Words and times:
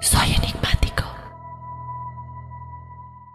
Soy 0.00 0.30
enigmático. 0.30 1.04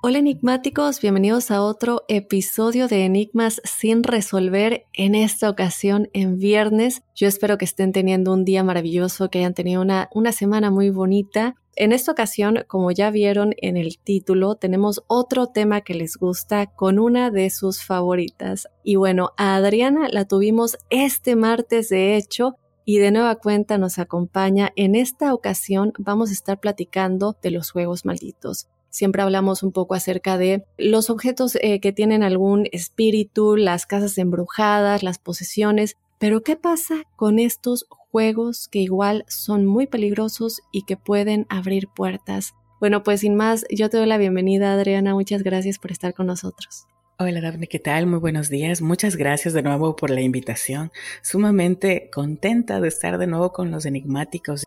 Hola 0.02 0.18
enigmáticos, 0.18 1.00
bienvenidos 1.00 1.52
a 1.52 1.62
otro 1.62 2.02
episodio 2.08 2.88
de 2.88 3.06
Enigmas 3.06 3.62
sin 3.64 4.02
resolver, 4.02 4.88
en 4.94 5.14
esta 5.14 5.48
ocasión 5.48 6.10
en 6.14 6.40
viernes. 6.40 7.04
Yo 7.14 7.28
espero 7.28 7.60
que 7.60 7.66
estén 7.66 7.92
teniendo 7.92 8.34
un 8.34 8.46
día 8.46 8.64
maravilloso, 8.64 9.30
que 9.30 9.40
hayan 9.40 9.54
tenido 9.54 9.80
una, 9.84 10.10
una 10.12 10.32
semana 10.32 10.72
muy 10.72 10.90
bonita. 10.90 11.54
En 11.76 11.92
esta 11.92 12.12
ocasión, 12.12 12.64
como 12.68 12.90
ya 12.90 13.12
vieron 13.12 13.54
en 13.58 13.78
el 13.78 14.00
título, 14.00 14.56
tenemos 14.56 15.04
otro 15.06 15.48
tema 15.48 15.82
que 15.82 15.94
les 15.94 16.18
gusta 16.18 16.66
con 16.66 16.98
una 16.98 17.30
de 17.30 17.52
sus 17.52 17.84
favoritas. 17.84 18.70
Y 18.84 18.96
bueno, 18.96 19.34
a 19.38 19.56
Adriana 19.56 20.08
la 20.10 20.26
tuvimos 20.26 20.78
este 20.90 21.36
martes, 21.36 21.90
de 21.90 22.16
hecho, 22.16 22.58
y 22.86 23.00
de 23.00 23.12
nueva 23.12 23.36
cuenta 23.36 23.78
nos 23.78 24.00
acompaña. 24.00 24.72
En 24.76 24.96
esta 24.96 25.34
ocasión 25.34 25.92
vamos 25.98 26.30
a 26.30 26.34
estar 26.34 26.60
platicando 26.60 27.36
de 27.42 27.52
los 27.52 27.72
juegos 27.72 28.06
malditos. 28.06 28.68
Siempre 28.90 29.24
hablamos 29.24 29.64
un 29.64 29.74
poco 29.74 29.96
acerca 29.96 30.38
de 30.38 30.64
los 30.78 31.10
objetos 31.10 31.58
eh, 31.62 31.82
que 31.82 31.92
tienen 31.92 32.24
algún 32.24 32.68
espíritu, 32.72 33.58
las 33.58 33.86
casas 33.86 34.18
embrujadas, 34.18 35.04
las 35.04 35.20
posesiones, 35.20 35.98
pero 36.18 36.44
¿qué 36.44 36.56
pasa 36.56 37.04
con 37.18 37.40
estos 37.40 37.88
juegos 37.90 38.70
que 38.70 38.80
igual 38.80 39.26
son 39.28 39.66
muy 39.66 39.88
peligrosos 39.88 40.62
y 40.72 40.84
que 40.84 40.96
pueden 40.96 41.46
abrir 41.50 41.90
puertas? 41.94 42.54
Bueno, 42.80 43.04
pues 43.04 43.22
sin 43.22 43.36
más, 43.36 43.66
yo 43.70 43.90
te 43.90 43.98
doy 43.98 44.06
la 44.06 44.18
bienvenida, 44.18 44.72
Adriana. 44.72 45.14
Muchas 45.14 45.44
gracias 45.44 45.78
por 45.78 45.92
estar 45.92 46.14
con 46.14 46.28
nosotros. 46.28 46.88
Hola 47.18 47.40
Daphne, 47.40 47.68
¿qué 47.68 47.80
tal? 47.80 48.08
Muy 48.08 48.20
buenos 48.20 48.50
días. 48.50 48.82
Muchas 48.82 49.16
gracias 49.16 49.54
de 49.54 49.64
nuevo 49.64 49.96
por 49.96 50.10
la 50.10 50.20
invitación. 50.20 50.92
Sumamente 51.22 52.10
contenta 52.14 52.82
de 52.82 52.90
estar 52.90 53.18
de 53.18 53.26
nuevo 53.26 53.54
con 53.54 53.72
los 53.72 53.86
enigmáticos. 53.86 54.66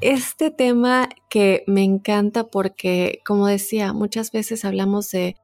Este 0.00 0.52
tema 0.52 1.08
que 1.28 1.64
me 1.66 1.82
encanta 1.82 2.44
porque, 2.44 3.18
como 3.26 3.48
decía, 3.48 3.92
muchas 3.92 4.30
veces 4.30 4.64
hablamos 4.64 5.10
de 5.10 5.34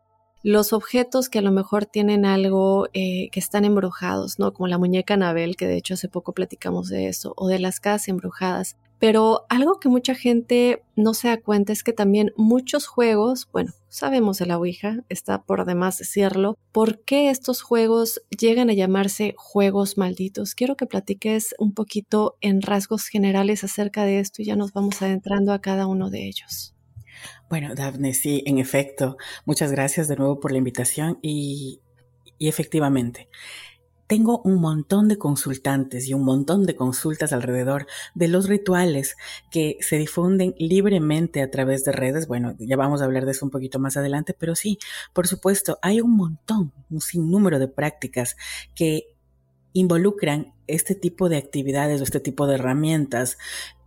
los 0.45 0.73
objetos 0.73 1.29
que 1.29 1.41
a 1.41 1.43
lo 1.43 1.51
mejor 1.51 1.85
tienen 1.85 2.25
algo 2.27 2.87
eh, 2.93 3.29
que 3.33 3.41
están 3.41 3.65
embrujados, 3.65 4.39
¿no? 4.39 4.53
Como 4.53 4.69
la 4.69 4.79
muñeca 4.79 5.15
Anabel, 5.15 5.57
que 5.57 5.67
de 5.67 5.79
hecho 5.79 5.95
hace 5.95 6.09
poco 6.09 6.33
platicamos 6.33 6.89
de 6.89 7.09
eso, 7.09 7.35
o 7.37 7.49
de 7.49 7.59
las 7.59 7.81
casas 7.81 8.07
embrujadas. 8.07 8.77
Pero 8.99 9.45
algo 9.49 9.81
que 9.81 9.89
mucha 9.89 10.15
gente 10.15 10.83
no 10.97 11.15
se 11.15 11.29
da 11.29 11.41
cuenta 11.41 11.73
es 11.73 11.83
que 11.83 11.93
también 11.93 12.33
muchos 12.37 12.87
juegos, 12.87 13.49
bueno, 13.53 13.73
sabemos 13.89 14.39
de 14.39 14.47
la 14.47 14.59
Ouija, 14.59 15.05
está 15.09 15.43
por 15.43 15.65
demás 15.65 15.99
decirlo, 15.99 16.57
¿por 16.73 17.05
qué 17.05 17.31
estos 17.31 17.63
juegos 17.63 18.23
llegan 18.31 18.71
a 18.71 18.75
llamarse 18.75 19.35
juegos 19.37 19.99
malditos? 19.99 20.55
Quiero 20.55 20.77
que 20.77 20.87
platiques 20.87 21.55
un 21.59 21.75
poquito 21.75 22.37
en 22.41 22.63
rasgos 22.63 23.07
generales 23.07 23.63
acerca 23.65 24.05
de 24.05 24.21
esto 24.21 24.43
y 24.43 24.47
ya 24.47 24.57
nos 24.57 24.73
vamos 24.73 25.03
adentrando 25.03 25.53
a 25.53 25.61
cada 25.61 25.87
uno 25.87 26.11
de 26.11 26.27
ellos. 26.27 26.75
Bueno, 27.49 27.75
Daphne, 27.75 28.15
sí, 28.15 28.43
en 28.47 28.59
efecto, 28.59 29.17
muchas 29.45 29.71
gracias 29.71 30.09
de 30.09 30.17
nuevo 30.17 30.41
por 30.41 30.51
la 30.51 30.59
invitación 30.59 31.19
y, 31.23 31.81
y 32.39 32.49
efectivamente, 32.49 33.29
tengo 34.07 34.41
un 34.43 34.61
montón 34.61 35.09
de 35.09 35.19
consultantes 35.19 36.09
y 36.09 36.15
un 36.15 36.25
montón 36.25 36.67
de 36.67 36.77
consultas 36.77 37.33
alrededor 37.33 37.87
de 38.15 38.29
los 38.29 38.49
rituales 38.49 39.17
que 39.51 39.79
se 39.81 39.97
difunden 39.97 40.55
libremente 40.59 41.43
a 41.43 41.51
través 41.51 41.85
de 41.85 41.93
redes. 41.93 42.29
Bueno, 42.29 42.55
ya 42.59 42.77
vamos 42.77 43.01
a 43.01 43.05
hablar 43.05 43.25
de 43.25 43.33
eso 43.33 43.45
un 43.45 43.51
poquito 43.51 43.79
más 43.79 43.97
adelante, 43.97 44.35
pero 44.39 44.55
sí, 44.55 44.79
por 45.13 45.27
supuesto, 45.27 45.79
hay 45.83 46.01
un 46.01 46.17
montón, 46.17 46.73
un 46.91 47.01
sinnúmero 47.01 47.59
de 47.59 47.69
prácticas 47.69 48.37
que 48.75 49.15
involucran 49.73 50.55
este 50.67 50.95
tipo 50.95 51.29
de 51.29 51.37
actividades 51.37 52.01
o 52.01 52.05
este 52.05 52.21
tipo 52.21 52.47
de 52.47 52.55
herramientas, 52.55 53.39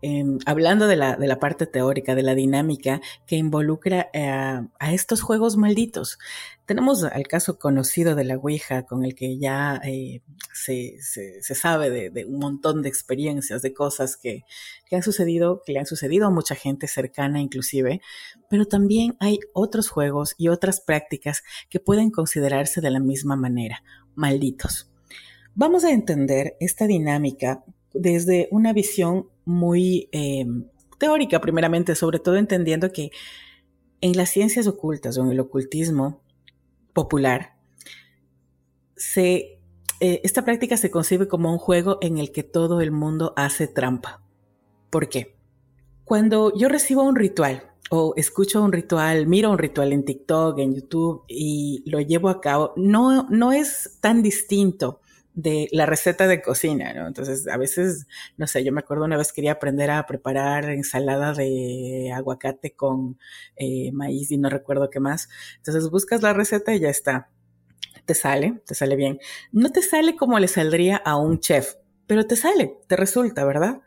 em, 0.01 0.39
hablando 0.45 0.87
de 0.87 0.95
la, 0.95 1.15
de 1.15 1.27
la, 1.27 1.39
parte 1.39 1.65
teórica, 1.65 2.15
de 2.15 2.23
la 2.23 2.35
dinámica 2.35 3.01
que 3.25 3.35
involucra 3.35 4.09
eh, 4.13 4.27
a 4.27 4.93
estos 4.93 5.21
juegos 5.21 5.57
malditos. 5.57 6.19
Tenemos 6.65 7.03
el 7.03 7.27
caso 7.27 7.57
conocido 7.57 8.15
de 8.15 8.25
la 8.25 8.37
Ouija, 8.37 8.83
con 8.83 9.03
el 9.03 9.15
que 9.15 9.37
ya 9.37 9.79
eh, 9.83 10.21
se, 10.53 10.97
se, 11.01 11.41
se, 11.41 11.55
sabe 11.55 11.89
de, 11.89 12.09
de, 12.09 12.25
un 12.25 12.39
montón 12.39 12.81
de 12.81 12.89
experiencias, 12.89 13.61
de 13.61 13.73
cosas 13.73 14.17
que, 14.17 14.43
que 14.85 14.95
han 14.95 15.03
sucedido, 15.03 15.61
que 15.65 15.73
le 15.73 15.79
han 15.79 15.85
sucedido 15.85 16.27
a 16.27 16.31
mucha 16.31 16.55
gente 16.55 16.87
cercana 16.87 17.41
inclusive, 17.41 18.01
pero 18.49 18.65
también 18.65 19.15
hay 19.19 19.39
otros 19.53 19.89
juegos 19.89 20.35
y 20.37 20.49
otras 20.49 20.81
prácticas 20.81 21.43
que 21.69 21.79
pueden 21.79 22.11
considerarse 22.11 22.81
de 22.81 22.91
la 22.91 22.99
misma 22.99 23.35
manera, 23.35 23.83
malditos. 24.15 24.89
Vamos 25.55 25.83
a 25.83 25.91
entender 25.91 26.55
esta 26.59 26.85
dinámica 26.85 27.63
desde 27.93 28.47
una 28.51 28.73
visión 28.73 29.29
muy 29.47 30.09
eh, 30.11 30.45
teórica, 30.99 31.39
primeramente, 31.41 31.95
sobre 31.95 32.19
todo 32.19 32.35
entendiendo 32.35 32.91
que 32.91 33.11
en 34.01 34.15
las 34.15 34.29
ciencias 34.29 34.67
ocultas 34.67 35.17
o 35.17 35.23
en 35.23 35.31
el 35.31 35.39
ocultismo 35.39 36.21
popular, 36.93 37.55
se, 38.95 39.59
eh, 39.99 40.21
esta 40.23 40.43
práctica 40.43 40.77
se 40.77 40.91
concibe 40.91 41.27
como 41.27 41.51
un 41.51 41.57
juego 41.57 41.97
en 42.01 42.17
el 42.17 42.31
que 42.31 42.43
todo 42.43 42.81
el 42.81 42.91
mundo 42.91 43.33
hace 43.35 43.67
trampa. 43.67 44.21
¿Por 44.89 45.09
qué? 45.09 45.35
Cuando 46.03 46.53
yo 46.55 46.69
recibo 46.69 47.03
un 47.03 47.15
ritual 47.15 47.71
o 47.89 48.13
escucho 48.17 48.61
un 48.61 48.71
ritual, 48.71 49.27
miro 49.27 49.49
un 49.51 49.57
ritual 49.57 49.93
en 49.93 50.03
TikTok, 50.03 50.59
en 50.59 50.75
YouTube 50.75 51.23
y 51.27 51.83
lo 51.85 51.99
llevo 52.01 52.29
a 52.29 52.41
cabo, 52.41 52.73
no, 52.75 53.27
no 53.29 53.51
es 53.51 53.97
tan 54.01 54.21
distinto 54.21 54.99
de 55.37 55.69
la 55.71 55.85
receta 55.85 56.27
de 56.27 56.41
cocina, 56.41 56.93
¿no? 56.93 57.05
Entonces, 57.05 57.47
a 57.47 57.57
veces, 57.57 58.07
no 58.37 58.47
sé, 58.47 58.63
yo 58.63 58.73
me 58.73 58.79
acuerdo 58.79 59.05
una 59.05 59.17
vez 59.17 59.31
quería 59.31 59.51
aprender 59.51 59.91
a 59.91 60.03
preparar 60.07 60.65
ensalada 60.71 61.31
de 61.33 62.11
aguacate 62.11 62.75
con 62.75 63.19
eh, 63.55 63.91
maíz 63.91 64.31
y 64.31 64.37
no 64.39 64.49
recuerdo 64.49 64.89
qué 64.89 64.99
más. 64.99 65.29
Entonces, 65.57 65.91
buscas 65.91 66.23
la 66.23 66.33
receta 66.33 66.73
y 66.73 66.79
ya 66.79 66.89
está. 66.89 67.29
Te 68.05 68.15
sale, 68.15 68.63
te 68.65 68.73
sale 68.73 68.95
bien. 68.95 69.19
No 69.51 69.71
te 69.71 69.83
sale 69.83 70.15
como 70.15 70.39
le 70.39 70.47
saldría 70.47 70.97
a 70.97 71.17
un 71.17 71.39
chef, 71.39 71.75
pero 72.07 72.25
te 72.25 72.35
sale, 72.35 72.79
te 72.87 72.95
resulta, 72.95 73.45
¿verdad? 73.45 73.81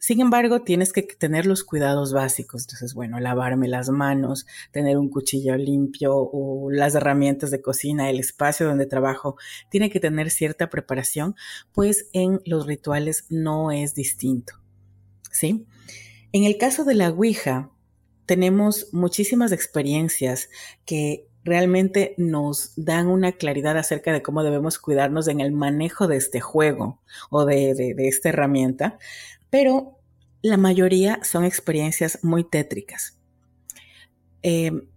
Sin 0.00 0.22
embargo, 0.22 0.62
tienes 0.62 0.94
que 0.94 1.02
tener 1.02 1.44
los 1.44 1.62
cuidados 1.62 2.14
básicos. 2.14 2.62
Entonces, 2.62 2.94
bueno, 2.94 3.20
lavarme 3.20 3.68
las 3.68 3.90
manos, 3.90 4.46
tener 4.72 4.96
un 4.96 5.10
cuchillo 5.10 5.56
limpio 5.56 6.16
o 6.16 6.70
las 6.70 6.94
herramientas 6.94 7.50
de 7.50 7.60
cocina, 7.60 8.08
el 8.08 8.18
espacio 8.18 8.66
donde 8.66 8.86
trabajo, 8.86 9.36
tiene 9.68 9.90
que 9.90 10.00
tener 10.00 10.30
cierta 10.30 10.70
preparación, 10.70 11.36
pues 11.72 12.08
en 12.14 12.40
los 12.46 12.66
rituales 12.66 13.26
no 13.28 13.70
es 13.72 13.94
distinto. 13.94 14.54
¿Sí? 15.30 15.66
En 16.32 16.44
el 16.44 16.56
caso 16.56 16.84
de 16.84 16.94
la 16.94 17.10
Ouija, 17.10 17.70
tenemos 18.24 18.88
muchísimas 18.92 19.52
experiencias 19.52 20.48
que 20.86 21.26
realmente 21.44 22.14
nos 22.16 22.72
dan 22.76 23.06
una 23.08 23.32
claridad 23.32 23.76
acerca 23.76 24.12
de 24.12 24.22
cómo 24.22 24.42
debemos 24.42 24.78
cuidarnos 24.78 25.28
en 25.28 25.40
el 25.40 25.52
manejo 25.52 26.06
de 26.06 26.16
este 26.16 26.40
juego 26.40 27.00
o 27.30 27.44
de, 27.44 27.94
esta 27.98 28.28
herramienta, 28.28 28.98
pero 29.50 29.98
la 30.42 30.56
mayoría 30.56 31.20
son 31.22 31.44
experiencias 31.44 32.20
muy 32.22 32.44
tétricas. 32.44 33.18
Em, 34.42 34.88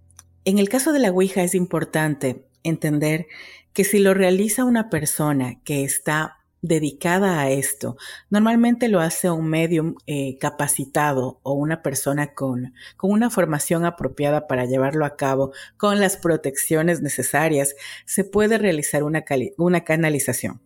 en 0.46 0.60
el 0.60 0.70
caso 0.70 0.94
de 0.94 1.00
la 1.00 1.12
Ouija 1.12 1.44
es 1.44 1.56
importante 1.56 2.46
entender 2.64 3.28
que 3.74 3.84
si 3.84 4.00
lo 4.00 4.14
realiza 4.14 4.64
una 4.64 4.90
persona 4.90 5.60
que 5.64 5.84
está 5.84 6.44
dedicada 6.64 7.42
a 7.42 7.52
esto. 7.52 7.98
Normalmente 8.30 8.88
lo 8.88 9.02
hace 9.02 9.30
un 9.30 9.48
medium 9.48 9.96
eh, 10.08 10.38
capacitado 10.40 11.40
o 11.44 11.54
una 11.54 11.84
persona 11.84 12.34
con, 12.34 12.74
con 12.96 13.12
una 13.12 13.30
formación 13.30 13.86
apropiada 13.86 14.48
para 14.48 14.66
llevarlo 14.66 15.06
a 15.06 15.18
cabo, 15.18 15.52
con 15.78 16.00
las 16.00 16.16
protecciones 16.16 17.02
necesarias, 17.02 17.76
se 18.06 18.24
puede 18.24 18.58
realizar 18.58 19.04
una, 19.04 19.26
una 19.58 19.84
canalización. 19.84 20.62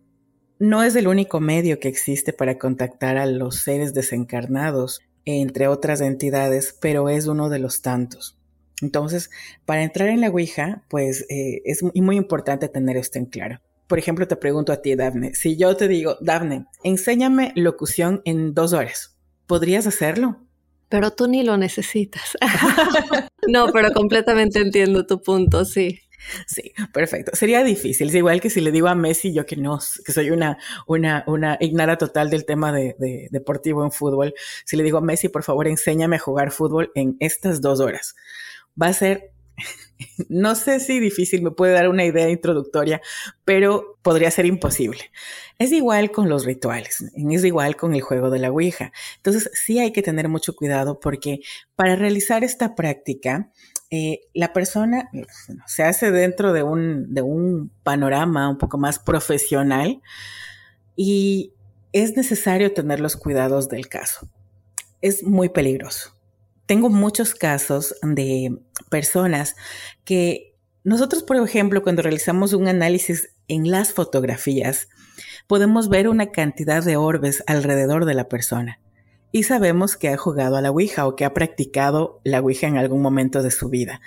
No 0.59 0.83
es 0.83 0.95
el 0.95 1.07
único 1.07 1.39
medio 1.39 1.79
que 1.79 1.87
existe 1.87 2.33
para 2.33 2.57
contactar 2.57 3.17
a 3.17 3.25
los 3.25 3.57
seres 3.57 3.93
desencarnados, 3.93 5.01
entre 5.25 5.67
otras 5.67 6.01
entidades, 6.01 6.75
pero 6.79 7.09
es 7.09 7.27
uno 7.27 7.49
de 7.49 7.59
los 7.59 7.81
tantos. 7.81 8.37
Entonces, 8.81 9.29
para 9.65 9.83
entrar 9.83 10.09
en 10.09 10.21
la 10.21 10.29
Ouija, 10.29 10.83
pues 10.89 11.25
eh, 11.29 11.61
es 11.65 11.83
muy 11.83 12.15
importante 12.15 12.69
tener 12.69 12.97
esto 12.97 13.17
en 13.19 13.25
claro 13.25 13.59
por 13.87 13.99
ejemplo, 13.99 14.27
te 14.27 14.35
pregunto 14.35 14.73
a 14.73 14.81
ti, 14.81 14.95
Dafne, 14.95 15.33
si 15.33 15.55
yo 15.55 15.75
te 15.75 15.87
digo, 15.87 16.17
Dafne, 16.19 16.65
enséñame 16.83 17.53
locución 17.55 18.21
en 18.25 18.53
dos 18.53 18.73
horas, 18.73 19.17
¿podrías 19.47 19.87
hacerlo? 19.87 20.41
Pero 20.89 21.11
tú 21.11 21.27
ni 21.27 21.43
lo 21.43 21.57
necesitas. 21.57 22.37
no, 23.47 23.71
pero 23.71 23.91
completamente 23.93 24.59
entiendo 24.59 25.05
tu 25.05 25.21
punto, 25.21 25.65
sí. 25.65 25.99
Sí, 26.45 26.73
perfecto. 26.93 27.31
Sería 27.35 27.63
difícil. 27.63 28.09
Es 28.09 28.15
igual 28.15 28.41
que 28.41 28.49
si 28.49 28.61
le 28.61 28.71
digo 28.71 28.87
a 28.87 28.95
Messi, 28.95 29.33
yo 29.33 29.45
que 29.45 29.55
no, 29.55 29.79
que 30.05 30.11
soy 30.11 30.29
una, 30.29 30.57
una, 30.85 31.23
una 31.27 31.57
ignara 31.59 31.97
total 31.97 32.29
del 32.29 32.45
tema 32.45 32.71
de, 32.71 32.95
de, 32.99 33.27
deportivo 33.31 33.83
en 33.83 33.91
fútbol. 33.91 34.33
Si 34.65 34.77
le 34.77 34.83
digo 34.83 34.97
a 34.97 35.01
Messi, 35.01 35.29
por 35.29 35.43
favor, 35.43 35.67
enséñame 35.67 36.17
a 36.17 36.19
jugar 36.19 36.51
fútbol 36.51 36.91
en 36.95 37.17
estas 37.19 37.61
dos 37.61 37.79
horas. 37.79 38.15
Va 38.81 38.87
a 38.87 38.93
ser 38.93 39.31
no 40.29 40.55
sé 40.55 40.79
si 40.79 40.99
difícil 40.99 41.41
me 41.41 41.51
puede 41.51 41.73
dar 41.73 41.89
una 41.89 42.05
idea 42.05 42.29
introductoria, 42.29 43.01
pero 43.45 43.97
podría 44.01 44.31
ser 44.31 44.45
imposible. 44.45 45.11
Es 45.59 45.71
igual 45.71 46.11
con 46.11 46.29
los 46.29 46.45
rituales, 46.45 47.03
es 47.15 47.43
igual 47.43 47.75
con 47.75 47.93
el 47.93 48.01
juego 48.01 48.29
de 48.29 48.39
la 48.39 48.51
Ouija. 48.51 48.91
Entonces 49.17 49.49
sí 49.53 49.79
hay 49.79 49.91
que 49.91 50.01
tener 50.01 50.29
mucho 50.29 50.55
cuidado 50.55 50.99
porque 50.99 51.39
para 51.75 51.95
realizar 51.95 52.43
esta 52.43 52.75
práctica, 52.75 53.51
eh, 53.89 54.21
la 54.33 54.51
persona 54.51 55.09
se 55.65 55.83
hace 55.83 56.11
dentro 56.11 56.51
de 56.51 56.61
un, 56.63 57.13
de 57.13 57.21
un 57.21 57.71
panorama 57.83 58.49
un 58.49 58.57
poco 58.57 58.77
más 58.77 58.99
profesional 58.99 60.01
y 60.95 61.53
es 61.93 62.17
necesario 62.17 62.73
tener 62.73 62.99
los 62.99 63.15
cuidados 63.15 63.69
del 63.69 63.87
caso. 63.87 64.29
Es 65.01 65.23
muy 65.23 65.49
peligroso 65.49 66.16
tengo 66.67 66.89
muchos 66.89 67.33
casos 67.33 67.95
de 68.03 68.55
personas 68.89 69.55
que 70.05 70.53
nosotros, 70.83 71.23
por 71.23 71.37
ejemplo, 71.37 71.81
cuando 71.81 72.03
realizamos 72.03 72.53
un 72.53 72.67
análisis 72.67 73.29
en 73.47 73.71
las 73.71 73.93
fotografías, 73.93 74.87
podemos 75.47 75.89
ver 75.89 76.07
una 76.07 76.31
cantidad 76.31 76.83
de 76.83 76.95
orbes 76.95 77.43
alrededor 77.47 78.05
de 78.05 78.13
la 78.13 78.29
persona 78.29 78.79
y 79.31 79.43
sabemos 79.43 79.95
que 79.95 80.09
ha 80.09 80.17
jugado 80.17 80.55
a 80.55 80.61
la 80.61 80.71
Ouija 80.71 81.05
o 81.05 81.15
que 81.15 81.25
ha 81.25 81.33
practicado 81.33 82.21
la 82.23 82.39
Ouija 82.39 82.67
en 82.67 82.77
algún 82.77 83.01
momento 83.01 83.43
de 83.43 83.51
su 83.51 83.69
vida. 83.69 84.01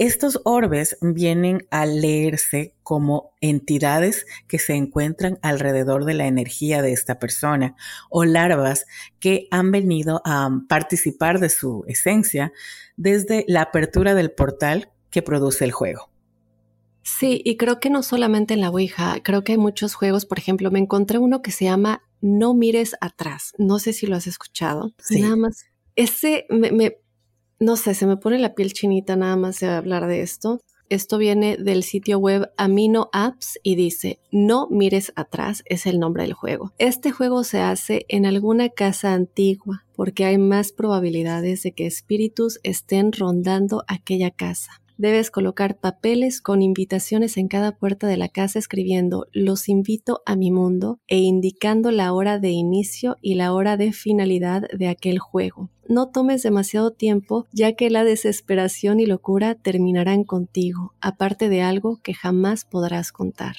Estos 0.00 0.40
orbes 0.44 0.96
vienen 1.02 1.66
a 1.70 1.84
leerse 1.84 2.74
como 2.82 3.34
entidades 3.42 4.24
que 4.48 4.58
se 4.58 4.72
encuentran 4.72 5.38
alrededor 5.42 6.06
de 6.06 6.14
la 6.14 6.26
energía 6.26 6.80
de 6.80 6.94
esta 6.94 7.18
persona 7.18 7.76
o 8.08 8.24
larvas 8.24 8.86
que 9.18 9.46
han 9.50 9.70
venido 9.70 10.22
a 10.24 10.48
participar 10.70 11.38
de 11.38 11.50
su 11.50 11.84
esencia 11.86 12.50
desde 12.96 13.44
la 13.46 13.60
apertura 13.60 14.14
del 14.14 14.30
portal 14.30 14.90
que 15.10 15.20
produce 15.20 15.66
el 15.66 15.72
juego. 15.72 16.08
Sí, 17.02 17.42
y 17.44 17.58
creo 17.58 17.78
que 17.78 17.90
no 17.90 18.02
solamente 18.02 18.54
en 18.54 18.62
la 18.62 18.70
Ouija, 18.70 19.18
creo 19.22 19.44
que 19.44 19.52
hay 19.52 19.58
muchos 19.58 19.92
juegos, 19.92 20.24
por 20.24 20.38
ejemplo, 20.38 20.70
me 20.70 20.78
encontré 20.78 21.18
uno 21.18 21.42
que 21.42 21.50
se 21.50 21.66
llama 21.66 22.04
No 22.22 22.54
mires 22.54 22.96
atrás, 23.02 23.52
no 23.58 23.78
sé 23.78 23.92
si 23.92 24.06
lo 24.06 24.16
has 24.16 24.26
escuchado, 24.26 24.94
sí. 24.96 25.20
nada 25.20 25.36
más. 25.36 25.66
Ese 25.94 26.46
me 26.48 26.96
no 27.60 27.76
sé, 27.76 27.94
se 27.94 28.06
me 28.06 28.16
pone 28.16 28.38
la 28.38 28.54
piel 28.54 28.72
chinita 28.72 29.16
nada 29.16 29.36
más 29.36 29.60
de 29.60 29.68
hablar 29.68 30.06
de 30.06 30.22
esto. 30.22 30.60
Esto 30.88 31.18
viene 31.18 31.56
del 31.56 31.84
sitio 31.84 32.18
web 32.18 32.50
Amino 32.56 33.10
Apps 33.12 33.60
y 33.62 33.76
dice, 33.76 34.18
no 34.32 34.66
mires 34.70 35.12
atrás, 35.14 35.62
es 35.66 35.86
el 35.86 36.00
nombre 36.00 36.24
del 36.24 36.32
juego. 36.32 36.72
Este 36.78 37.12
juego 37.12 37.44
se 37.44 37.60
hace 37.60 38.06
en 38.08 38.26
alguna 38.26 38.70
casa 38.70 39.12
antigua 39.12 39.84
porque 39.94 40.24
hay 40.24 40.38
más 40.38 40.72
probabilidades 40.72 41.62
de 41.62 41.72
que 41.72 41.86
espíritus 41.86 42.58
estén 42.62 43.12
rondando 43.12 43.84
aquella 43.86 44.30
casa. 44.30 44.79
Debes 45.00 45.30
colocar 45.30 45.78
papeles 45.78 46.42
con 46.42 46.60
invitaciones 46.60 47.38
en 47.38 47.48
cada 47.48 47.72
puerta 47.72 48.06
de 48.06 48.18
la 48.18 48.28
casa 48.28 48.58
escribiendo 48.58 49.28
los 49.32 49.70
invito 49.70 50.20
a 50.26 50.36
mi 50.36 50.50
mundo 50.50 51.00
e 51.08 51.20
indicando 51.20 51.90
la 51.90 52.12
hora 52.12 52.38
de 52.38 52.50
inicio 52.50 53.16
y 53.22 53.36
la 53.36 53.54
hora 53.54 53.78
de 53.78 53.94
finalidad 53.94 54.68
de 54.76 54.88
aquel 54.88 55.18
juego. 55.18 55.70
No 55.88 56.10
tomes 56.10 56.42
demasiado 56.42 56.90
tiempo 56.90 57.46
ya 57.50 57.72
que 57.72 57.88
la 57.88 58.04
desesperación 58.04 59.00
y 59.00 59.06
locura 59.06 59.54
terminarán 59.54 60.22
contigo, 60.22 60.92
aparte 61.00 61.48
de 61.48 61.62
algo 61.62 62.02
que 62.02 62.12
jamás 62.12 62.66
podrás 62.66 63.10
contar. 63.10 63.56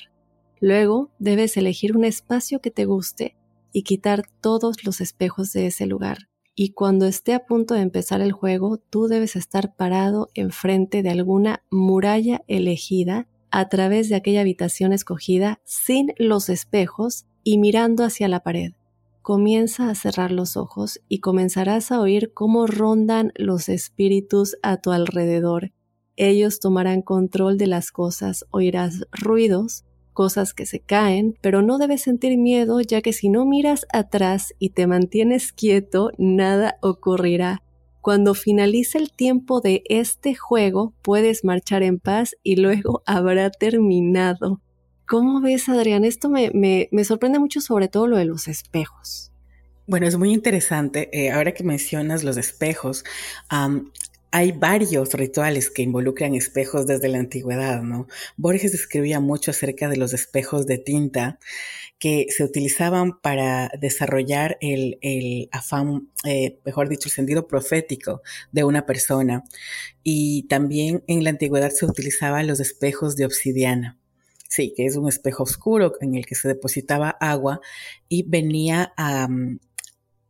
Luego 0.60 1.10
debes 1.18 1.58
elegir 1.58 1.98
un 1.98 2.06
espacio 2.06 2.62
que 2.62 2.70
te 2.70 2.86
guste 2.86 3.36
y 3.74 3.82
quitar 3.82 4.26
todos 4.42 4.84
los 4.86 5.02
espejos 5.02 5.54
de 5.54 5.66
ese 5.66 5.88
lugar 5.88 6.28
y 6.56 6.74
cuando 6.74 7.06
esté 7.06 7.34
a 7.34 7.46
punto 7.46 7.74
de 7.74 7.82
empezar 7.82 8.22
el 8.22 8.32
juego, 8.32 8.78
tú 8.78 9.08
debes 9.08 9.36
estar 9.36 9.76
parado 9.76 10.30
enfrente 10.34 11.02
de 11.02 11.10
alguna 11.10 11.64
muralla 11.72 12.44
elegida 12.48 13.28
a 13.52 13.70
través 13.70 14.10
de 14.10 14.16
aquella 14.16 14.42
habitación 14.42 14.94
escogida 14.94 15.62
sin 15.64 16.14
los 16.18 16.50
espejos 16.50 17.26
y 17.44 17.58
mirando 17.58 18.04
hacia 18.04 18.28
la 18.28 18.42
pared. 18.42 18.74
Comienza 19.22 19.90
a 19.90 19.96
cerrar 19.96 20.32
los 20.32 20.58
ojos 20.58 21.00
y 21.08 21.20
comenzarás 21.20 21.92
a 21.92 22.00
oír 22.02 22.34
cómo 22.34 22.66
rondan 22.66 23.32
los 23.36 23.70
espíritus 23.70 24.58
a 24.64 24.78
tu 24.78 24.92
alrededor. 24.92 25.74
Ellos 26.16 26.60
tomarán 26.60 27.02
control 27.02 27.58
de 27.58 27.68
las 27.68 27.92
cosas, 27.92 28.46
oirás 28.52 29.06
ruidos, 29.12 29.86
cosas 30.14 30.54
que 30.54 30.66
se 30.66 30.80
caen, 30.80 31.38
pero 31.42 31.62
no 31.62 31.78
debes 31.78 32.02
sentir 32.02 32.38
miedo 32.38 32.82
ya 32.82 33.02
que 33.02 33.14
si 33.14 33.30
no 33.30 33.46
miras 33.46 33.86
atrás 33.92 34.54
y 34.60 34.70
te 34.70 34.88
mantienes 34.88 35.54
quieto, 35.54 36.12
nada 36.18 36.78
ocurrirá. 36.82 37.62
Cuando 38.02 38.34
finalice 38.34 38.98
el 38.98 39.12
tiempo 39.12 39.62
de 39.62 39.84
este 39.86 40.34
juego, 40.36 40.94
puedes 41.04 41.44
marchar 41.46 41.84
en 41.84 42.00
paz 42.00 42.36
y 42.42 42.56
luego 42.56 43.04
habrá 43.06 43.50
terminado. 43.52 44.62
¿Cómo 45.08 45.42
ves, 45.42 45.70
Adrián? 45.70 46.06
Esto 46.06 46.30
me, 46.30 46.52
me, 46.54 46.88
me 46.92 47.04
sorprende 47.04 47.38
mucho, 47.38 47.62
sobre 47.62 47.90
todo 47.90 48.08
lo 48.08 48.18
de 48.18 48.26
los 48.26 48.48
espejos. 48.48 49.32
Bueno, 49.86 50.08
es 50.08 50.18
muy 50.18 50.32
interesante. 50.32 51.10
Eh, 51.12 51.32
ahora 51.32 51.54
que 51.54 51.64
mencionas 51.64 52.24
los 52.24 52.38
espejos, 52.38 53.04
hay 54.32 54.54
varios 54.54 55.14
rituales 55.14 55.70
que 55.70 55.82
involucran 55.82 56.36
espejos 56.36 56.88
desde 56.88 57.10
la 57.10 57.20
antigüedad, 57.20 57.82
¿no? 57.82 58.08
Borges 58.38 58.74
escribía 58.74 59.20
mucho 59.20 59.52
acerca 59.52 59.90
de 59.90 59.98
los 59.98 60.14
espejos 60.14 60.66
de 60.66 60.78
tinta 60.78 61.38
que 62.00 62.28
se 62.30 62.44
utilizaban 62.44 63.20
para 63.22 63.70
desarrollar 63.80 64.58
el, 64.62 65.50
afán, 65.52 66.10
eh, 66.24 66.60
mejor 66.66 66.90
dicho, 66.90 67.10
el 67.10 67.14
sentido 67.14 67.48
profético 67.48 68.22
de 68.52 68.64
una 68.64 68.86
persona. 68.86 69.44
Y 70.02 70.48
también 70.48 71.04
en 71.08 71.24
la 71.24 71.30
antigüedad 71.30 71.70
se 71.70 71.86
utilizaban 71.86 72.48
los 72.48 72.60
espejos 72.60 73.18
de 73.18 73.26
obsidiana. 73.26 73.98
Sí, 74.48 74.74
que 74.76 74.86
es 74.86 74.96
un 74.96 75.08
espejo 75.08 75.44
oscuro 75.44 75.94
en 76.02 76.16
el 76.16 76.26
que 76.26 76.36
se 76.36 76.48
depositaba 76.48 77.10
agua 77.10 77.62
y 78.10 78.24
venía 78.24 78.94
a, 78.98 79.30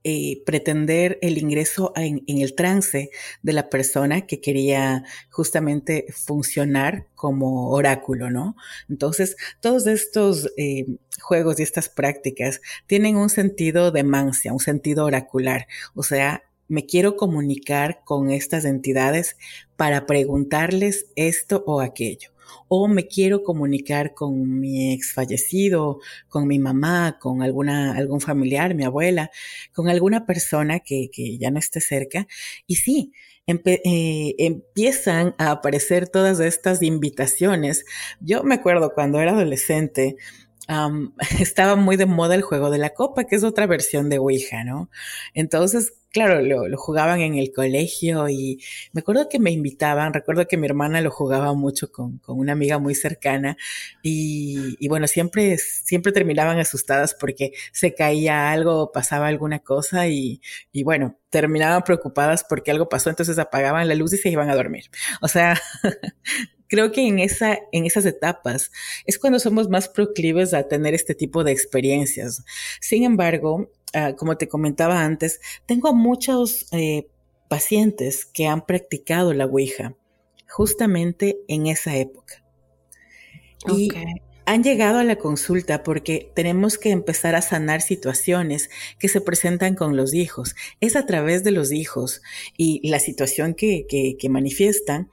eh, 0.03 0.41
pretender 0.45 1.19
el 1.21 1.37
ingreso 1.37 1.93
en, 1.95 2.23
el 2.27 2.55
trance 2.55 3.11
de 3.43 3.53
la 3.53 3.69
persona 3.69 4.25
que 4.25 4.41
quería 4.41 5.03
justamente 5.29 6.07
funcionar 6.11 7.07
como 7.13 7.69
oráculo, 7.69 8.31
¿no? 8.31 8.55
Entonces, 8.89 9.35
todos 9.59 9.85
estos 9.85 10.51
eh, 10.57 10.87
juegos 11.21 11.59
y 11.59 11.63
estas 11.63 11.87
prácticas 11.87 12.61
tienen 12.87 13.15
un 13.15 13.29
sentido 13.29 13.91
de 13.91 14.03
mancia, 14.03 14.53
un 14.53 14.59
sentido 14.59 15.05
oracular, 15.05 15.67
o 15.93 16.01
sea, 16.01 16.43
me 16.67 16.85
quiero 16.85 17.15
comunicar 17.17 18.01
con 18.03 18.31
estas 18.31 18.65
entidades 18.65 19.37
para 19.75 20.05
preguntarles 20.05 21.07
esto 21.15 21.63
o 21.67 21.81
aquello 21.81 22.31
o 22.67 22.87
me 22.87 23.07
quiero 23.07 23.43
comunicar 23.43 24.13
con 24.13 24.59
mi 24.59 24.93
ex 24.93 25.13
fallecido, 25.13 25.99
con 26.29 26.47
mi 26.47 26.59
mamá, 26.59 27.17
con 27.19 27.41
alguna, 27.41 27.95
algún 27.95 28.21
familiar, 28.21 28.75
mi 28.75 28.83
abuela, 28.83 29.31
con 29.73 29.89
alguna 29.89 30.25
persona 30.25 30.79
que, 30.79 31.09
que 31.11 31.37
ya 31.37 31.51
no 31.51 31.59
esté 31.59 31.81
cerca. 31.81 32.27
Y 32.67 32.75
sí, 32.75 33.13
eh, 33.47 34.35
empiezan 34.37 35.35
a 35.37 35.51
aparecer 35.51 36.07
todas 36.07 36.39
estas 36.39 36.81
invitaciones. 36.81 37.85
Yo 38.19 38.43
me 38.43 38.55
acuerdo 38.55 38.93
cuando 38.93 39.19
era 39.19 39.31
adolescente, 39.31 40.15
estaba 41.39 41.75
muy 41.75 41.97
de 41.97 42.05
moda 42.05 42.35
el 42.35 42.41
juego 42.41 42.69
de 42.69 42.77
la 42.77 42.91
copa, 42.91 43.25
que 43.25 43.35
es 43.35 43.43
otra 43.43 43.67
versión 43.67 44.09
de 44.09 44.19
Ouija, 44.19 44.63
¿no? 44.63 44.89
Entonces, 45.33 45.93
claro, 46.11 46.41
lo, 46.41 46.77
jugaban 46.77 47.21
en 47.21 47.35
el 47.35 47.51
colegio 47.51 48.29
y 48.29 48.61
me 48.93 49.01
acuerdo 49.01 49.27
que 49.29 49.39
me 49.39 49.51
invitaban, 49.51 50.13
recuerdo 50.13 50.47
que 50.47 50.57
mi 50.57 50.67
hermana 50.67 51.01
lo 51.01 51.11
jugaba 51.11 51.53
mucho 51.53 51.91
con, 51.91 52.21
una 52.27 52.53
amiga 52.53 52.79
muy 52.79 52.95
cercana 52.95 53.57
y, 54.01 54.87
bueno, 54.87 55.07
siempre, 55.07 55.57
siempre 55.57 56.11
terminaban 56.11 56.59
asustadas 56.59 57.15
porque 57.19 57.51
se 57.71 57.93
caía 57.93 58.51
algo, 58.51 58.91
pasaba 58.91 59.27
alguna 59.27 59.59
cosa 59.59 60.07
y, 60.07 60.41
y 60.71 60.83
bueno, 60.83 61.17
terminaban 61.29 61.83
preocupadas 61.83 62.45
porque 62.47 62.71
algo 62.71 62.89
pasó, 62.89 63.09
entonces 63.09 63.39
apagaban 63.39 63.87
la 63.87 63.95
luz 63.95 64.13
y 64.13 64.17
se 64.17 64.29
iban 64.29 64.49
a 64.49 64.55
dormir. 64.55 64.85
O 65.21 65.27
sea, 65.27 65.59
creo 66.71 66.93
que 66.93 67.05
en, 67.05 67.19
esa, 67.19 67.59
en 67.73 67.85
esas 67.85 68.05
etapas 68.05 68.71
es 69.05 69.19
cuando 69.19 69.39
somos 69.39 69.67
más 69.67 69.89
proclives 69.89 70.53
a 70.53 70.69
tener 70.69 70.93
este 70.93 71.13
tipo 71.13 71.43
de 71.43 71.51
experiencias. 71.51 72.45
Sin 72.79 73.03
embargo, 73.03 73.69
ah, 73.93 74.13
como 74.17 74.37
te 74.37 74.47
comentaba 74.47 75.03
antes, 75.03 75.41
tengo 75.65 75.93
muchos 75.93 76.67
eh, 76.71 77.07
pacientes 77.49 78.25
que 78.25 78.47
han 78.47 78.65
practicado 78.65 79.33
la 79.33 79.47
Ouija 79.47 79.95
justamente 80.47 81.39
en 81.49 81.67
esa 81.67 81.97
época. 81.97 82.41
Y 83.67 83.89
han 84.45 84.63
llegado 84.63 84.99
a 84.99 85.03
la 85.03 85.17
consulta 85.17 85.83
porque 85.83 86.31
tenemos 86.35 86.77
que 86.77 86.91
empezar 86.91 87.35
a 87.35 87.41
sanar 87.41 87.81
situaciones 87.81 88.69
que 88.97 89.09
se 89.09 89.19
presentan 89.19 89.75
con 89.75 89.97
los 89.97 90.13
hijos. 90.13 90.55
Es 90.79 90.95
a 90.95 91.05
través 91.05 91.43
de 91.43 91.51
los 91.51 91.73
hijos 91.73 92.21
y 92.55 92.87
la 92.89 92.99
situación 92.99 93.55
que, 93.55 93.85
que, 93.89 94.15
que 94.17 94.29
manifiestan 94.29 95.09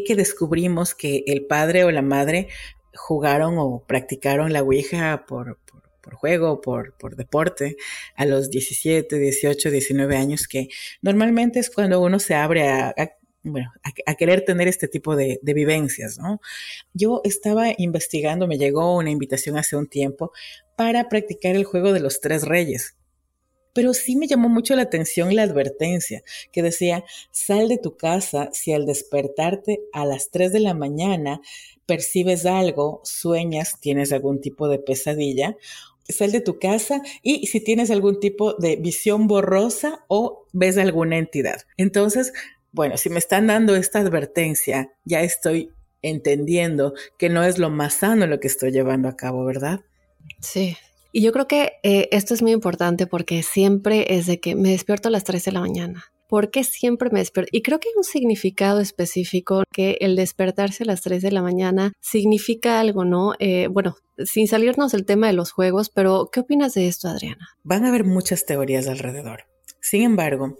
que 0.00 0.16
descubrimos 0.16 0.94
que 0.94 1.24
el 1.26 1.46
padre 1.46 1.84
o 1.84 1.90
la 1.90 2.02
madre 2.02 2.48
jugaron 2.94 3.56
o 3.58 3.84
practicaron 3.86 4.52
la 4.52 4.62
Ouija 4.62 5.24
por, 5.26 5.58
por, 6.00 6.14
juego, 6.14 6.60
por, 6.60 6.94
por 6.96 7.16
deporte, 7.16 7.76
a 8.16 8.24
los 8.26 8.50
17, 8.50 9.18
18, 9.18 9.70
19 9.70 10.16
años, 10.16 10.48
que 10.48 10.68
normalmente 11.00 11.60
es 11.60 11.70
cuando 11.70 12.00
uno 12.00 12.18
se 12.18 12.34
abre 12.34 12.68
a, 12.68 12.94
bueno, 13.44 13.72
a, 14.06 14.14
querer 14.14 14.44
tener 14.44 14.68
este 14.68 14.88
tipo 14.88 15.16
de, 15.16 15.40
de, 15.42 15.54
vivencias, 15.54 16.18
¿no? 16.18 16.40
Yo 16.92 17.20
estaba 17.24 17.68
investigando, 17.76 18.46
me 18.46 18.58
llegó 18.58 18.96
una 18.96 19.10
invitación 19.10 19.56
hace 19.56 19.76
un 19.76 19.88
tiempo 19.88 20.32
para 20.76 21.08
practicar 21.08 21.56
el 21.56 21.64
juego 21.64 21.92
de 21.92 22.00
los 22.00 22.20
tres 22.20 22.44
reyes. 22.44 22.96
Pero 23.72 23.94
sí 23.94 24.16
me 24.16 24.26
llamó 24.26 24.48
mucho 24.48 24.74
la 24.76 24.82
atención 24.82 25.34
la 25.34 25.42
advertencia 25.42 26.22
que 26.52 26.62
decía, 26.62 27.04
sal 27.30 27.68
de 27.68 27.78
tu 27.78 27.96
casa 27.96 28.50
si 28.52 28.72
al 28.72 28.86
despertarte 28.86 29.80
a 29.92 30.04
las 30.04 30.30
3 30.30 30.52
de 30.52 30.60
la 30.60 30.74
mañana 30.74 31.40
percibes 31.86 32.46
algo, 32.46 33.00
sueñas, 33.04 33.78
tienes 33.80 34.12
algún 34.12 34.40
tipo 34.40 34.68
de 34.68 34.78
pesadilla, 34.78 35.56
sal 36.08 36.32
de 36.32 36.40
tu 36.40 36.58
casa 36.58 37.02
y 37.22 37.46
si 37.46 37.60
tienes 37.60 37.90
algún 37.90 38.20
tipo 38.20 38.54
de 38.54 38.76
visión 38.76 39.26
borrosa 39.26 40.04
o 40.08 40.46
ves 40.52 40.78
alguna 40.78 41.18
entidad. 41.18 41.62
Entonces, 41.76 42.32
bueno, 42.72 42.96
si 42.96 43.10
me 43.10 43.18
están 43.18 43.46
dando 43.46 43.76
esta 43.76 44.00
advertencia, 44.00 44.92
ya 45.04 45.22
estoy 45.22 45.70
entendiendo 46.02 46.94
que 47.18 47.28
no 47.28 47.44
es 47.44 47.58
lo 47.58 47.70
más 47.70 47.94
sano 47.94 48.26
lo 48.26 48.40
que 48.40 48.48
estoy 48.48 48.72
llevando 48.72 49.08
a 49.08 49.16
cabo, 49.16 49.44
¿verdad? 49.44 49.80
Sí, 50.40 50.76
y 51.12 51.22
yo 51.22 51.32
creo 51.32 51.46
que 51.46 51.74
eh, 51.82 52.08
esto 52.10 52.34
es 52.34 52.42
muy 52.42 52.52
importante 52.52 53.06
porque 53.06 53.42
siempre 53.42 54.16
es 54.16 54.26
de 54.26 54.40
que 54.40 54.54
me 54.54 54.70
despierto 54.70 55.08
a 55.08 55.10
las 55.12 55.24
3 55.24 55.44
de 55.44 55.52
la 55.52 55.60
mañana. 55.60 56.04
¿Por 56.26 56.50
qué 56.50 56.64
siempre 56.64 57.10
me 57.12 57.18
despierto? 57.18 57.50
Y 57.52 57.60
creo 57.60 57.78
que 57.78 57.90
hay 57.90 57.94
un 57.96 58.04
significado 58.04 58.80
específico 58.80 59.64
que 59.70 59.98
el 60.00 60.16
despertarse 60.16 60.84
a 60.84 60.86
las 60.86 61.02
3 61.02 61.20
de 61.20 61.30
la 61.30 61.42
mañana 61.42 61.92
significa 62.00 62.80
algo, 62.80 63.04
¿no? 63.04 63.34
Eh, 63.38 63.68
bueno, 63.70 63.96
sin 64.24 64.48
salirnos 64.48 64.92
del 64.92 65.04
tema 65.04 65.26
de 65.26 65.34
los 65.34 65.52
juegos, 65.52 65.90
pero 65.90 66.30
¿qué 66.32 66.40
opinas 66.40 66.72
de 66.72 66.88
esto, 66.88 67.08
Adriana? 67.08 67.50
Van 67.62 67.84
a 67.84 67.88
haber 67.88 68.04
muchas 68.04 68.46
teorías 68.46 68.88
alrededor. 68.88 69.44
Sin 69.82 70.02
embargo, 70.02 70.56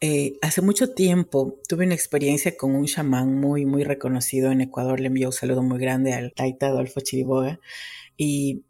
eh, 0.00 0.38
hace 0.42 0.62
mucho 0.62 0.92
tiempo 0.92 1.60
tuve 1.68 1.86
una 1.86 1.94
experiencia 1.94 2.56
con 2.56 2.74
un 2.74 2.86
chamán 2.86 3.38
muy, 3.38 3.64
muy 3.64 3.84
reconocido 3.84 4.50
en 4.50 4.60
Ecuador. 4.62 4.98
Le 4.98 5.06
envió 5.06 5.28
un 5.28 5.32
saludo 5.32 5.62
muy 5.62 5.78
grande 5.78 6.14
al 6.14 6.32
Taita 6.32 6.66
Adolfo 6.66 7.00
Chiriboga. 7.00 7.60
Y 8.16 8.64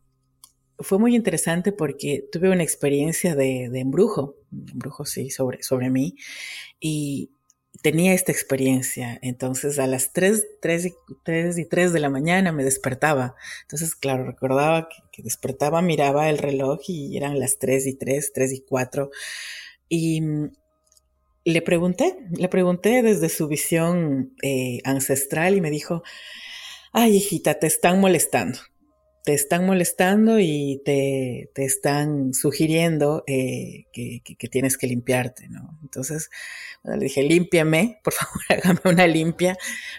fue 0.82 0.98
muy 0.98 1.14
interesante 1.14 1.72
porque 1.72 2.24
tuve 2.30 2.50
una 2.50 2.62
experiencia 2.62 3.34
de, 3.34 3.64
embrujo, 3.74 4.36
embrujo 4.50 5.04
sí, 5.04 5.30
sobre, 5.30 5.62
sobre 5.62 5.90
mí, 5.90 6.16
y 6.80 7.30
tenía 7.82 8.12
esta 8.12 8.32
experiencia. 8.32 9.18
Entonces 9.22 9.78
a 9.78 9.86
las 9.86 10.12
3, 10.12 10.44
3, 10.60 10.86
y, 10.86 10.94
3 11.24 11.58
y 11.58 11.64
3 11.64 11.92
de 11.92 12.00
la 12.00 12.10
mañana 12.10 12.52
me 12.52 12.64
despertaba. 12.64 13.34
Entonces, 13.62 13.94
claro, 13.94 14.24
recordaba 14.24 14.88
que, 15.10 15.22
despertaba, 15.22 15.82
miraba 15.82 16.28
el 16.28 16.38
reloj 16.38 16.80
y 16.88 17.16
eran 17.16 17.38
las 17.38 17.58
3 17.58 17.86
y 17.86 17.94
3, 17.94 18.32
3 18.32 18.52
y 18.52 18.60
4. 18.62 19.10
Y 19.88 20.20
mm, 20.20 20.52
le 21.44 21.62
pregunté, 21.62 22.16
le 22.36 22.48
pregunté 22.48 23.02
desde 23.02 23.28
su 23.28 23.48
visión 23.48 24.34
eh, 24.42 24.80
ancestral 24.84 25.56
y 25.56 25.60
me 25.60 25.70
dijo, 25.70 26.02
ay 26.92 27.16
hijita, 27.16 27.58
te 27.58 27.66
están 27.66 28.00
molestando 28.00 28.58
te 29.24 29.34
están 29.34 29.66
molestando 29.66 30.38
y 30.40 30.82
te, 30.84 31.50
te 31.54 31.64
están 31.64 32.34
sugiriendo 32.34 33.22
eh, 33.26 33.86
que, 33.92 34.20
que, 34.22 34.48
tienes 34.48 34.76
que 34.76 34.88
limpiarte, 34.88 35.48
¿no? 35.48 35.78
Entonces, 35.82 36.28
le 36.82 36.98
dije, 36.98 37.22
límpiame, 37.22 38.00
por 38.02 38.12
favor, 38.14 38.42
hágame 38.48 38.80
una 38.84 39.06
limpia, 39.06 39.56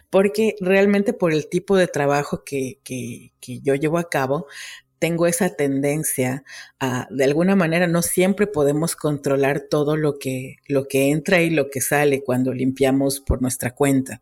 porque 0.09 0.55
realmente 0.59 1.13
por 1.13 1.31
el 1.31 1.47
tipo 1.47 1.77
de 1.77 1.87
trabajo 1.87 2.43
que, 2.43 2.79
que, 2.83 3.31
que 3.39 3.61
yo 3.61 3.75
llevo 3.75 3.97
a 3.97 4.09
cabo, 4.09 4.47
tengo 4.99 5.27
esa 5.27 5.55
tendencia 5.55 6.43
a, 6.79 7.07
de 7.09 7.23
alguna 7.25 7.55
manera, 7.55 7.87
no 7.87 8.01
siempre 8.01 8.47
podemos 8.47 8.95
controlar 8.95 9.61
todo 9.69 9.97
lo 9.97 10.17
que, 10.17 10.57
lo 10.67 10.87
que 10.87 11.11
entra 11.11 11.41
y 11.41 11.49
lo 11.49 11.69
que 11.69 11.81
sale 11.81 12.23
cuando 12.23 12.53
limpiamos 12.53 13.19
por 13.19 13.41
nuestra 13.41 13.71
cuenta. 13.71 14.21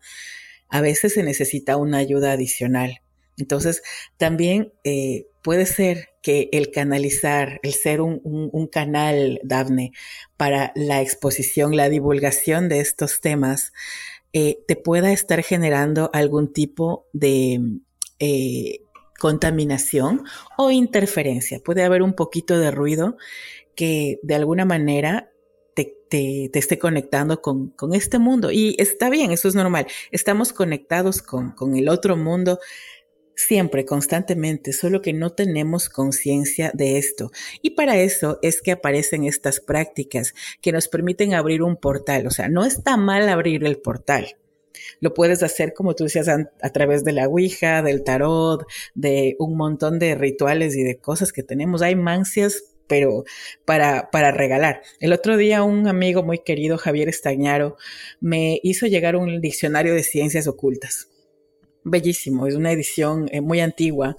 A 0.70 0.82
veces 0.82 1.14
se 1.14 1.22
necesita 1.24 1.78
una 1.78 1.98
ayuda 1.98 2.32
adicional. 2.32 3.02
Entonces, 3.42 3.82
también 4.18 4.72
eh, 4.84 5.26
puede 5.42 5.66
ser 5.66 6.10
que 6.22 6.50
el 6.52 6.72
canalizar, 6.72 7.60
el 7.64 7.74
ser 7.74 8.00
un, 8.02 8.70
canal, 8.72 9.42
Dafne, 9.44 9.92
para 10.38 10.72
la 10.76 11.02
exposición, 11.02 11.76
la 11.76 11.90
divulgación 11.90 12.70
de 12.70 12.80
estos 12.80 13.20
temas, 13.20 13.74
eh, 14.34 14.60
te 14.68 14.76
pueda 14.76 15.12
estar 15.12 15.42
generando 15.42 16.10
algún 16.14 16.54
tipo 16.54 17.08
de 17.12 17.60
eh, 18.20 18.82
contaminación 19.20 20.24
o 20.58 20.72
interferencia. 20.72 21.60
Puede 21.60 21.84
haber 21.84 22.04
un 22.04 22.14
poquito 22.14 22.60
de 22.60 22.72
ruido 22.72 23.18
que 23.76 24.20
de 24.22 24.36
alguna 24.36 24.66
manera 24.66 25.32
te, 26.12 26.60
esté 26.60 26.78
conectando 26.78 27.42
con, 27.42 27.74
este 27.94 28.20
mundo. 28.20 28.52
Y 28.52 28.76
está 28.78 29.10
bien, 29.10 29.32
eso 29.32 29.48
es 29.48 29.56
normal. 29.56 29.88
Estamos 30.12 30.54
conectados 30.54 31.22
con, 31.22 31.52
con 31.52 31.76
el 31.76 31.90
otro 31.90 32.18
mundo 32.18 32.60
siempre, 33.36 33.86
constantemente, 33.86 34.74
solo 34.74 35.02
que 35.02 35.14
no 35.14 35.32
tenemos 35.32 35.90
conciencia 35.90 36.72
de 36.74 36.98
esto. 36.98 37.32
Y 37.62 37.72
para 37.72 37.98
eso 37.98 38.40
es 38.42 38.62
que 38.62 38.72
aparecen 38.72 39.26
estas 39.26 39.60
prácticas 39.60 40.34
que 40.62 40.72
nos 40.72 40.88
permiten 40.88 41.34
abrir 41.34 41.64
un 41.64 41.78
portal. 41.78 42.28
O 42.28 42.32
sea, 42.32 42.50
no 42.50 42.66
está 42.66 42.98
mal 42.98 43.28
abrir 43.30 43.64
el 43.64 43.78
portal. 43.78 44.38
Lo 45.00 45.14
puedes 45.14 45.44
hacer, 45.44 45.74
como 45.74 45.96
tú 45.96 46.06
decías, 46.06 46.28
a, 46.28 46.70
través 46.70 47.04
de 47.04 47.12
la 47.12 47.28
Ouija, 47.28 47.82
del 47.82 48.04
tarot, 48.04 48.66
de 48.94 49.36
un 49.40 49.56
montón 49.56 50.00
de 50.00 50.16
rituales 50.16 50.76
y 50.76 50.84
de 50.84 50.98
cosas 50.98 51.32
que 51.32 51.44
tenemos. 51.44 51.82
Hay 51.82 51.96
mancias 51.96 52.64
pero 52.88 53.24
para, 53.64 54.10
para 54.12 54.32
regalar. 54.32 54.82
El 55.00 55.14
otro 55.14 55.38
día 55.38 55.64
un 55.64 55.88
amigo 55.88 56.24
muy 56.24 56.40
querido, 56.40 56.78
Javier 56.78 57.08
Estañaro, 57.08 57.78
me 58.20 58.60
hizo 58.64 58.86
llegar 58.86 59.16
un 59.16 59.40
diccionario 59.40 59.94
de 59.94 60.04
ciencias 60.04 60.46
ocultas 60.46 61.11
bellísimo, 61.84 62.48
es 62.48 62.56
una 62.56 62.72
edición 62.72 63.28
eh, 63.32 63.42
muy 63.42 63.60
antigua 63.60 64.16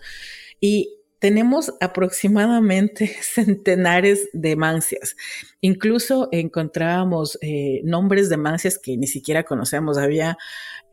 y 0.61 0.99
tenemos 1.23 1.73
aproximadamente 1.81 3.07
centenares 3.23 4.29
de 4.33 4.57
mancias. 4.57 5.17
Incluso 5.61 6.29
encontrábamos 6.33 7.39
eh, 7.41 7.81
nombres 7.85 8.29
de 8.29 8.37
mancias 8.37 8.77
que 8.77 8.97
ni 8.97 9.07
siquiera 9.07 9.45
conocemos. 9.45 9.99
Había 9.99 10.37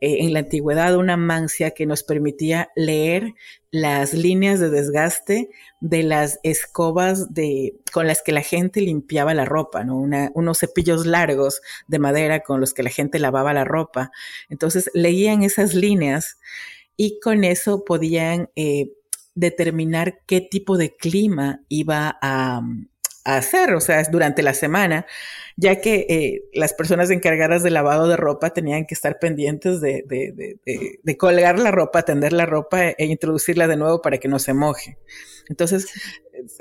eh, 0.00 0.18
en 0.20 0.32
la 0.32 0.40
antigüedad 0.40 0.96
una 0.96 1.16
mancia 1.16 1.72
que 1.72 1.86
nos 1.86 2.02
permitía 2.02 2.70
leer 2.74 3.34
las 3.70 4.14
líneas 4.14 4.58
de 4.58 4.70
desgaste 4.70 5.50
de 5.80 6.02
las 6.02 6.40
escobas 6.42 7.34
de, 7.34 7.76
con 7.92 8.06
las 8.06 8.22
que 8.22 8.32
la 8.32 8.42
gente 8.42 8.80
limpiaba 8.80 9.34
la 9.34 9.44
ropa, 9.44 9.84
¿no? 9.84 9.98
unos 10.34 10.58
cepillos 10.58 11.06
largos 11.06 11.60
de 11.86 11.98
madera 11.98 12.40
con 12.40 12.60
los 12.60 12.74
que 12.74 12.82
la 12.82 12.90
gente 12.90 13.18
lavaba 13.18 13.52
la 13.52 13.64
ropa. 13.64 14.10
Entonces 14.48 14.90
leían 14.94 15.42
esas 15.42 15.74
líneas 15.74 16.38
y 16.96 17.20
con 17.20 17.44
eso 17.44 17.84
podían 17.84 18.50
eh, 18.56 18.92
determinar 19.34 20.20
qué 20.26 20.40
tipo 20.40 20.76
de 20.76 20.96
clima 20.96 21.60
iba 21.68 22.18
a, 22.20 22.62
hacer, 23.24 23.74
o 23.74 23.80
sea, 23.80 24.02
durante 24.10 24.42
la 24.42 24.54
semana, 24.54 25.06
ya 25.56 25.80
que 25.80 26.06
eh, 26.08 26.48
las 26.54 26.72
personas 26.72 27.10
encargadas 27.10 27.62
del 27.62 27.74
lavado 27.74 28.08
de 28.08 28.16
ropa 28.16 28.50
tenían 28.50 28.86
que 28.86 28.94
estar 28.94 29.18
pendientes 29.18 29.80
de, 29.80 30.04
de, 30.06 31.16
colgar 31.16 31.58
la 31.58 31.70
ropa, 31.70 32.02
tender 32.02 32.32
la 32.32 32.46
ropa 32.46 32.90
e 32.90 33.04
introducirla 33.06 33.66
de 33.66 33.76
nuevo 33.76 34.00
para 34.00 34.18
que 34.18 34.28
no 34.28 34.38
se 34.38 34.54
moje. 34.54 34.98
Entonces, 35.48 35.86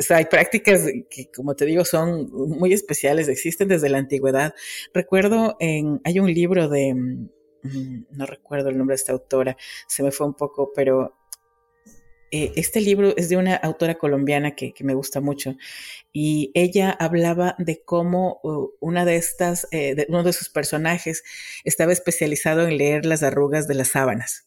hay 0.09 0.25
prácticas 0.25 0.85
que, 1.09 1.31
como 1.31 1.55
te 1.55 1.65
digo, 1.65 1.85
son 1.85 2.29
muy 2.31 2.73
especiales, 2.73 3.29
existen 3.29 3.67
desde 3.67 3.89
la 3.89 3.99
antigüedad. 3.99 4.53
Recuerdo, 4.93 5.55
en, 5.59 6.01
hay 6.03 6.19
un 6.19 6.33
libro 6.33 6.67
de, 6.67 6.93
mm, 6.93 8.05
no 8.11 8.25
recuerdo 8.25 8.69
el 8.69 8.77
nombre 8.77 8.93
de 8.93 8.99
esta 8.99 9.13
autora, 9.13 9.55
se 9.87 10.03
me 10.03 10.11
fue 10.11 10.27
un 10.27 10.33
poco, 10.33 10.71
pero 10.73 11.18
eh, 12.31 12.53
este 12.55 12.81
libro 12.81 13.15
es 13.17 13.29
de 13.29 13.37
una 13.37 13.55
autora 13.55 13.95
colombiana 13.95 14.55
que, 14.55 14.73
me 14.81 14.93
gusta 14.93 15.19
mucho 15.19 15.55
y 16.13 16.51
ella 16.53 16.91
hablaba 16.91 17.55
de 17.57 17.81
cómo 17.83 18.39
uh, 18.43 18.69
una 18.79 19.05
de 19.05 19.15
estas, 19.15 19.67
eh, 19.71 20.05
uno 20.09 20.23
de 20.23 20.33
sus 20.33 20.49
personajes 20.49 21.23
estaba 21.63 21.91
especializado 21.91 22.67
en 22.67 22.77
leer 22.77 23.05
las 23.05 23.23
arrugas 23.23 23.67
de 23.67 23.75
las 23.75 23.89
sábanas. 23.89 24.45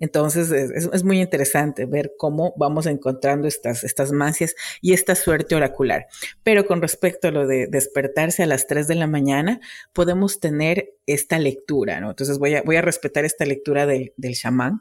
Entonces 0.00 0.50
es, 0.50 1.04
muy 1.04 1.20
interesante 1.20 1.86
ver 1.86 2.12
cómo 2.18 2.54
vamos 2.56 2.86
encontrando 2.86 3.48
estas, 3.48 3.84
estas 3.84 4.12
mancias 4.12 4.54
y 4.80 4.92
esta 4.92 5.14
suerte 5.14 5.54
oracular. 5.54 6.06
Pero 6.42 6.66
con 6.66 6.80
respecto 6.80 7.28
a 7.28 7.30
lo 7.30 7.46
de 7.46 7.66
despertarse 7.66 8.42
a 8.42 8.46
las 8.46 8.66
3 8.66 8.88
de 8.88 8.94
la 8.94 9.06
mañana, 9.06 9.60
podemos 9.92 10.40
tener 10.40 10.94
esta 11.06 11.38
lectura, 11.38 12.00
¿no? 12.00 12.10
Entonces 12.10 12.38
voy 12.38 12.54
a, 12.54 12.62
voy 12.62 12.76
a 12.76 12.82
respetar 12.82 13.24
esta 13.24 13.44
lectura 13.44 13.86
del 13.86 14.12
chamán 14.34 14.80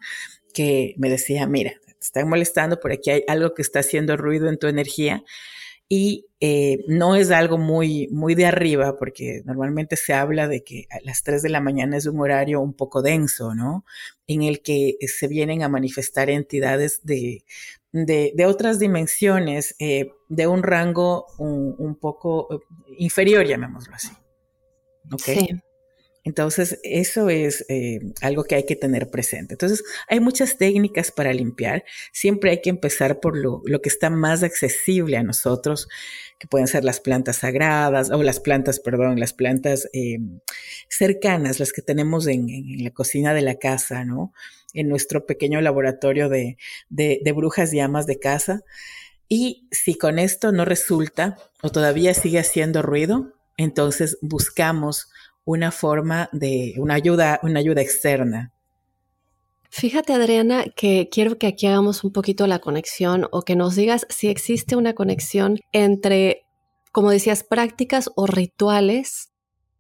que 0.54 0.96
me 0.98 1.10
decía, 1.10 1.48
mira, 1.48 1.74
te 1.86 1.96
están 2.00 2.30
molestando, 2.30 2.80
por 2.80 2.92
aquí 2.92 3.10
hay 3.10 3.24
algo 3.28 3.54
que 3.54 3.62
está 3.62 3.80
haciendo 3.80 4.18
ruido 4.18 4.50
en 4.50 4.58
tu 4.58 4.68
energía 4.68 5.24
y 5.90 6.28
eh, 6.40 6.84
no 6.88 7.16
es 7.16 7.30
algo 7.30 7.58
muy, 7.58 8.08
muy 8.12 8.36
de 8.36 8.46
arriba, 8.46 8.98
porque 8.98 9.42
normalmente 9.46 9.96
se 9.96 10.14
habla 10.14 10.48
de 10.48 10.64
que 10.64 10.88
a 10.90 10.98
las 11.04 11.24
3 11.24 11.42
de 11.42 11.50
la 11.50 11.62
mañana 11.62 11.98
es 11.98 12.06
un 12.06 12.20
horario 12.20 12.62
un 12.62 12.74
poco 12.74 13.02
denso, 13.02 13.54
¿no? 13.54 13.86
En 14.28 14.44
el 14.44 14.62
que 14.62 14.98
se 15.02 15.28
vienen 15.28 15.62
a 15.62 15.70
manifestar 15.70 16.30
entidades 16.30 17.02
de, 17.04 17.44
de, 17.92 18.46
otras 18.48 18.80
dimensiones, 18.80 19.76
eh, 19.78 20.12
de 20.30 20.48
un 20.48 20.64
rango 20.64 21.28
un, 21.38 21.96
poco 21.96 22.48
eh, 22.52 22.60
inferior, 22.98 23.46
llamémoslo 23.46 23.94
así. 23.94 24.10
Sí. 25.20 25.48
Entonces, 26.26 26.80
eso 26.84 27.30
es 27.30 27.66
eh, 27.68 28.00
algo 28.22 28.46
que 28.46 28.56
hay 28.56 28.66
que 28.66 28.78
tener 28.78 29.10
presente. 29.10 29.56
Entonces, 29.56 29.84
hay 30.08 30.22
muchas 30.22 30.58
técnicas 30.58 31.12
para 31.12 31.34
limpiar. 31.34 31.84
Siempre 32.14 32.52
hay 32.52 32.62
que 32.62 32.70
empezar 32.70 33.20
por 33.20 33.38
lo, 33.38 33.62
que 33.82 33.90
está 33.90 34.10
más 34.10 34.42
accesible 34.42 35.18
a 35.18 35.24
nosotros, 35.24 35.90
que 36.40 36.48
pueden 36.48 36.68
ser 36.68 36.86
las 36.86 37.02
plantas 37.02 37.38
sagradas, 37.38 38.10
o 38.10 38.24
las 38.24 38.40
plantas, 38.40 38.80
perdón, 38.80 39.20
las 39.20 39.34
plantas 39.34 39.90
eh, 39.92 40.20
cercanas, 40.88 41.60
las 41.60 41.74
que 41.74 41.82
tenemos 41.82 42.26
en, 42.28 42.48
la 42.82 42.92
cocina 42.92 43.34
de 43.34 43.42
la 43.42 43.56
casa, 43.56 44.06
¿no? 44.06 44.34
En 44.74 44.88
nuestro 44.88 45.26
pequeño 45.26 45.60
laboratorio 45.60 46.30
de, 46.30 46.58
de 46.90 47.32
brujas 47.34 47.74
y 47.74 47.82
amas 47.82 48.08
de 48.08 48.20
casa. 48.20 48.64
Y 49.28 49.68
si 49.72 49.96
con 49.96 50.20
esto 50.20 50.52
no 50.54 50.64
resulta 50.64 51.38
o 51.62 51.70
todavía 51.70 52.14
sigue 52.14 52.40
haciendo 52.40 52.82
ruido, 52.82 53.34
entonces 53.58 54.18
buscamos 54.22 55.10
una 55.46 55.72
forma 55.72 56.30
de 56.32 56.76
una 56.78 56.96
ayuda, 56.96 57.40
una 57.44 57.60
ayuda 57.60 57.82
externa. 57.82 58.54
Fíjate, 59.70 60.14
Adriana, 60.14 60.66
que 60.76 61.10
quiero 61.12 61.40
que 61.40 61.48
aquí 61.48 61.66
hagamos 61.66 62.04
un 62.04 62.12
poquito 62.12 62.46
la 62.46 62.60
conexión 62.60 63.28
o 63.32 63.42
que 63.42 63.56
nos 63.56 63.76
digas 63.76 64.06
si 64.08 64.28
existe 64.28 64.76
una 64.76 64.94
conexión 64.94 65.58
entre, 65.72 66.46
como 66.92 67.10
decías, 67.10 67.44
prácticas 67.44 68.12
o 68.16 68.28
rituales 68.28 69.32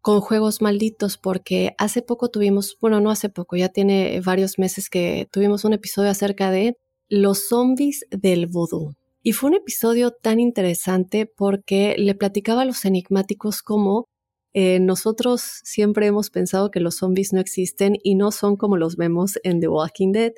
con 0.01 0.20
juegos 0.20 0.62
malditos, 0.62 1.17
porque 1.17 1.75
hace 1.77 2.01
poco 2.01 2.29
tuvimos, 2.29 2.75
bueno, 2.82 3.01
no 3.01 3.12
hace 3.12 3.29
poco, 3.29 3.55
ya 3.55 3.70
tiene 3.70 4.20
varios 4.20 4.58
meses 4.58 4.89
que 4.89 5.27
tuvimos 5.32 5.63
un 5.63 5.74
episodio 5.74 6.10
acerca 6.10 6.50
de 6.50 6.75
los 7.08 7.48
zombies 7.48 8.03
del 8.10 8.48
vudú. 8.48 8.96
Y 9.22 9.32
fue 9.32 9.51
un 9.51 9.55
episodio 9.55 10.12
tan 10.12 10.39
interesante 10.39 11.25
porque 11.25 11.96
le 11.98 12.15
platicaba 12.15 12.63
a 12.63 12.65
los 12.65 12.84
enigmáticos 12.84 13.62
cómo 13.62 14.10
eh, 14.53 14.80
nosotros 14.80 15.41
siempre 15.63 16.08
hemos 16.08 16.30
pensado 16.30 16.71
que 16.71 16.80
los 16.80 16.97
zombies 16.97 17.34
no 17.34 17.39
existen 17.39 17.97
y 18.04 18.15
no 18.15 18.32
son 18.32 18.56
como 18.56 18.78
los 18.78 18.95
vemos 18.95 19.39
en 19.43 19.60
The 19.60 19.67
Walking 19.67 20.12
Dead, 20.12 20.34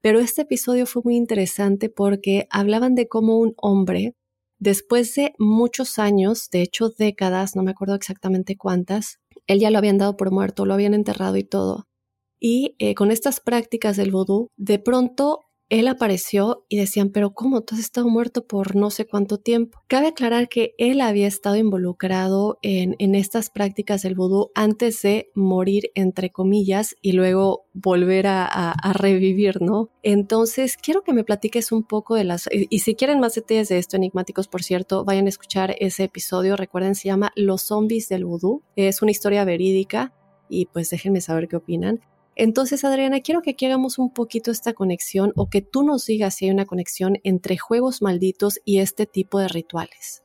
pero 0.00 0.20
este 0.20 0.42
episodio 0.42 0.86
fue 0.86 1.02
muy 1.04 1.16
interesante 1.16 1.90
porque 1.90 2.46
hablaban 2.50 2.94
de 2.94 3.08
cómo 3.08 3.38
un 3.38 3.54
hombre, 3.56 4.14
después 4.58 5.14
de 5.14 5.34
muchos 5.38 5.98
años, 5.98 6.48
de 6.50 6.62
hecho 6.62 6.90
décadas, 6.90 7.56
no 7.56 7.62
me 7.62 7.72
acuerdo 7.72 7.94
exactamente 7.94 8.56
cuántas, 8.56 9.18
él 9.46 9.60
ya 9.60 9.70
lo 9.70 9.78
habían 9.78 9.98
dado 9.98 10.16
por 10.16 10.30
muerto, 10.30 10.66
lo 10.66 10.74
habían 10.74 10.94
enterrado 10.94 11.36
y 11.36 11.44
todo. 11.44 11.88
Y 12.40 12.76
eh, 12.78 12.94
con 12.94 13.10
estas 13.10 13.40
prácticas 13.40 13.96
del 13.96 14.12
vudú, 14.12 14.50
de 14.56 14.78
pronto 14.78 15.40
él 15.70 15.88
apareció 15.88 16.64
y 16.68 16.78
decían, 16.78 17.10
pero 17.10 17.34
¿cómo? 17.34 17.60
Tú 17.60 17.74
has 17.74 17.80
estado 17.80 18.08
muerto 18.08 18.46
por 18.46 18.74
no 18.74 18.90
sé 18.90 19.06
cuánto 19.06 19.38
tiempo. 19.38 19.80
Cabe 19.86 20.08
aclarar 20.08 20.48
que 20.48 20.74
él 20.78 21.00
había 21.00 21.26
estado 21.26 21.56
involucrado 21.56 22.58
en, 22.62 22.96
en 22.98 23.14
estas 23.14 23.50
prácticas 23.50 24.02
del 24.02 24.14
vudú 24.14 24.50
antes 24.54 25.02
de 25.02 25.30
morir, 25.34 25.90
entre 25.94 26.30
comillas, 26.30 26.96
y 27.02 27.12
luego 27.12 27.66
volver 27.74 28.26
a, 28.28 28.74
revivir, 28.94 29.60
¿no? 29.60 29.90
Entonces, 30.02 30.76
quiero 30.76 31.02
que 31.02 31.12
me 31.12 31.24
platiques 31.24 31.70
un 31.72 31.84
poco 31.84 32.14
de 32.14 32.24
las... 32.24 32.48
Y, 32.50 32.78
si 32.80 32.94
quieren 32.94 33.20
más 33.20 33.34
detalles 33.34 33.68
de 33.68 33.78
esto, 33.78 33.96
enigmáticos, 33.96 34.48
por 34.48 34.62
cierto, 34.62 35.04
vayan 35.04 35.26
a 35.26 35.28
escuchar 35.28 35.76
ese 35.78 36.04
episodio. 36.04 36.56
Recuerden, 36.56 36.94
se 36.94 37.08
llama 37.08 37.32
Los 37.36 37.62
zombies 37.62 38.08
del 38.08 38.24
vudú. 38.24 38.62
Es 38.76 39.02
una 39.02 39.10
historia 39.10 39.44
verídica 39.44 40.14
y 40.48 40.66
pues 40.66 40.90
déjenme 40.90 41.20
saber 41.20 41.48
qué 41.48 41.56
opinan. 41.56 42.00
Entonces, 42.38 42.84
Adriana, 42.84 43.20
quiero 43.20 43.42
que 43.42 43.50
aquí 43.50 43.66
hagamos 43.66 43.98
un 43.98 44.14
poquito 44.14 44.52
esta 44.52 44.72
conexión 44.72 45.32
o 45.34 45.50
que 45.50 45.60
tú 45.60 45.82
nos 45.82 46.06
digas 46.06 46.36
si 46.36 46.44
hay 46.44 46.52
una 46.52 46.66
conexión 46.66 47.18
entre 47.24 47.58
juegos 47.58 48.00
malditos 48.00 48.60
y 48.64 48.78
este 48.78 49.06
tipo 49.06 49.40
de 49.40 49.48
rituales. 49.48 50.22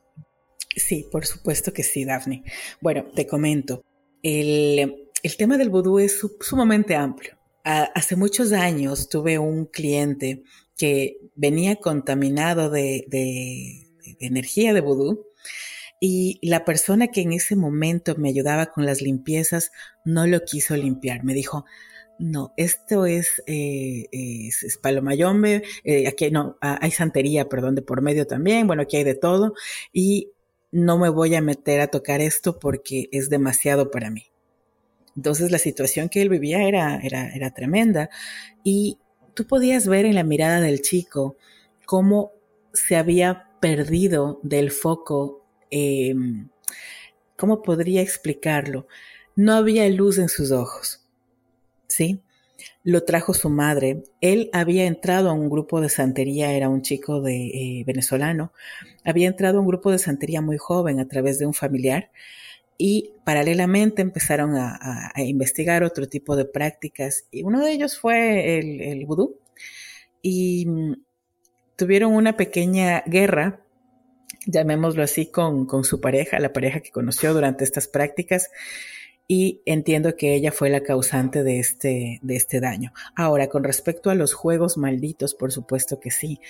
Sí, 0.76 1.08
por 1.10 1.26
supuesto 1.26 1.72
que 1.72 1.82
sí, 1.82 2.04
Daphne. 2.04 2.44
Bueno, 2.80 3.04
te 3.12 3.26
comento. 3.26 3.84
El, 4.22 5.10
tema 5.36 5.58
del 5.58 5.70
vudú 5.70 5.98
es 5.98 6.24
sumamente 6.40 6.94
amplio. 6.94 7.36
hace 7.64 8.14
muchos 8.14 8.52
años 8.52 9.08
tuve 9.08 9.40
un 9.40 9.66
cliente 9.66 10.44
que 10.76 11.18
venía 11.34 11.76
contaminado 11.76 12.70
de, 12.70 13.06
de 13.08 13.88
energía 14.20 14.72
de 14.72 14.80
vudú 14.80 15.26
y 15.98 16.38
la 16.42 16.64
persona 16.64 17.08
que 17.08 17.22
en 17.22 17.32
ese 17.32 17.56
momento 17.56 18.14
me 18.16 18.28
ayudaba 18.28 18.66
con 18.66 18.86
las 18.86 19.02
limpiezas 19.02 19.72
no 20.04 20.28
lo 20.28 20.44
quiso 20.44 20.76
limpiar. 20.76 21.24
Me 21.24 21.34
dijo, 21.34 21.64
no, 22.18 22.52
esto 22.56 23.06
es, 23.06 23.42
eh, 23.46 24.06
es, 24.12 24.78
palomayombe, 24.80 25.62
eh, 25.84 26.06
aquí 26.06 26.30
no, 26.30 26.56
ah, 26.60 26.78
hay 26.80 26.90
santería, 26.90 27.48
perdón, 27.48 27.74
de 27.74 27.82
por 27.82 28.02
medio 28.02 28.26
también, 28.26 28.66
bueno, 28.66 28.82
aquí 28.82 28.96
hay 28.96 29.04
de 29.04 29.14
todo, 29.14 29.54
y 29.92 30.30
no 30.70 30.98
me 30.98 31.08
voy 31.08 31.34
a 31.34 31.40
meter 31.40 31.80
a 31.80 31.88
tocar 31.88 32.20
esto 32.20 32.58
porque 32.58 33.08
es 33.12 33.30
demasiado 33.30 33.90
para 33.90 34.10
mí. 34.10 34.24
Entonces 35.16 35.50
la 35.50 35.58
situación 35.58 36.08
que 36.08 36.22
él 36.22 36.28
vivía 36.28 36.64
era, 36.64 36.98
era, 36.98 37.28
era 37.28 37.52
tremenda 37.52 38.10
y 38.64 38.98
tú 39.34 39.46
podías 39.46 39.86
ver 39.86 40.06
en 40.06 40.16
la 40.16 40.24
mirada 40.24 40.60
del 40.60 40.82
chico 40.82 41.36
cómo 41.86 42.32
se 42.72 42.96
había 42.96 43.50
perdido 43.60 44.40
del 44.42 44.72
foco, 44.72 45.46
em, 45.70 46.48
¿cómo 47.36 47.62
podría 47.62 48.02
explicarlo? 48.02 48.88
No 49.36 49.54
había 49.54 49.88
luz 49.88 50.18
en 50.18 50.28
sus 50.28 50.50
ojos 50.50 51.03
¿sí? 51.94 52.20
Lo 52.82 53.04
trajo 53.04 53.34
su 53.34 53.50
madre. 53.50 54.04
Él 54.20 54.50
había 54.52 54.86
entrado 54.86 55.30
a 55.30 55.32
un 55.32 55.48
grupo 55.50 55.80
de 55.80 55.88
santería, 55.88 56.52
era 56.52 56.68
un 56.68 56.82
chico 56.82 57.20
de 57.20 57.46
eh, 57.46 57.84
venezolano, 57.86 58.52
había 59.04 59.28
entrado 59.28 59.58
a 59.58 59.60
un 59.60 59.66
grupo 59.66 59.90
de 59.90 59.98
santería 59.98 60.40
muy 60.40 60.58
joven 60.58 61.00
a 61.00 61.08
través 61.08 61.38
de 61.38 61.46
un 61.46 61.54
familiar 61.54 62.10
y 62.76 63.12
paralelamente 63.24 64.02
empezaron 64.02 64.56
a, 64.56 65.12
investigar 65.16 65.84
otro 65.84 66.08
tipo 66.08 66.36
de 66.36 66.44
prácticas 66.44 67.26
y 67.30 67.44
uno 67.44 67.64
de 67.64 67.72
ellos 67.72 67.98
fue 67.98 68.58
el, 68.58 68.80
el 68.80 69.06
vudú 69.06 69.38
y 70.22 70.66
mm, 70.66 70.94
tuvieron 71.76 72.14
una 72.14 72.36
pequeña 72.36 73.04
guerra 73.06 73.64
llamémoslo 74.46 75.02
así, 75.02 75.26
con, 75.30 75.66
con, 75.66 75.84
su 75.84 76.00
pareja, 76.00 76.38
la 76.38 76.52
pareja 76.52 76.80
que 76.80 76.90
conoció 76.90 77.32
durante 77.32 77.64
estas 77.64 77.88
prácticas, 77.88 78.50
y 79.26 79.62
entiendo 79.64 80.16
que 80.16 80.34
ella 80.34 80.52
fue 80.52 80.68
la 80.68 80.82
causante 80.82 81.42
de 81.42 81.58
este, 81.58 82.18
de 82.22 82.36
este 82.36 82.60
daño. 82.60 82.92
Ahora, 83.16 83.48
con 83.48 83.64
respecto 83.64 84.10
a 84.10 84.14
los 84.14 84.34
juegos 84.34 84.76
malditos, 84.76 85.34
por 85.34 85.52
supuesto 85.52 85.98
que 85.98 86.10
sí. 86.10 86.40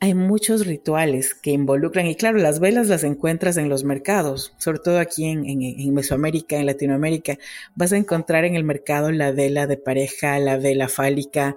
hay 0.00 0.14
muchos 0.14 0.66
rituales 0.66 1.34
que 1.34 1.50
involucran, 1.50 2.06
y 2.06 2.14
claro, 2.14 2.38
las 2.38 2.60
velas 2.60 2.88
las 2.88 3.04
encuentras 3.04 3.56
en 3.56 3.68
los 3.68 3.84
mercados, 3.84 4.54
sobre 4.58 4.78
todo 4.78 4.98
aquí 4.98 5.24
en, 5.24 5.44
en, 5.46 5.94
Mesoamérica, 5.94 6.56
en 6.56 6.66
Latinoamérica, 6.66 7.38
vas 7.74 7.92
a 7.92 7.96
encontrar 7.96 8.44
en 8.44 8.54
el 8.54 8.64
mercado 8.64 9.10
la 9.12 9.32
vela 9.32 9.66
de 9.66 9.78
pareja, 9.78 10.38
la 10.38 10.58
vela 10.58 10.88
fálica, 10.88 11.56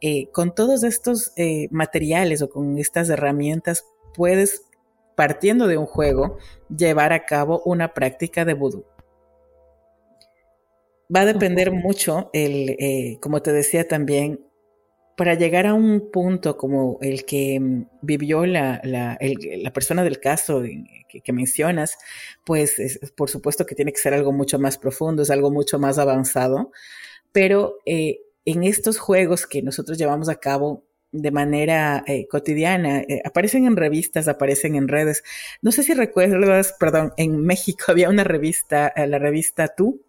eh, 0.00 0.28
con 0.32 0.54
todos 0.54 0.82
estos 0.84 1.32
eh, 1.36 1.68
materiales 1.70 2.42
o 2.42 2.48
con 2.50 2.78
estas 2.78 3.10
herramientas 3.10 3.84
puedes, 4.14 4.62
partiendo 5.16 5.68
de 5.68 5.76
un 5.76 5.86
juego, 5.86 6.38
llevar 6.74 7.12
a 7.12 7.24
cabo 7.26 7.62
una 7.64 7.94
práctica 7.94 8.44
de 8.44 8.54
vudú. 8.54 8.84
Va 11.14 11.20
a 11.20 11.26
depender 11.26 11.72
mucho, 11.72 12.30
el, 12.32 12.70
eh, 12.78 13.18
como 13.20 13.42
te 13.42 13.52
decía 13.52 13.86
también, 13.86 14.40
para 15.16 15.34
llegar 15.34 15.66
a 15.66 15.74
un 15.74 16.10
punto 16.10 16.56
como 16.56 16.98
el 17.00 17.24
que 17.24 17.60
mm, 17.60 17.86
vivió 18.02 18.46
la, 18.46 18.80
la, 18.84 19.18
la 19.20 19.72
persona 19.72 20.04
del 20.04 20.20
caso 20.20 20.62
que, 21.22 21.32
mencionas, 21.32 21.98
pues 22.44 23.00
por 23.16 23.28
supuesto 23.30 23.66
que 23.66 23.74
tiene 23.74 23.92
que 23.92 24.00
ser 24.00 24.14
algo 24.14 24.32
mucho 24.32 24.58
más 24.58 24.78
profundo, 24.78 25.22
es 25.22 25.30
algo 25.30 25.50
mucho 25.50 25.78
más 25.78 25.98
avanzado, 25.98 26.72
pero 27.32 27.76
eh, 27.86 28.20
en 28.44 28.64
estos 28.64 28.98
juegos 28.98 29.46
que 29.46 29.62
nosotros 29.62 29.98
llevamos 29.98 30.28
a 30.28 30.36
cabo 30.36 30.84
de 31.12 31.30
manera 31.30 32.02
eh, 32.06 32.26
cotidiana, 32.26 33.00
eh, 33.02 33.20
aparecen 33.24 33.66
en 33.66 33.76
revistas, 33.76 34.28
aparecen 34.28 34.76
en 34.76 34.88
redes. 34.88 35.22
No 35.60 35.70
sé 35.70 35.82
si 35.82 35.92
recuerdas, 35.92 36.74
perdón, 36.80 37.12
en 37.18 37.38
México 37.44 37.84
había 37.88 38.08
una 38.08 38.24
revista, 38.24 38.92
la 38.96 39.18
revista 39.18 39.68
Tú. 39.68 40.02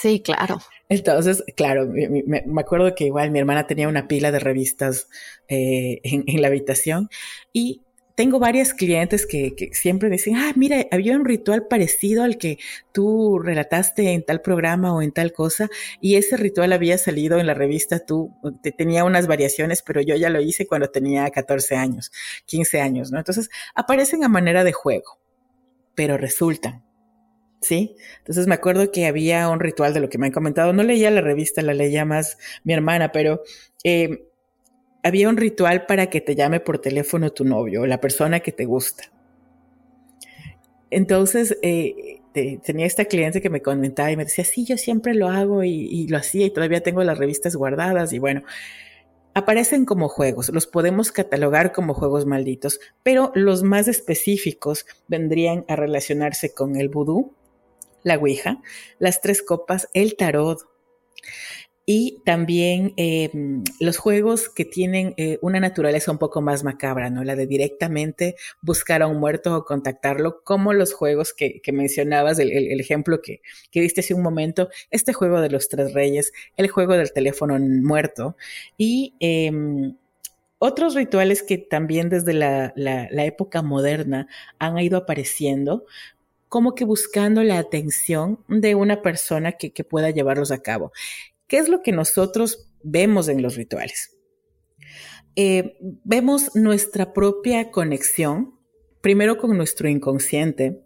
Sí, 0.00 0.20
claro. 0.20 0.58
Entonces, 0.88 1.44
claro, 1.56 1.86
me, 1.86 2.60
acuerdo 2.60 2.94
que 2.94 3.04
igual 3.04 3.30
mi 3.30 3.38
hermana 3.38 3.66
tenía 3.66 3.88
una 3.88 4.08
pila 4.08 4.32
de 4.32 4.38
revistas 4.38 5.08
eh, 5.48 6.00
en, 6.02 6.42
la 6.42 6.48
habitación 6.48 7.08
y 7.52 7.82
tengo 8.14 8.38
varias 8.38 8.74
clientes 8.74 9.26
que, 9.26 9.54
siempre 9.72 10.10
dicen, 10.10 10.36
ah, 10.36 10.52
mira, 10.54 10.86
había 10.90 11.16
un 11.16 11.24
ritual 11.24 11.66
parecido 11.66 12.24
al 12.24 12.36
que 12.36 12.58
tú 12.92 13.38
relataste 13.38 14.12
en 14.12 14.22
tal 14.22 14.42
programa 14.42 14.94
o 14.94 15.02
en 15.02 15.12
tal 15.12 15.32
cosa, 15.32 15.70
y 16.00 16.16
ese 16.16 16.36
ritual 16.36 16.72
había 16.72 16.98
salido 16.98 17.38
en 17.38 17.46
la 17.46 17.54
revista, 17.54 18.04
tú 18.04 18.34
tenía 18.76 19.04
unas 19.04 19.26
variaciones, 19.26 19.82
pero 19.82 20.02
yo 20.02 20.14
ya 20.16 20.30
lo 20.30 20.40
hice 20.42 20.66
cuando 20.66 20.88
tenía 20.88 21.30
14 21.30 21.76
años, 21.76 22.12
15 22.46 22.80
años, 22.80 23.12
¿no? 23.12 23.18
Entonces, 23.18 23.48
aparecen 23.74 24.24
a 24.24 24.28
manera 24.28 24.62
de 24.62 24.72
juego, 24.72 25.18
pero 25.94 26.18
resultan. 26.18 26.84
¿Sí? 27.62 27.96
Entonces 28.18 28.46
me 28.46 28.54
acuerdo 28.54 28.90
que 28.92 29.06
había 29.06 29.48
un 29.48 29.60
ritual 29.60 29.94
de 29.94 30.00
lo 30.00 30.08
que 30.08 30.18
me 30.18 30.26
han 30.26 30.32
comentado, 30.32 30.72
no 30.72 30.82
leía 30.82 31.10
la 31.10 31.20
revista, 31.20 31.62
la 31.62 31.74
leía 31.74 32.04
más 32.04 32.38
mi 32.64 32.74
hermana, 32.74 33.12
pero 33.12 33.42
eh, 33.84 34.28
había 35.02 35.28
un 35.28 35.36
ritual 35.36 35.86
para 35.86 36.06
que 36.10 36.20
te 36.20 36.34
llame 36.34 36.60
por 36.60 36.78
teléfono 36.78 37.30
tu 37.30 37.44
novio 37.44 37.82
o 37.82 37.86
la 37.86 38.00
persona 38.00 38.40
que 38.40 38.52
te 38.52 38.64
gusta. 38.66 39.04
Entonces, 40.90 41.56
eh, 41.62 42.20
tenía 42.62 42.84
esta 42.84 43.06
cliente 43.06 43.40
que 43.40 43.48
me 43.48 43.62
comentaba 43.62 44.10
y 44.12 44.16
me 44.16 44.24
decía, 44.24 44.44
sí, 44.44 44.66
yo 44.66 44.76
siempre 44.76 45.14
lo 45.14 45.28
hago 45.28 45.64
y, 45.64 45.70
y, 45.70 46.08
lo 46.08 46.18
hacía 46.18 46.44
y 46.44 46.50
todavía 46.50 46.82
tengo 46.82 47.02
las 47.02 47.16
revistas 47.16 47.56
guardadas 47.56 48.12
y 48.12 48.18
bueno, 48.18 48.42
aparecen 49.34 49.84
como 49.84 50.08
juegos, 50.08 50.50
los 50.50 50.66
podemos 50.66 51.10
catalogar 51.12 51.72
como 51.72 51.94
juegos 51.94 52.26
malditos, 52.26 52.80
pero 53.02 53.32
los 53.34 53.62
más 53.62 53.88
específicos 53.88 54.86
vendrían 55.08 55.64
a 55.68 55.76
relacionarse 55.76 56.52
con 56.52 56.76
el 56.76 56.88
vudú, 56.88 57.32
la 58.02 58.16
Ouija, 58.16 58.62
las 58.98 59.20
tres 59.20 59.42
copas, 59.42 59.88
el 59.94 60.16
tarot 60.16 60.60
y 61.84 62.22
también 62.24 62.94
em, 62.96 63.64
los 63.80 63.96
juegos 63.96 64.48
que 64.48 64.64
tienen 64.64 65.14
eh, 65.16 65.38
una 65.42 65.58
naturaleza 65.58 66.12
un 66.12 66.18
poco 66.18 66.40
más 66.40 66.62
macabra, 66.62 67.10
¿no? 67.10 67.24
La 67.24 67.34
de 67.34 67.46
directamente 67.46 68.36
buscar 68.60 69.02
a 69.02 69.08
un 69.08 69.18
muerto 69.18 69.56
o 69.56 69.64
contactarlo, 69.64 70.42
como 70.44 70.72
los 70.72 70.94
juegos 70.94 71.34
que, 71.34 71.60
mencionabas, 71.72 72.38
el, 72.38 72.80
ejemplo 72.80 73.20
que, 73.20 73.40
que 73.72 73.80
diste 73.80 74.00
hace 74.00 74.14
un 74.14 74.22
momento, 74.22 74.68
este 74.90 75.12
juego 75.12 75.40
de 75.40 75.50
los 75.50 75.68
tres 75.68 75.92
reyes, 75.92 76.32
el 76.56 76.68
juego 76.68 76.94
del 76.94 77.12
teléfono 77.12 77.58
muerto 77.58 78.36
y 78.78 79.16
em, 79.18 79.96
otros 80.58 80.94
rituales 80.94 81.42
que 81.42 81.58
también 81.58 82.08
desde 82.08 82.32
la, 82.32 82.72
la, 82.76 83.24
época 83.24 83.62
moderna 83.62 84.28
han 84.60 84.78
ido 84.78 84.96
apareciendo, 84.96 85.86
como 86.52 86.74
que 86.74 86.84
buscando 86.84 87.42
la 87.42 87.58
atención 87.58 88.44
de 88.46 88.74
una 88.74 89.00
persona 89.00 89.52
que, 89.52 89.72
pueda 89.84 90.10
llevarlos 90.10 90.50
a 90.50 90.60
cabo. 90.60 90.92
¿Qué 91.46 91.56
es 91.56 91.70
lo 91.70 91.80
que 91.80 91.92
nosotros 91.92 92.70
vemos 92.82 93.28
en 93.28 93.40
los 93.40 93.56
rituales? 93.56 94.18
Eh, 95.34 95.78
vemos 96.04 96.54
nuestra 96.54 97.14
propia 97.14 97.70
conexión, 97.70 98.54
primero 99.00 99.38
con 99.38 99.56
nuestro 99.56 99.88
inconsciente 99.88 100.84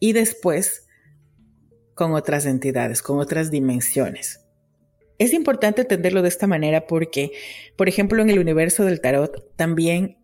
y 0.00 0.14
después 0.14 0.86
con 1.94 2.14
otras 2.14 2.46
entidades, 2.46 3.02
con 3.02 3.18
otras 3.18 3.50
dimensiones. 3.50 4.40
Es 5.18 5.34
importante 5.34 5.82
entenderlo 5.82 6.22
de 6.22 6.28
esta 6.28 6.46
manera 6.46 6.86
porque, 6.86 7.32
por 7.76 7.90
ejemplo, 7.90 8.22
en 8.22 8.30
el 8.30 8.38
universo 8.38 8.86
del 8.86 9.02
tarot 9.02 9.54
también 9.54 10.16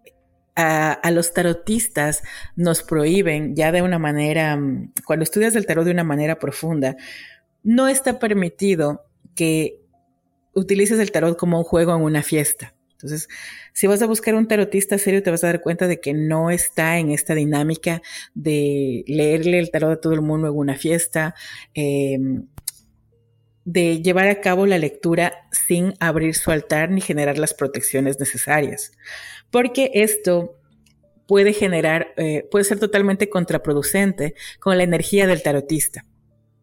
a, 0.57 1.11
los 1.11 1.33
tarotistas 1.33 2.23
nos 2.57 2.83
prohíben 2.83 3.57
ya 3.57 3.73
de 3.73 3.83
una 3.83 3.99
manera, 3.99 4.57
mm, 4.57 4.93
cuando 5.05 5.25
estudias 5.25 5.57
el 5.57 5.67
tarot 5.67 5.85
de 5.85 5.91
una 5.91 6.05
manera 6.05 6.39
profunda, 6.39 6.97
no 7.63 7.89
está 7.89 8.19
permitido 8.19 9.07
que 9.35 9.81
utilices 10.53 10.99
el 11.01 11.11
tarot 11.11 11.37
como 11.37 11.59
un 11.59 11.65
juego 11.65 11.95
en 11.95 12.03
una 12.03 12.23
fiesta. 12.23 12.75
Entonces, 12.93 13.29
si 13.73 13.87
vas 13.87 14.01
a 14.03 14.07
buscar 14.07 14.35
un 14.35 14.47
tarotista 14.47 14.97
serio, 14.97 15.23
te 15.23 15.31
vas 15.31 15.45
a 15.45 15.49
dar 15.49 15.61
cuenta 15.61 15.89
de 15.89 16.01
que 16.01 16.15
no 16.15 16.51
está 16.51 16.99
en 16.99 17.11
esta 17.11 17.35
dinámica 17.35 18.01
de 18.35 19.05
leerle 19.07 19.59
el 19.59 19.71
tarot 19.71 19.93
a 19.93 20.01
todo 20.01 20.15
el 20.15 20.23
mundo 20.23 20.49
en 20.49 20.57
una 20.57 20.77
fiesta, 20.77 21.35
em, 21.75 22.47
de 23.65 24.03
llevar 24.03 24.29
a 24.29 24.41
cabo 24.41 24.67
la 24.67 24.79
lectura 24.79 25.49
sin 25.51 25.95
abrir 25.99 26.35
su 26.35 26.51
altar 26.51 26.91
ni 26.91 27.01
generar 27.01 27.39
las 27.39 27.55
protecciones 27.55 28.21
necesarias 28.21 28.93
porque 29.55 29.93
esto 29.95 30.59
puede 31.29 31.53
generar, 31.53 32.09
eh, 32.17 32.45
puede 32.51 32.65
ser 32.65 32.81
totalmente 32.81 33.31
contraproducente 33.31 34.35
con 34.59 34.77
la 34.77 34.83
energía 34.83 35.29
del 35.29 35.45
tarotista. 35.45 36.05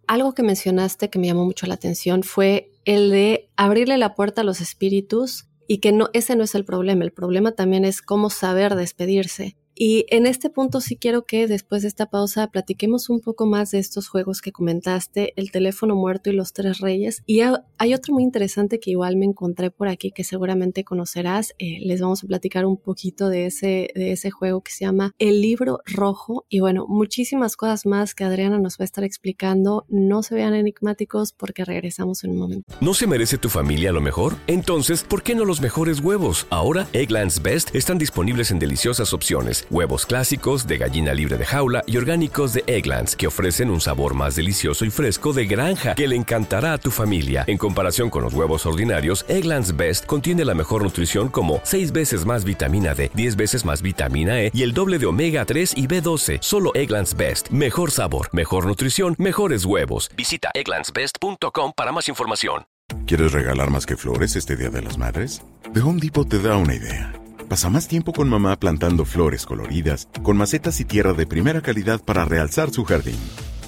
Algo 0.07 0.33
que 0.33 0.43
mencionaste 0.43 1.09
que 1.09 1.17
me 1.17 1.27
llamó 1.27 1.45
mucho 1.45 1.67
la 1.67 1.75
atención 1.75 2.21
fue 2.21 2.73
el 2.83 3.09
de 3.09 3.49
abrirle 3.55 3.97
la 3.97 4.13
puerta 4.13 4.41
a 4.41 4.43
los 4.43 4.59
espíritus 4.59 5.47
y 5.69 5.77
que 5.77 5.93
no, 5.93 6.09
ese 6.11 6.35
no 6.35 6.43
es 6.43 6.53
el 6.53 6.65
problema, 6.65 7.05
el 7.05 7.13
problema 7.13 7.53
también 7.53 7.85
es 7.85 8.01
cómo 8.01 8.29
saber 8.29 8.75
despedirse. 8.75 9.55
Y 9.83 10.05
en 10.09 10.27
este 10.27 10.51
punto 10.51 10.79
sí 10.79 10.95
quiero 10.95 11.25
que 11.25 11.47
después 11.47 11.81
de 11.81 11.87
esta 11.87 12.05
pausa 12.05 12.45
platiquemos 12.51 13.09
un 13.09 13.19
poco 13.19 13.47
más 13.47 13.71
de 13.71 13.79
estos 13.79 14.09
juegos 14.09 14.39
que 14.39 14.51
comentaste, 14.51 15.33
el 15.37 15.49
teléfono 15.49 15.95
muerto 15.95 16.29
y 16.29 16.33
los 16.33 16.53
tres 16.53 16.77
reyes. 16.77 17.23
Y 17.25 17.41
hay 17.79 17.95
otro 17.95 18.13
muy 18.13 18.21
interesante 18.21 18.79
que 18.79 18.91
igual 18.91 19.17
me 19.17 19.25
encontré 19.25 19.71
por 19.71 19.87
aquí 19.87 20.11
que 20.11 20.23
seguramente 20.23 20.83
conocerás. 20.83 21.55
Eh, 21.57 21.79
les 21.81 21.99
vamos 21.99 22.23
a 22.23 22.27
platicar 22.27 22.67
un 22.67 22.77
poquito 22.77 23.27
de 23.27 23.47
ese, 23.47 23.89
de 23.95 24.11
ese 24.11 24.29
juego 24.29 24.61
que 24.61 24.71
se 24.71 24.85
llama 24.85 25.15
El 25.17 25.41
libro 25.41 25.79
rojo. 25.85 26.45
Y 26.47 26.59
bueno, 26.59 26.85
muchísimas 26.87 27.57
cosas 27.57 27.87
más 27.87 28.13
que 28.13 28.23
Adriana 28.23 28.59
nos 28.59 28.73
va 28.73 28.83
a 28.83 28.85
estar 28.85 29.03
explicando. 29.03 29.87
No 29.89 30.21
se 30.21 30.35
vean 30.35 30.53
enigmáticos 30.53 31.33
porque 31.33 31.65
regresamos 31.65 32.23
en 32.23 32.33
un 32.33 32.37
momento. 32.37 32.71
¿No 32.81 32.93
se 32.93 33.07
merece 33.07 33.39
tu 33.39 33.49
familia 33.49 33.91
lo 33.91 34.01
mejor? 34.01 34.35
Entonces, 34.45 35.03
¿por 35.03 35.23
qué 35.23 35.33
no 35.33 35.43
los 35.43 35.59
mejores 35.59 36.01
huevos? 36.01 36.45
Ahora, 36.51 36.87
Egglands 36.93 37.41
Best 37.41 37.73
están 37.73 37.97
disponibles 37.97 38.51
en 38.51 38.59
deliciosas 38.59 39.11
opciones 39.11 39.65
huevos 39.71 40.05
clásicos, 40.05 40.67
de 40.67 40.77
gallina 40.77 41.13
libre 41.13 41.37
de 41.37 41.45
jaula 41.45 41.83
y 41.85 41.97
orgánicos 41.97 42.53
de 42.53 42.63
Egglands, 42.67 43.15
que 43.15 43.27
ofrecen 43.27 43.69
un 43.69 43.81
sabor 43.81 44.13
más 44.13 44.35
delicioso 44.35 44.85
y 44.85 44.89
fresco 44.89 45.33
de 45.33 45.45
granja 45.45 45.95
que 45.95 46.07
le 46.07 46.15
encantará 46.15 46.73
a 46.73 46.77
tu 46.77 46.91
familia. 46.91 47.43
En 47.47 47.57
comparación 47.57 48.09
con 48.09 48.23
los 48.23 48.33
huevos 48.33 48.65
ordinarios, 48.65 49.25
Egglands 49.27 49.75
Best 49.75 50.05
contiene 50.05 50.43
la 50.43 50.55
mejor 50.55 50.83
nutrición 50.83 51.29
como 51.29 51.61
6 51.63 51.91
veces 51.91 52.25
más 52.25 52.43
vitamina 52.43 52.93
D, 52.93 53.11
10 53.13 53.35
veces 53.35 53.63
más 53.63 53.81
vitamina 53.81 54.41
E 54.41 54.51
y 54.53 54.63
el 54.63 54.73
doble 54.73 54.97
de 54.97 55.05
omega 55.05 55.45
3 55.45 55.73
y 55.77 55.87
B12. 55.87 56.39
Solo 56.41 56.71
Egglands 56.73 57.15
Best. 57.15 57.49
Mejor 57.49 57.91
sabor, 57.91 58.29
mejor 58.33 58.65
nutrición, 58.65 59.15
mejores 59.19 59.65
huevos. 59.65 60.09
Visita 60.17 60.49
egglandsbest.com 60.53 61.73
para 61.75 61.91
más 61.91 62.09
información. 62.09 62.65
¿Quieres 63.05 63.31
regalar 63.31 63.69
más 63.69 63.85
que 63.85 63.95
flores 63.95 64.35
este 64.35 64.55
Día 64.55 64.69
de 64.69 64.81
las 64.81 64.97
Madres? 64.97 65.41
The 65.73 65.81
Home 65.81 65.99
Depot 66.01 66.27
te 66.27 66.39
da 66.39 66.57
una 66.57 66.75
idea. 66.75 67.20
Pasa 67.51 67.69
más 67.69 67.89
tiempo 67.89 68.13
con 68.13 68.29
mamá 68.29 68.57
plantando 68.57 69.03
flores 69.03 69.45
coloridas, 69.45 70.07
con 70.23 70.37
macetas 70.37 70.79
y 70.79 70.85
tierra 70.85 71.11
de 71.11 71.27
primera 71.27 71.59
calidad 71.59 71.99
para 72.01 72.23
realzar 72.23 72.69
su 72.69 72.85
jardín. 72.85 73.19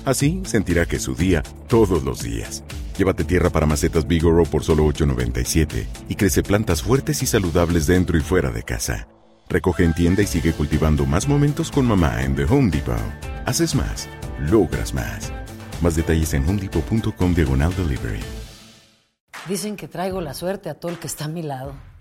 Así 0.05 0.41
sentirá 0.45 0.85
que 0.85 0.95
es 0.95 1.01
su 1.01 1.15
día 1.15 1.43
todos 1.67 2.01
los 2.01 2.21
días. 2.23 2.63
Llévate 2.97 3.25
tierra 3.25 3.49
para 3.49 3.65
macetas 3.65 4.07
Bigoro 4.07 4.45
por 4.45 4.63
solo 4.63 4.85
$8.97 4.85 5.85
y 6.07 6.15
crece 6.15 6.43
plantas 6.43 6.81
fuertes 6.81 7.21
y 7.23 7.25
saludables 7.25 7.85
dentro 7.85 8.17
y 8.17 8.21
fuera 8.21 8.51
de 8.51 8.63
casa. 8.63 9.09
Recoge 9.49 9.83
en 9.83 9.93
tienda 9.93 10.23
y 10.23 10.27
sigue 10.27 10.53
cultivando 10.53 11.05
más 11.05 11.27
momentos 11.27 11.69
con 11.69 11.85
mamá 11.85 12.23
en 12.23 12.37
The 12.37 12.45
Home 12.45 12.71
Depot. 12.71 12.95
Haces 13.45 13.75
más, 13.75 14.07
logras 14.49 14.93
más. 14.93 15.33
Más 15.81 15.97
detalles 15.97 16.33
en 16.33 16.47
homedepot.com 16.47 17.33
diagonal 17.35 17.75
delivery. 17.75 18.21
Dicen 19.49 19.75
que 19.75 19.89
traigo 19.89 20.21
la 20.21 20.33
suerte 20.33 20.69
a 20.69 20.73
todo 20.73 20.89
el 20.89 20.99
que 20.99 21.07
está 21.07 21.25
a 21.25 21.27
mi 21.27 21.41
lado. 21.41 21.73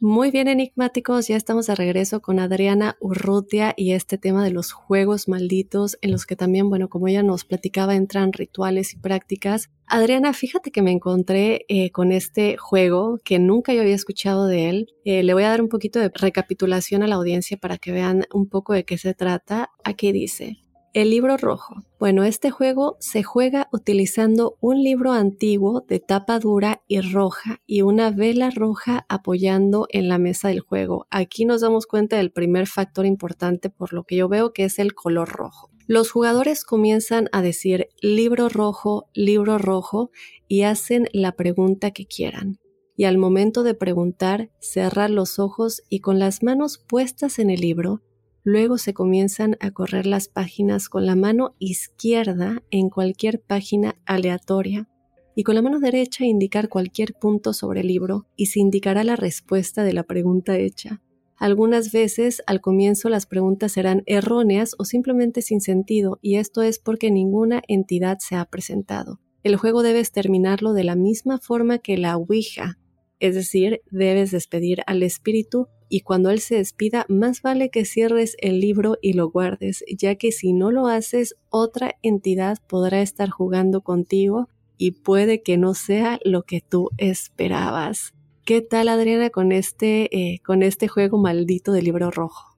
Muy 0.00 0.30
bien, 0.30 0.46
enigmáticos, 0.46 1.26
ya 1.26 1.34
estamos 1.34 1.66
de 1.66 1.74
regreso 1.74 2.22
con 2.22 2.38
Adriana 2.38 2.96
Urrutia 3.00 3.74
y 3.76 3.94
este 3.94 4.16
tema 4.16 4.44
de 4.44 4.52
los 4.52 4.70
juegos 4.70 5.26
malditos, 5.26 5.98
en 6.02 6.12
los 6.12 6.24
que 6.24 6.36
también, 6.36 6.70
bueno, 6.70 6.88
como 6.88 7.08
ella 7.08 7.24
nos 7.24 7.44
platicaba, 7.44 7.96
entran 7.96 8.32
rituales 8.32 8.92
y 8.92 8.98
prácticas. 8.98 9.70
Adriana, 9.88 10.34
fíjate 10.34 10.70
que 10.70 10.82
me 10.82 10.92
encontré 10.92 11.64
eh, 11.68 11.90
con 11.90 12.12
este 12.12 12.56
juego 12.56 13.18
que 13.24 13.40
nunca 13.40 13.74
yo 13.74 13.80
había 13.80 13.96
escuchado 13.96 14.46
de 14.46 14.70
él. 14.70 14.94
Eh, 15.04 15.24
le 15.24 15.34
voy 15.34 15.42
a 15.42 15.48
dar 15.48 15.60
un 15.60 15.68
poquito 15.68 15.98
de 15.98 16.12
recapitulación 16.14 17.02
a 17.02 17.08
la 17.08 17.16
audiencia 17.16 17.56
para 17.56 17.76
que 17.76 17.90
vean 17.90 18.24
un 18.32 18.48
poco 18.48 18.74
de 18.74 18.84
qué 18.84 18.98
se 18.98 19.14
trata. 19.14 19.70
Aquí 19.82 20.12
dice, 20.12 20.58
el 20.98 21.10
libro 21.10 21.36
rojo. 21.36 21.84
Bueno, 22.00 22.24
este 22.24 22.50
juego 22.50 22.96
se 22.98 23.22
juega 23.22 23.68
utilizando 23.72 24.56
un 24.60 24.82
libro 24.82 25.12
antiguo 25.12 25.84
de 25.86 26.00
tapa 26.00 26.40
dura 26.40 26.82
y 26.88 27.00
roja 27.00 27.60
y 27.68 27.82
una 27.82 28.10
vela 28.10 28.50
roja 28.50 29.06
apoyando 29.08 29.86
en 29.90 30.08
la 30.08 30.18
mesa 30.18 30.48
del 30.48 30.58
juego. 30.58 31.06
Aquí 31.10 31.44
nos 31.44 31.60
damos 31.60 31.86
cuenta 31.86 32.16
del 32.16 32.32
primer 32.32 32.66
factor 32.66 33.06
importante 33.06 33.70
por 33.70 33.92
lo 33.92 34.02
que 34.02 34.16
yo 34.16 34.28
veo 34.28 34.52
que 34.52 34.64
es 34.64 34.80
el 34.80 34.94
color 34.94 35.28
rojo. 35.28 35.70
Los 35.86 36.10
jugadores 36.10 36.64
comienzan 36.64 37.28
a 37.30 37.42
decir 37.42 37.88
libro 38.02 38.48
rojo, 38.48 39.08
libro 39.14 39.56
rojo 39.56 40.10
y 40.48 40.62
hacen 40.62 41.06
la 41.12 41.30
pregunta 41.32 41.92
que 41.92 42.06
quieran. 42.06 42.58
Y 42.96 43.04
al 43.04 43.18
momento 43.18 43.62
de 43.62 43.74
preguntar, 43.74 44.50
cerrar 44.58 45.10
los 45.10 45.38
ojos 45.38 45.82
y 45.88 46.00
con 46.00 46.18
las 46.18 46.42
manos 46.42 46.78
puestas 46.78 47.38
en 47.38 47.50
el 47.50 47.60
libro, 47.60 48.02
Luego 48.44 48.78
se 48.78 48.94
comienzan 48.94 49.56
a 49.60 49.70
correr 49.70 50.06
las 50.06 50.28
páginas 50.28 50.88
con 50.88 51.06
la 51.06 51.16
mano 51.16 51.54
izquierda 51.58 52.62
en 52.70 52.88
cualquier 52.88 53.40
página 53.40 53.96
aleatoria 54.06 54.88
y 55.34 55.44
con 55.44 55.54
la 55.54 55.62
mano 55.62 55.80
derecha 55.80 56.24
indicar 56.24 56.68
cualquier 56.68 57.14
punto 57.14 57.52
sobre 57.52 57.82
el 57.82 57.88
libro 57.88 58.26
y 58.36 58.46
se 58.46 58.60
indicará 58.60 59.04
la 59.04 59.16
respuesta 59.16 59.84
de 59.84 59.92
la 59.92 60.02
pregunta 60.02 60.56
hecha. 60.58 61.00
Algunas 61.36 61.92
veces 61.92 62.42
al 62.48 62.60
comienzo 62.60 63.08
las 63.08 63.26
preguntas 63.26 63.70
serán 63.70 64.02
erróneas 64.06 64.74
o 64.78 64.84
simplemente 64.84 65.40
sin 65.40 65.60
sentido 65.60 66.18
y 66.20 66.36
esto 66.36 66.62
es 66.62 66.80
porque 66.80 67.12
ninguna 67.12 67.62
entidad 67.68 68.18
se 68.18 68.34
ha 68.34 68.44
presentado. 68.44 69.20
El 69.44 69.54
juego 69.54 69.82
debes 69.82 70.10
terminarlo 70.10 70.72
de 70.72 70.82
la 70.82 70.96
misma 70.96 71.38
forma 71.38 71.78
que 71.78 71.96
la 71.96 72.16
Ouija, 72.16 72.76
es 73.20 73.36
decir, 73.36 73.82
debes 73.90 74.32
despedir 74.32 74.82
al 74.86 75.04
espíritu 75.04 75.68
y 75.88 76.00
cuando 76.00 76.30
él 76.30 76.40
se 76.40 76.56
despida, 76.56 77.06
más 77.08 77.42
vale 77.42 77.70
que 77.70 77.84
cierres 77.84 78.36
el 78.40 78.60
libro 78.60 78.98
y 79.00 79.14
lo 79.14 79.30
guardes, 79.30 79.84
ya 79.88 80.14
que 80.16 80.32
si 80.32 80.52
no 80.52 80.70
lo 80.70 80.86
haces, 80.86 81.36
otra 81.48 81.96
entidad 82.02 82.58
podrá 82.68 83.00
estar 83.00 83.30
jugando 83.30 83.80
contigo 83.80 84.48
y 84.76 84.92
puede 84.92 85.42
que 85.42 85.56
no 85.56 85.74
sea 85.74 86.20
lo 86.24 86.42
que 86.42 86.60
tú 86.60 86.90
esperabas. 86.98 88.14
¿Qué 88.44 88.62
tal, 88.62 88.88
Adriana, 88.88 89.30
con 89.30 89.52
este, 89.52 90.08
eh, 90.16 90.40
con 90.44 90.62
este 90.62 90.88
juego 90.88 91.18
maldito 91.18 91.72
del 91.72 91.84
libro 91.84 92.10
rojo? 92.10 92.56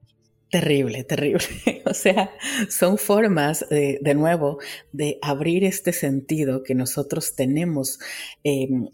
Terrible, 0.50 1.04
terrible. 1.04 1.44
O 1.86 1.94
sea, 1.94 2.30
son 2.68 2.98
formas, 2.98 3.66
de 3.68 4.14
nuevo, 4.14 4.58
de 4.92 5.18
abrir 5.22 5.64
este 5.64 5.92
sentido 5.92 6.62
que 6.62 6.76
nosotros 6.76 7.34
tenemos 7.34 7.98
em, 8.44 8.90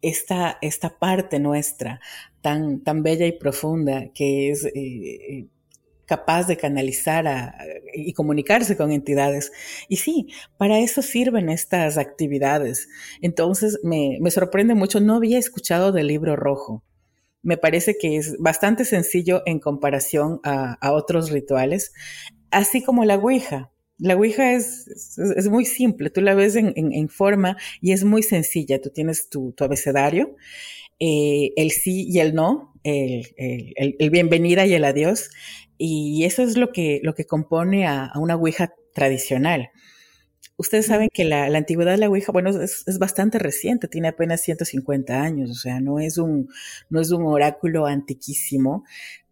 esta, 0.00 0.58
esta 0.60 0.98
parte 0.98 1.38
nuestra 1.38 2.00
tan, 2.42 2.82
tan 2.82 3.02
bella 3.02 3.26
y 3.26 3.32
profunda 3.32 4.12
que 4.12 4.50
es 4.50 4.66
eh, 4.66 4.70
eh, 4.74 5.46
capaz 6.04 6.46
de 6.46 6.58
canalizar 6.58 7.54
y 7.94 8.12
comunicarse 8.12 8.76
con 8.76 8.92
entidades. 8.92 9.50
Y 9.88 9.96
sí, 9.96 10.28
para 10.58 10.78
eso 10.80 11.00
sirven 11.00 11.48
estas 11.48 11.96
actividades. 11.96 12.88
Entonces 13.22 13.78
me, 13.82 14.18
me 14.20 14.30
sorprende 14.30 14.74
mucho, 14.74 15.00
no 15.00 15.14
había 15.14 15.38
escuchado 15.38 15.92
del 15.92 16.08
libro 16.08 16.36
rojo. 16.36 16.84
Me 17.42 17.56
parece 17.56 17.96
que 17.98 18.16
es 18.18 18.36
bastante 18.38 18.84
sencillo 18.84 19.42
en 19.46 19.58
comparación 19.58 20.40
a, 20.44 20.74
a 20.74 20.92
otros 20.92 21.30
rituales, 21.30 21.92
así 22.50 22.82
como 22.82 23.04
la 23.04 23.16
Ouija. 23.16 23.72
La 23.98 24.16
Ouija 24.16 24.52
es, 24.52 24.88
es, 25.36 25.48
muy 25.48 25.64
simple, 25.64 26.10
tú 26.10 26.20
la 26.20 26.34
ves 26.34 26.56
en, 26.56 26.72
en, 26.76 27.08
forma 27.08 27.56
y 27.80 27.92
es 27.92 28.04
muy 28.04 28.22
sencilla. 28.22 28.80
Tú 28.80 28.90
tienes 28.90 29.28
tu, 29.28 29.52
tu 29.52 29.64
abecedario, 29.64 30.34
eh, 31.00 31.52
el 31.56 31.70
sí 31.70 32.06
y 32.08 32.20
el 32.20 32.34
no, 32.34 32.74
el, 32.84 33.34
el, 33.36 33.96
el, 33.98 34.10
bienvenida 34.10 34.66
y 34.66 34.74
el 34.74 34.84
adiós, 34.84 35.30
y 35.78 36.24
eso 36.24 36.42
es 36.42 36.56
lo 36.56 36.72
que, 36.72 37.00
lo 37.02 37.14
que 37.14 37.26
compone 37.26 37.86
a, 37.86 38.06
a 38.06 38.18
una 38.18 38.36
Ouija 38.36 38.74
tradicional. 38.94 39.70
Ustedes 40.56 40.86
saben 40.86 41.08
que 41.12 41.24
la, 41.24 41.48
la, 41.48 41.58
antigüedad 41.58 41.92
de 41.92 41.98
la 41.98 42.08
Ouija, 42.08 42.30
bueno, 42.30 42.50
es, 42.50 42.84
es, 42.86 42.98
bastante 42.98 43.38
reciente, 43.38 43.88
tiene 43.88 44.08
apenas 44.08 44.42
150 44.42 45.20
años, 45.20 45.50
o 45.50 45.54
sea, 45.54 45.80
no 45.80 45.98
es 45.98 46.18
un, 46.18 46.48
no 46.88 47.00
es 47.00 47.10
un 47.10 47.26
oráculo 47.26 47.86
antiquísimo, 47.86 48.84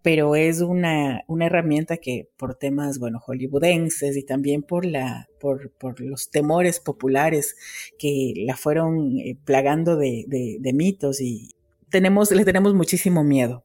pero 0.03 0.35
es 0.35 0.61
una, 0.61 1.25
una 1.27 1.47
herramienta 1.47 1.99
que 1.99 2.29
por 2.37 2.55
temas, 2.55 2.99
bueno, 2.99 3.19
hollywoodenses 3.19 4.17
y 4.17 4.23
también 4.23 4.63
por, 4.63 4.87
la, 4.87 5.29
por, 5.39 5.71
por 5.73 6.01
los 6.01 6.31
temores 6.31 6.81
populares 6.81 7.57
que 7.99 8.33
la 8.37 8.57
fueron 8.57 9.19
eh, 9.19 9.37
plagando 9.45 9.97
de, 9.97 10.59
mitos 10.75 11.21
y 11.21 11.51
tenemos, 11.91 12.31
le 12.31 12.45
tenemos 12.45 12.75
muchísimo 12.75 13.25
miedo. 13.25 13.65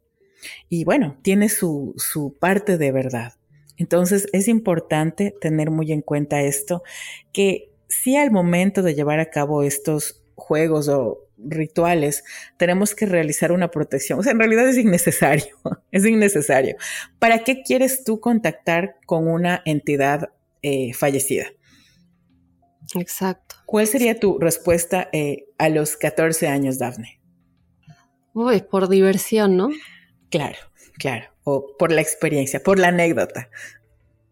Y 0.69 0.83
bueno, 0.83 1.17
tiene 1.21 1.49
su, 1.49 1.93
su 1.97 2.33
parte 2.37 2.77
de 2.77 2.91
verdad. 2.91 3.33
Entonces 3.77 4.27
es 4.33 4.47
importante 4.47 5.33
tener 5.39 5.71
muy 5.71 5.91
en 5.91 6.01
cuenta 6.01 6.41
esto, 6.41 6.83
que 7.31 7.71
si 7.87 8.17
al 8.17 8.31
momento 8.31 8.81
de 8.81 8.95
llevar 8.95 9.19
a 9.19 9.29
cabo 9.29 9.63
estos 9.63 10.23
juegos 10.35 10.89
o 10.89 11.24
rituales, 11.37 12.23
tenemos 12.57 12.95
que 12.95 13.05
realizar 13.05 13.51
una 13.51 13.69
protección. 13.71 14.19
O 14.19 14.23
sea, 14.23 14.31
en 14.31 14.39
realidad 14.39 14.67
es 14.67 14.77
innecesario, 14.77 15.55
es 15.91 16.05
innecesario. 16.05 16.75
¿Para 17.19 17.43
qué 17.43 17.63
quieres 17.63 18.03
tú 18.03 18.19
contactar 18.19 18.97
con 19.05 19.27
una 19.27 19.61
entidad 19.65 20.29
eh, 20.61 20.93
fallecida? 20.93 21.47
Exacto. 22.93 23.55
¿Cuál 23.65 23.87
sería 23.87 24.19
tu 24.19 24.37
respuesta 24.39 25.09
eh, 25.11 25.45
a 25.57 25.69
los 25.69 25.97
14 25.97 26.47
años, 26.47 26.77
Dafne? 26.77 27.19
Uy, 28.33 28.61
por 28.61 28.89
diversión, 28.89 29.57
¿no? 29.57 29.69
Claro, 30.29 30.57
claro. 30.97 31.25
O 31.43 31.75
por 31.77 31.91
la 31.91 32.01
experiencia, 32.01 32.61
por 32.61 32.79
la 32.79 32.89
anécdota. 32.89 33.49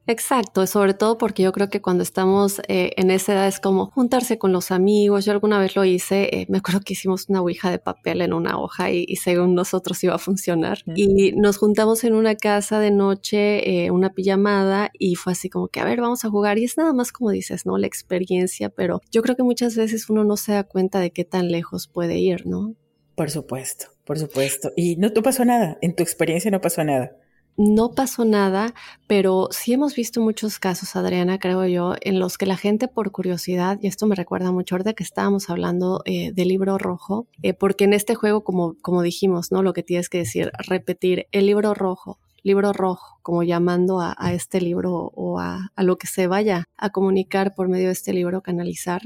Exacto, 0.06 0.68
sobre 0.68 0.94
todo 0.94 1.18
porque 1.18 1.44
yo 1.44 1.54
creo 1.54 1.70
que 1.70 1.82
cuando 1.82 2.04
estamos 2.04 2.60
eh, 2.68 2.92
en 2.98 3.10
esa 3.10 3.34
edad 3.34 3.48
es 3.48 3.62
como 3.62 3.90
juntarse 3.92 4.38
con 4.38 4.52
los 4.52 4.72
amigos. 4.72 5.24
Yo 5.24 5.32
alguna 5.32 5.60
vez 5.60 5.78
lo 5.78 5.86
hice, 5.86 6.30
eh, 6.36 6.46
me 6.50 6.58
acuerdo 6.58 6.82
que 6.82 6.92
hicimos 6.92 7.30
una 7.30 7.42
ouija 7.42 7.72
de 7.72 7.80
papel 7.80 8.22
en 8.22 8.34
una 8.34 8.60
hoja 8.60 8.92
y, 8.92 9.06
y 9.08 9.16
según 9.16 9.56
nosotros 9.56 10.04
iba 10.04 10.16
a 10.16 10.18
funcionar. 10.18 10.80
Y 10.94 11.32
nos 11.34 11.58
juntamos 11.58 12.04
en 12.04 12.16
una 12.16 12.36
casa 12.36 12.82
de 12.82 12.92
noche, 12.92 13.86
eh, 13.86 13.92
una 13.92 14.10
pijamada 14.14 14.92
y 15.00 15.16
fue 15.16 15.32
así 15.34 15.50
como 15.50 15.70
que, 15.70 15.80
a 15.80 15.86
ver, 15.86 16.02
vamos 16.02 16.26
a 16.26 16.30
jugar. 16.30 16.58
Y 16.58 16.66
es 16.66 16.78
nada 16.78 16.92
más 16.92 17.14
como 17.14 17.32
dices, 17.32 17.66
¿no? 17.66 17.78
La 17.78 17.88
experiencia, 17.88 18.70
pero 18.70 19.00
yo 19.10 19.22
creo 19.22 19.38
que 19.38 19.44
muchas 19.44 19.78
veces 19.78 20.10
uno 20.10 20.26
no 20.26 20.36
se 20.36 20.52
da 20.52 20.66
cuenta 20.66 21.00
de 21.00 21.12
qué 21.12 21.24
tan 21.24 21.50
lejos 21.50 21.88
puede 21.88 22.18
ir, 22.18 22.46
¿no? 22.46 22.76
Por 23.16 23.32
supuesto, 23.32 23.86
por 24.04 24.20
supuesto. 24.20 24.72
Y 24.76 24.98
no, 24.98 25.10
no 25.16 25.24
pasó 25.24 25.46
nada, 25.46 25.78
en 25.82 25.96
tu 25.96 26.04
experiencia 26.04 26.52
no 26.52 26.60
pasó 26.60 26.84
nada 26.84 27.16
no 27.58 27.92
pasó 27.92 28.26
nada, 28.26 28.74
pero 29.08 29.50
sí 29.52 29.74
hemos 29.74 29.96
visto 29.96 30.22
muchos 30.22 30.60
casos, 30.60 30.96
Adriana, 30.96 31.40
creo 31.40 31.66
yo, 31.68 31.96
en 32.02 32.20
los 32.20 32.38
que 32.38 32.46
la 32.46 32.58
gente 32.58 32.88
por 32.88 33.12
curiosidad, 33.12 33.78
y 33.82 33.88
esto 33.88 34.08
me 34.08 34.16
recuerda 34.16 34.52
mucho 34.52 34.76
ahorita 34.76 34.94
que 34.94 35.04
estábamos 35.04 35.50
hablando 35.50 36.02
eh, 36.06 36.32
del 36.34 36.48
libro 36.48 36.78
rojo, 36.78 37.28
eh, 37.42 37.54
porque 37.54 37.84
en 37.84 37.94
este 37.94 38.16
juego, 38.16 38.44
como, 38.44 38.76
como 38.82 39.02
dijimos, 39.02 39.52
¿no? 39.52 39.64
Lo 39.64 39.74
que 39.74 39.84
tienes 39.84 40.10
que 40.10 40.20
decir, 40.20 40.52
repetir 40.68 41.28
el 41.32 41.46
libro 41.46 41.74
rojo, 41.74 42.20
libro 42.42 42.74
rojo, 42.74 43.20
como 43.22 43.44
llamando 43.44 44.02
a, 44.02 44.16
a 44.18 44.34
este 44.34 44.60
libro 44.60 45.12
o 45.16 45.40
a, 45.40 45.72
a 45.76 45.84
lo 45.84 45.98
que 45.98 46.08
se 46.08 46.28
vaya 46.28 46.66
a 46.78 46.90
comunicar 46.90 47.54
por 47.56 47.70
medio 47.70 47.88
de 47.88 47.94
este 47.94 48.14
libro, 48.14 48.42
canalizar. 48.42 49.02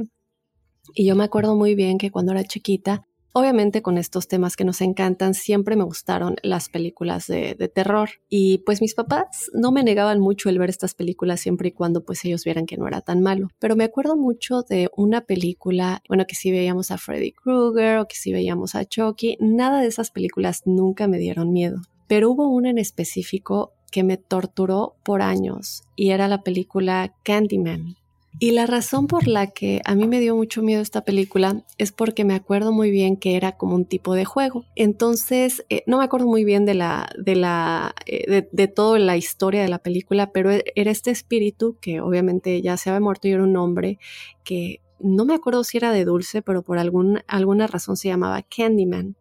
Y 0.94 1.06
yo 1.06 1.16
me 1.16 1.26
acuerdo 1.26 1.56
muy 1.56 1.76
bien 1.76 1.98
que 1.98 2.12
cuando 2.12 2.32
era 2.32 2.44
chiquita, 2.46 3.07
Obviamente 3.34 3.82
con 3.82 3.98
estos 3.98 4.28
temas 4.28 4.56
que 4.56 4.66
nos 4.66 4.82
encantan, 4.82 5.34
siempre 5.34 5.76
me 5.76 5.84
gustaron 5.84 6.36
las 6.42 6.70
películas 6.70 7.28
de, 7.28 7.56
terror 7.74 8.10
y 8.30 8.60
pues 8.60 8.82
mis 8.82 8.96
papás 8.96 9.52
no 9.54 9.72
me 9.72 9.84
negaban 9.84 10.20
mucho 10.20 10.50
el 10.50 10.58
ver 10.58 10.70
estas 10.70 10.96
películas 10.96 11.42
siempre 11.42 11.70
y 11.70 11.72
cuando 11.72 12.04
pues 12.04 12.24
ellos 12.26 12.44
vieran 12.44 12.66
que 12.66 12.78
no 12.78 12.88
era 12.88 13.02
tan 13.02 13.22
malo. 13.22 13.50
Pero 13.60 13.76
me 13.76 13.84
acuerdo 13.84 14.16
mucho 14.16 14.63
de 14.63 14.90
una 14.96 15.22
película, 15.22 16.02
bueno, 16.08 16.26
que 16.26 16.36
si 16.36 16.52
veíamos 16.52 16.92
a 16.92 16.98
Freddy 16.98 17.34
Krueger 17.34 18.00
o 18.00 18.08
que 18.08 18.16
si 18.16 18.32
veíamos 18.32 18.74
a 18.76 18.86
Chucky, 18.86 19.38
nada 19.40 19.82
de 19.82 19.88
esas 19.88 20.12
películas 20.12 20.63
nunca 20.66 21.08
me 21.08 21.18
dieron 21.18 21.52
miedo 21.52 21.82
pero 22.08 22.32
hubo 22.32 22.48
una 22.48 22.70
en 22.70 22.78
específico 22.78 23.74
que 23.92 24.04
me 24.04 24.18
torturó 24.18 24.96
por 25.04 25.22
años 25.22 25.84
y 25.96 26.12
era 26.12 26.28
la 26.28 26.42
película 26.42 27.13
Candyman. 27.24 27.96
Y 28.39 28.52
la 28.52 28.67
razón 28.67 29.08
por 29.08 29.28
la 29.28 29.47
que 29.47 29.82
a 29.84 29.95
mí 29.95 30.08
me 30.08 30.19
dio 30.19 30.36
mucho 30.36 30.62
miedo 30.62 30.82
esta 30.82 31.04
película 31.04 31.63
es 31.80 31.91
porque 31.91 32.23
me 32.23 32.36
acuerdo 32.36 32.71
muy 32.71 32.91
bien 32.91 33.17
que 33.17 33.36
era 33.36 33.58
como 33.58 33.73
un 33.73 33.86
tipo 33.86 34.13
de 34.13 34.26
juego. 34.26 34.63
Entonces, 34.76 35.65
eh, 35.69 35.84
no 35.88 35.97
me 35.97 36.04
acuerdo 36.04 36.28
muy 36.28 36.43
bien 36.43 36.63
de 36.65 36.76
la, 36.76 37.10
de 37.17 37.36
la, 37.36 37.95
eh, 38.06 38.47
de, 38.52 38.67
toda 38.67 39.00
la 39.00 39.17
historia 39.17 39.63
de 39.63 39.69
la 39.69 39.80
película, 39.80 40.32
pero 40.32 40.52
e, 40.52 40.63
era 40.76 40.91
este 40.91 41.10
espíritu 41.10 41.78
que 41.82 42.00
obviamente 42.00 42.62
ya 42.62 42.78
se 42.78 42.91
había 42.91 43.00
muerto 43.00 43.28
y 43.28 43.32
era 43.32 43.43
un 43.43 43.58
hombre 43.58 43.97
que 44.43 44.82
no 45.00 45.26
me 45.26 45.34
acuerdo 45.34 45.63
si 45.63 45.78
era 45.78 45.91
de 45.91 46.06
dulce, 46.06 46.43
pero 46.43 46.62
por 46.62 46.78
algún, 46.78 47.21
alguna 47.28 47.65
razón 47.65 47.97
se 47.97 48.10
llamaba 48.10 48.43
Candyman. 48.43 49.15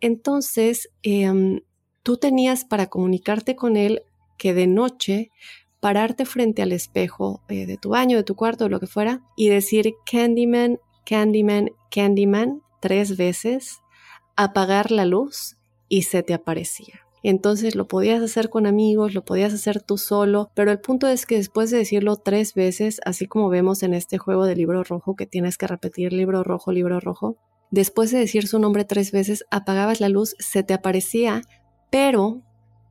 Entonces, 0.00 0.90
em, 1.02 1.62
tú 2.04 2.18
tenías 2.18 2.64
para 2.64 2.86
comunicarte 2.86 3.56
con 3.56 3.76
él 3.76 4.02
que 4.36 4.54
de 4.54 4.68
noche 4.68 5.30
pararte 5.80 6.24
frente 6.24 6.62
al 6.62 6.72
espejo 6.72 7.42
eh, 7.48 7.66
de 7.66 7.76
tu 7.76 7.90
baño, 7.90 8.16
de 8.16 8.24
tu 8.24 8.34
cuarto, 8.34 8.64
de 8.64 8.70
lo 8.70 8.80
que 8.80 8.86
fuera, 8.86 9.22
y 9.36 9.48
decir 9.48 9.94
Candyman, 10.10 10.78
Candyman, 11.04 11.70
Candyman 11.90 12.62
tres 12.80 13.16
veces, 13.16 13.80
apagar 14.36 14.90
la 14.90 15.04
luz 15.04 15.56
y 15.88 16.02
se 16.02 16.22
te 16.22 16.34
aparecía. 16.34 17.00
Entonces 17.22 17.74
lo 17.74 17.88
podías 17.88 18.22
hacer 18.22 18.48
con 18.48 18.66
amigos, 18.66 19.14
lo 19.14 19.24
podías 19.24 19.52
hacer 19.52 19.82
tú 19.82 19.98
solo, 19.98 20.50
pero 20.54 20.70
el 20.70 20.80
punto 20.80 21.08
es 21.08 21.26
que 21.26 21.36
después 21.36 21.70
de 21.70 21.78
decirlo 21.78 22.16
tres 22.16 22.54
veces, 22.54 23.00
así 23.04 23.26
como 23.26 23.48
vemos 23.48 23.82
en 23.82 23.94
este 23.94 24.18
juego 24.18 24.46
de 24.46 24.54
libro 24.54 24.84
rojo 24.84 25.16
que 25.16 25.26
tienes 25.26 25.58
que 25.58 25.66
repetir 25.66 26.12
libro 26.12 26.44
rojo, 26.44 26.70
libro 26.70 27.00
rojo, 27.00 27.36
después 27.70 28.12
de 28.12 28.18
decir 28.18 28.46
su 28.46 28.58
nombre 28.58 28.84
tres 28.84 29.10
veces, 29.10 29.44
apagabas 29.50 30.00
la 30.00 30.08
luz, 30.08 30.36
se 30.38 30.62
te 30.62 30.74
aparecía, 30.74 31.42
pero 31.90 32.42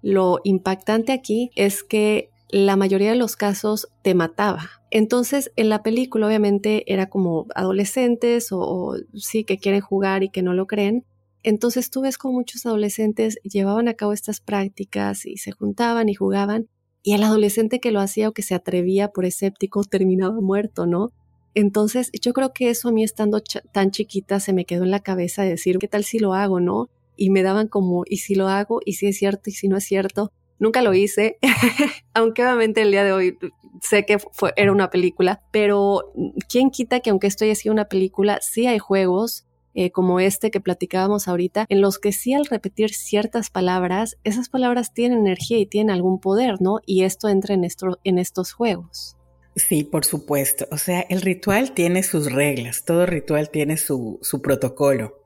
lo 0.01 0.39
impactante 0.43 1.13
aquí 1.13 1.51
es 1.55 1.83
que 1.83 2.29
la 2.49 2.75
mayoría 2.75 3.11
de 3.11 3.17
los 3.17 3.35
casos 3.35 3.89
te 4.03 4.15
mataba. 4.15 4.69
Entonces, 4.89 5.51
en 5.55 5.69
la 5.69 5.83
película 5.83 6.27
obviamente 6.27 6.91
era 6.91 7.09
como 7.09 7.47
adolescentes 7.55 8.49
o, 8.51 8.95
sí 9.15 9.43
que 9.43 9.57
quieren 9.57 9.81
jugar 9.81 10.23
y 10.23 10.29
que 10.29 10.43
no 10.43 10.53
lo 10.53 10.65
creen. 10.67 11.05
Entonces 11.43 11.89
tú 11.91 12.01
ves 12.01 12.17
como 12.17 12.35
muchos 12.35 12.65
adolescentes 12.65 13.37
llevaban 13.43 13.87
a 13.87 13.93
cabo 13.93 14.13
estas 14.13 14.41
prácticas 14.41 15.25
y 15.25 15.37
se 15.37 15.51
juntaban 15.51 16.09
y 16.09 16.15
jugaban 16.15 16.67
y 17.03 17.13
el 17.13 17.23
adolescente 17.23 17.79
que 17.79 17.91
lo 17.91 18.01
hacía 18.01 18.27
o 18.27 18.33
que 18.33 18.41
se 18.41 18.53
atrevía 18.53 19.09
por 19.09 19.23
escéptico 19.23 19.83
terminaba 19.85 20.41
muerto, 20.41 20.85
¿no? 20.85 21.13
Entonces 21.53 22.11
yo 22.21 22.33
creo 22.33 22.51
que 22.53 22.69
eso 22.69 22.89
a 22.89 22.91
mí 22.91 23.03
estando 23.03 23.41
tan 23.71 23.91
chiquita 23.91 24.41
se 24.41 24.51
me 24.51 24.65
quedó 24.65 24.83
en 24.83 24.91
la 24.91 24.99
cabeza 24.99 25.43
de 25.43 25.51
decir, 25.51 25.77
¿qué 25.77 25.87
tal 25.87 26.03
si 26.03 26.19
lo 26.19 26.33
hago, 26.33 26.59
no? 26.59 26.89
Y 27.15 27.29
me 27.29 27.43
daban 27.43 27.69
como, 27.69 28.03
¿y 28.05 28.17
si 28.17 28.35
lo 28.35 28.47
hago? 28.49 28.81
¿Y 28.83 28.93
si 28.93 29.07
es 29.07 29.17
cierto? 29.17 29.49
¿Y 29.49 29.53
si 29.53 29.69
no 29.69 29.77
es 29.77 29.85
cierto? 29.85 30.33
Nunca 30.59 30.81
lo 30.81 30.93
hice, 30.93 31.37
aunque 32.13 32.43
obviamente 32.43 32.81
el 32.81 32.91
día 32.91 33.03
de 33.03 33.11
hoy 33.11 33.37
sé 33.81 34.05
que 34.05 34.17
fue, 34.19 34.53
era 34.55 34.71
una 34.71 34.89
película, 34.89 35.41
pero 35.51 36.13
¿quién 36.49 36.71
quita 36.71 36.99
que 36.99 37.11
aunque 37.11 37.27
esto 37.27 37.45
haya 37.45 37.55
sido 37.55 37.73
una 37.73 37.85
película, 37.85 38.39
sí 38.41 38.67
hay 38.67 38.79
juegos 38.79 39.45
eh, 39.79 39.91
como 39.91 40.19
este 40.19 40.49
que 40.49 40.59
platicábamos 40.59 41.27
ahorita, 41.27 41.67
en 41.69 41.81
los 41.81 41.99
que 41.99 42.11
sí 42.11 42.33
al 42.33 42.47
repetir 42.47 42.91
ciertas 42.91 43.51
palabras, 43.51 44.17
esas 44.23 44.49
palabras 44.49 44.91
tienen 44.91 45.19
energía 45.19 45.59
y 45.59 45.67
tienen 45.67 45.93
algún 45.93 46.19
poder, 46.19 46.59
¿no? 46.59 46.79
Y 46.87 47.03
esto 47.03 47.29
entra 47.29 47.53
en, 47.53 47.63
esto, 47.63 47.99
en 48.03 48.17
estos 48.17 48.53
juegos. 48.53 49.15
Sí, 49.55 49.83
por 49.83 50.03
supuesto. 50.03 50.67
O 50.71 50.79
sea, 50.79 51.01
el 51.01 51.21
ritual 51.21 51.73
tiene 51.73 52.01
sus 52.01 52.31
reglas, 52.31 52.85
todo 52.85 53.05
ritual 53.05 53.51
tiene 53.51 53.77
su, 53.77 54.17
su 54.23 54.41
protocolo, 54.41 55.23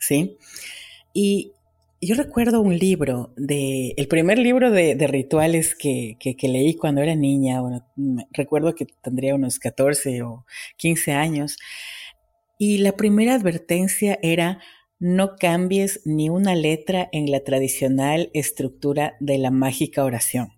¿sí? 0.00 0.36
Y 1.12 1.52
yo 2.02 2.16
recuerdo 2.16 2.60
un 2.60 2.76
libro 2.76 3.32
de, 3.36 3.94
el 3.96 4.08
primer 4.08 4.36
libro 4.36 4.72
de, 4.72 4.94
rituales 5.06 5.76
que, 5.76 6.16
leí 6.42 6.74
cuando 6.74 7.00
era 7.00 7.14
niña, 7.14 7.60
bueno, 7.60 7.86
recuerdo 8.32 8.74
que 8.74 8.86
tendría 8.86 9.36
unos 9.36 9.60
14 9.60 10.22
o 10.22 10.44
15 10.78 11.12
años, 11.12 11.58
y 12.58 12.78
la 12.78 12.92
primera 12.92 13.34
advertencia 13.34 14.18
era 14.20 14.60
no 14.98 15.36
cambies 15.36 16.00
ni 16.04 16.28
una 16.28 16.56
letra 16.56 17.08
en 17.12 17.30
la 17.30 17.40
tradicional 17.40 18.30
estructura 18.34 19.14
de 19.20 19.38
la 19.38 19.50
mágica 19.52 20.04
oración. 20.04 20.52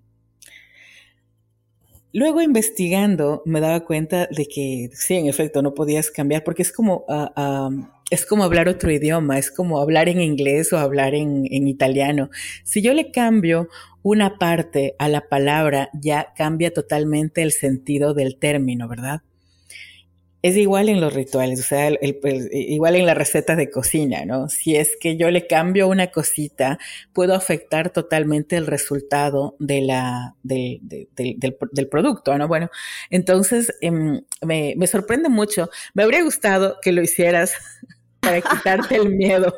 Luego 2.13 2.41
investigando 2.41 3.43
me 3.45 3.61
daba 3.61 3.85
cuenta 3.85 4.27
de 4.27 4.47
que 4.47 4.89
sí, 4.95 5.15
en 5.15 5.27
efecto, 5.27 5.63
no 5.63 5.75
podías 5.75 6.11
cambiar 6.11 6.45
porque 6.45 6.63
es 6.63 6.73
como 6.73 7.05
ah, 7.09 7.94
es 8.11 8.27
como 8.27 8.45
hablar 8.45 8.69
otro 8.69 8.91
idioma, 8.91 9.39
es 9.39 9.51
como 9.51 9.81
hablar 9.81 10.09
en 10.09 10.21
inglés 10.21 10.73
o 10.73 10.79
hablar 10.79 11.15
en, 11.15 11.47
italiano. 11.47 12.31
Si 12.63 12.83
yo 12.83 12.93
le 12.93 13.11
cambio 13.11 13.69
una 14.03 14.39
parte 14.39 14.95
a 14.99 15.09
la 15.09 15.29
palabra, 15.29 15.91
ya 15.95 16.33
cambia 16.37 16.73
totalmente 16.73 17.43
el 17.43 17.53
sentido 17.53 18.15
del 18.15 18.37
término, 18.37 18.89
¿verdad? 18.89 19.23
Es 20.45 20.59
igual 20.59 20.91
en 20.91 21.01
los 21.01 21.15
rituales, 21.15 21.59
o 21.61 21.63
sea, 21.63 21.91
igual 22.53 22.97
en 22.97 23.07
las 23.07 23.17
recetas 23.17 23.57
de 23.57 23.71
cocina, 23.71 24.27
¿no? 24.27 24.51
Si 24.51 24.77
es 24.77 24.95
que 25.01 25.17
yo 25.17 25.31
le 25.31 25.47
cambio 25.47 25.89
una 25.89 26.09
cosita, 26.09 26.79
puedo 27.15 27.35
afectar 27.35 27.89
totalmente 27.89 28.59
el 28.59 28.67
resultado 28.67 29.57
de 29.59 29.81
la, 29.81 30.37
del, 30.43 30.81
del, 30.83 31.89
producto, 31.89 32.37
¿no? 32.37 32.47
Bueno, 32.47 32.69
entonces 33.09 33.73
em, 33.81 34.21
me, 34.43 34.75
me 34.77 34.87
sorprende 34.87 35.31
mucho. 35.31 35.71
Me 35.95 36.03
habría 36.03 36.23
gustado 36.23 36.77
que 36.83 36.93
lo 36.93 37.01
hicieras 37.01 37.55
para 38.21 38.43
quitarte 38.43 38.97
el 38.97 39.15
miedo. 39.15 39.51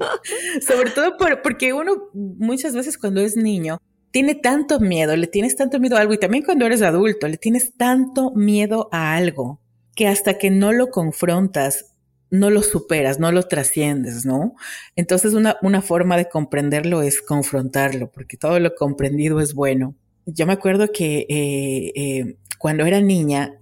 Sobre 0.66 0.90
todo 0.90 1.16
porque 1.44 1.72
uno 1.72 2.10
muchas 2.12 2.74
veces 2.74 2.98
cuando 2.98 3.20
es 3.20 3.36
niño 3.36 3.80
tiene 4.10 4.34
tanto 4.34 4.80
miedo, 4.80 5.14
le 5.14 5.28
tienes 5.28 5.54
tanto 5.54 5.78
miedo 5.78 5.96
a 5.96 6.00
algo 6.00 6.12
y 6.12 6.18
también 6.18 6.42
cuando 6.42 6.66
eres 6.66 6.82
adulto 6.82 7.28
le 7.28 7.36
tienes 7.36 7.76
tanto 7.76 8.32
miedo 8.32 8.88
a 8.90 9.14
algo 9.14 9.60
que 9.94 10.06
hasta 10.06 10.38
que 10.38 10.50
no 10.50 10.72
lo 10.72 10.90
confrontas, 10.90 11.92
no 12.30 12.50
lo 12.50 12.62
superas, 12.62 13.20
no 13.20 13.30
lo 13.32 13.44
trasciendes, 13.44 14.24
¿no? 14.24 14.54
Entonces 14.96 15.34
una, 15.34 15.56
una 15.62 15.82
forma 15.82 16.16
de 16.16 16.28
comprenderlo 16.28 17.02
es 17.02 17.22
confrontarlo, 17.22 18.10
porque 18.10 18.36
todo 18.36 18.58
lo 18.58 18.74
comprendido 18.74 19.40
es 19.40 19.54
bueno. 19.54 19.94
Yo 20.26 20.46
me 20.46 20.52
acuerdo 20.52 20.90
que 20.92 21.26
eh, 21.28 21.92
eh, 21.94 22.36
cuando 22.58 22.84
era 22.86 23.00
niña, 23.00 23.54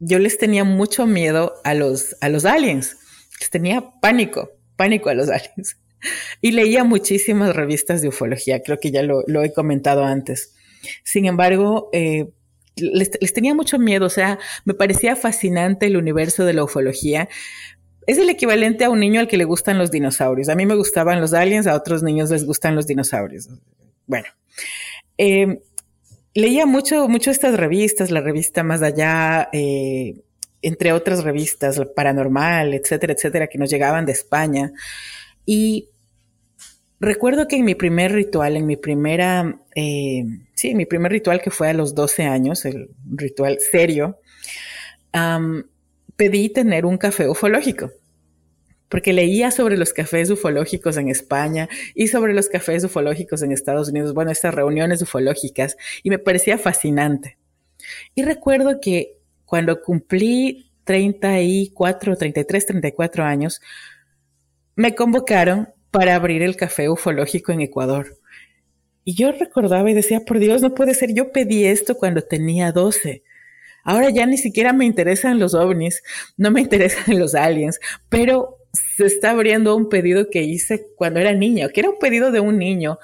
yo 0.00 0.18
les 0.18 0.36
tenía 0.36 0.64
mucho 0.64 1.06
miedo 1.06 1.54
a 1.64 1.74
los, 1.74 2.16
a 2.20 2.28
los 2.28 2.44
aliens 2.44 2.96
tenía 3.46 3.92
pánico, 4.00 4.50
pánico 4.76 5.08
a 5.10 5.14
los 5.14 5.28
aliens. 5.28 5.78
Y 6.40 6.52
leía 6.52 6.84
muchísimas 6.84 7.54
revistas 7.54 8.02
de 8.02 8.08
ufología, 8.08 8.62
creo 8.62 8.78
que 8.78 8.90
ya 8.90 9.02
lo, 9.02 9.24
he 9.42 9.52
comentado 9.52 10.04
antes. 10.04 10.54
Sin 11.02 11.26
embargo, 11.26 11.90
eh, 11.92 12.28
les, 12.80 13.10
tenía 13.32 13.54
mucho 13.54 13.78
miedo, 13.78 14.06
o 14.06 14.10
sea, 14.10 14.38
me 14.64 14.74
parecía 14.74 15.16
fascinante 15.16 15.86
el 15.86 15.96
universo 15.96 16.44
de 16.44 16.52
la 16.52 16.64
ufología. 16.64 17.28
Es 18.06 18.18
el 18.18 18.30
equivalente 18.30 18.84
a 18.84 18.90
un 18.90 19.00
niño 19.00 19.20
al 19.20 19.28
que 19.28 19.36
le 19.36 19.44
gustan 19.44 19.78
los 19.78 19.90
dinosaurios. 19.90 20.48
A 20.48 20.54
mí 20.54 20.66
me 20.66 20.74
gustaban 20.74 21.20
los 21.20 21.34
aliens, 21.34 21.66
a 21.66 21.74
otros 21.74 22.02
niños 22.02 22.30
les 22.30 22.44
gustan 22.44 22.74
los 22.74 22.86
dinosaurios. 22.86 23.48
Bueno, 24.06 24.28
eh, 25.18 25.60
leía 26.34 26.64
mucho, 26.64 27.08
mucho 27.08 27.30
estas 27.30 27.56
revistas, 27.56 28.10
la 28.10 28.20
revista 28.20 28.62
Más 28.62 28.82
Allá, 28.82 29.48
eh, 29.52 30.22
entre 30.62 30.92
otras 30.92 31.24
revistas, 31.24 31.80
Paranormal, 31.94 32.74
etcétera, 32.74 33.12
etcétera, 33.12 33.46
que 33.48 33.58
nos 33.58 33.70
llegaban 33.70 34.06
de 34.06 34.12
España. 34.12 34.72
Y 35.44 35.90
recuerdo 37.00 37.48
que 37.48 37.56
en 37.56 37.64
mi 37.64 37.74
primer 37.74 38.12
ritual, 38.12 38.56
en 38.56 38.66
mi 38.66 38.76
primera, 38.76 39.60
eh, 39.74 40.24
sí, 40.54 40.74
mi 40.74 40.86
primer 40.86 41.12
ritual 41.12 41.40
que 41.40 41.50
fue 41.50 41.68
a 41.68 41.74
los 41.74 41.94
12 41.94 42.24
años, 42.24 42.64
el 42.64 42.90
ritual 43.10 43.58
serio, 43.60 44.18
pedí 46.16 46.48
tener 46.50 46.84
un 46.84 46.98
café 46.98 47.28
ufológico. 47.28 47.90
Porque 48.88 49.12
leía 49.12 49.50
sobre 49.50 49.76
los 49.76 49.92
cafés 49.92 50.30
ufológicos 50.30 50.96
en 50.96 51.08
España 51.08 51.68
y 51.94 52.08
sobre 52.08 52.32
los 52.32 52.48
cafés 52.48 52.84
ufológicos 52.84 53.42
en 53.42 53.52
Estados 53.52 53.90
Unidos, 53.90 54.14
bueno, 54.14 54.30
estas 54.30 54.54
reuniones 54.54 55.02
ufológicas, 55.02 55.76
y 56.02 56.08
me 56.08 56.18
parecía 56.18 56.56
fascinante. 56.56 57.36
Y 58.14 58.22
recuerdo 58.22 58.80
que 58.80 59.18
cuando 59.44 59.82
cumplí 59.82 60.72
34, 60.84 62.16
33, 62.16 62.66
34 62.66 63.24
años, 63.24 63.60
me 64.74 64.94
convocaron 64.94 65.68
para 65.90 66.14
abrir 66.14 66.42
el 66.42 66.56
café 66.56 66.88
ufológico 66.88 67.52
en 67.52 67.60
Ecuador. 67.60 68.18
Y 69.04 69.14
yo 69.14 69.32
recordaba 69.32 69.90
y 69.90 69.94
decía, 69.94 70.20
por 70.20 70.38
Dios, 70.38 70.60
no 70.60 70.74
puede 70.74 70.94
ser, 70.94 71.14
yo 71.14 71.32
pedí 71.32 71.64
esto 71.64 71.96
cuando 71.96 72.22
tenía 72.22 72.72
12. 72.72 73.22
Ahora 73.84 74.10
ya 74.10 74.26
ni 74.26 74.36
siquiera 74.36 74.72
me 74.72 74.84
interesan 74.84 75.38
los 75.38 75.54
ovnis, 75.54 76.02
no 76.36 76.50
me 76.50 76.60
interesan 76.60 77.18
los 77.18 77.34
aliens, 77.34 77.80
pero 78.08 78.58
se 78.96 79.06
está 79.06 79.30
abriendo 79.30 79.74
un 79.74 79.88
pedido 79.88 80.28
que 80.30 80.42
hice 80.42 80.88
cuando 80.96 81.20
era 81.20 81.32
niño, 81.32 81.70
que 81.70 81.80
era 81.80 81.90
un 81.90 81.98
pedido 81.98 82.30
de 82.30 82.40
un 82.40 82.58
niño 82.58 82.98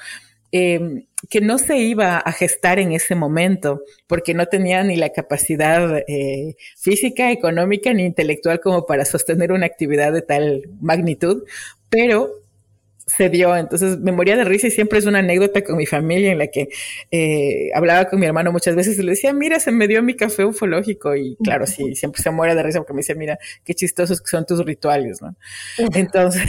Em, 0.57 1.07
que 1.31 1.41
no 1.41 1.59
se 1.59 1.79
iba 1.79 2.17
a 2.17 2.31
gestar 2.31 2.79
en 2.79 2.93
ese 2.93 3.17
momento, 3.17 3.83
porque 4.07 4.35
no 4.35 4.47
tenía 4.47 4.85
ni 4.85 4.95
la 4.95 5.11
capacidad 5.11 5.99
eh, 6.07 6.55
física, 6.79 7.33
económica 7.33 7.93
ni 7.93 8.05
intelectual 8.05 8.61
como 8.61 8.87
para 8.87 9.05
sostener 9.05 9.51
una 9.51 9.67
actividad 9.67 10.13
de 10.13 10.23
tal 10.23 10.63
magnitud, 10.81 11.43
pero 11.89 12.31
se 13.07 13.29
dio. 13.29 13.57
Entonces 13.57 13.99
me 13.99 14.13
moría 14.13 14.37
de 14.37 14.45
risa 14.45 14.67
y 14.67 14.71
siempre 14.71 14.99
es 14.99 15.07
una 15.07 15.19
anécdota 15.19 15.63
con 15.63 15.77
mi 15.77 15.87
familia 15.87 16.33
en 16.33 16.39
la 16.39 16.47
que 16.49 16.69
eh, 17.11 17.71
hablaba 17.75 18.09
con 18.09 18.21
mi 18.21 18.27
hermano 18.27 18.53
muchas 18.53 18.75
veces 18.75 18.99
y 18.99 19.03
le 19.03 19.13
decía, 19.13 19.33
mira, 19.33 19.61
se 19.61 19.73
me 19.73 19.89
dio 19.89 20.03
mi 20.03 20.15
café 20.15 20.45
ufológico. 20.45 21.15
Y 21.15 21.37
claro, 21.43 21.67
sí, 21.67 21.95
siempre 21.95 22.23
se 22.23 22.31
muere 22.31 22.55
de 22.55 22.63
risa 22.63 22.79
porque 22.79 22.95
me 22.95 23.01
dice, 23.01 23.15
mira, 23.15 23.39
qué 23.65 23.75
chistosos 23.75 24.21
que 24.21 24.29
son 24.29 24.47
tus 24.47 24.65
rituales, 24.65 25.21
¿no? 25.21 25.37
Entonces, 25.95 26.43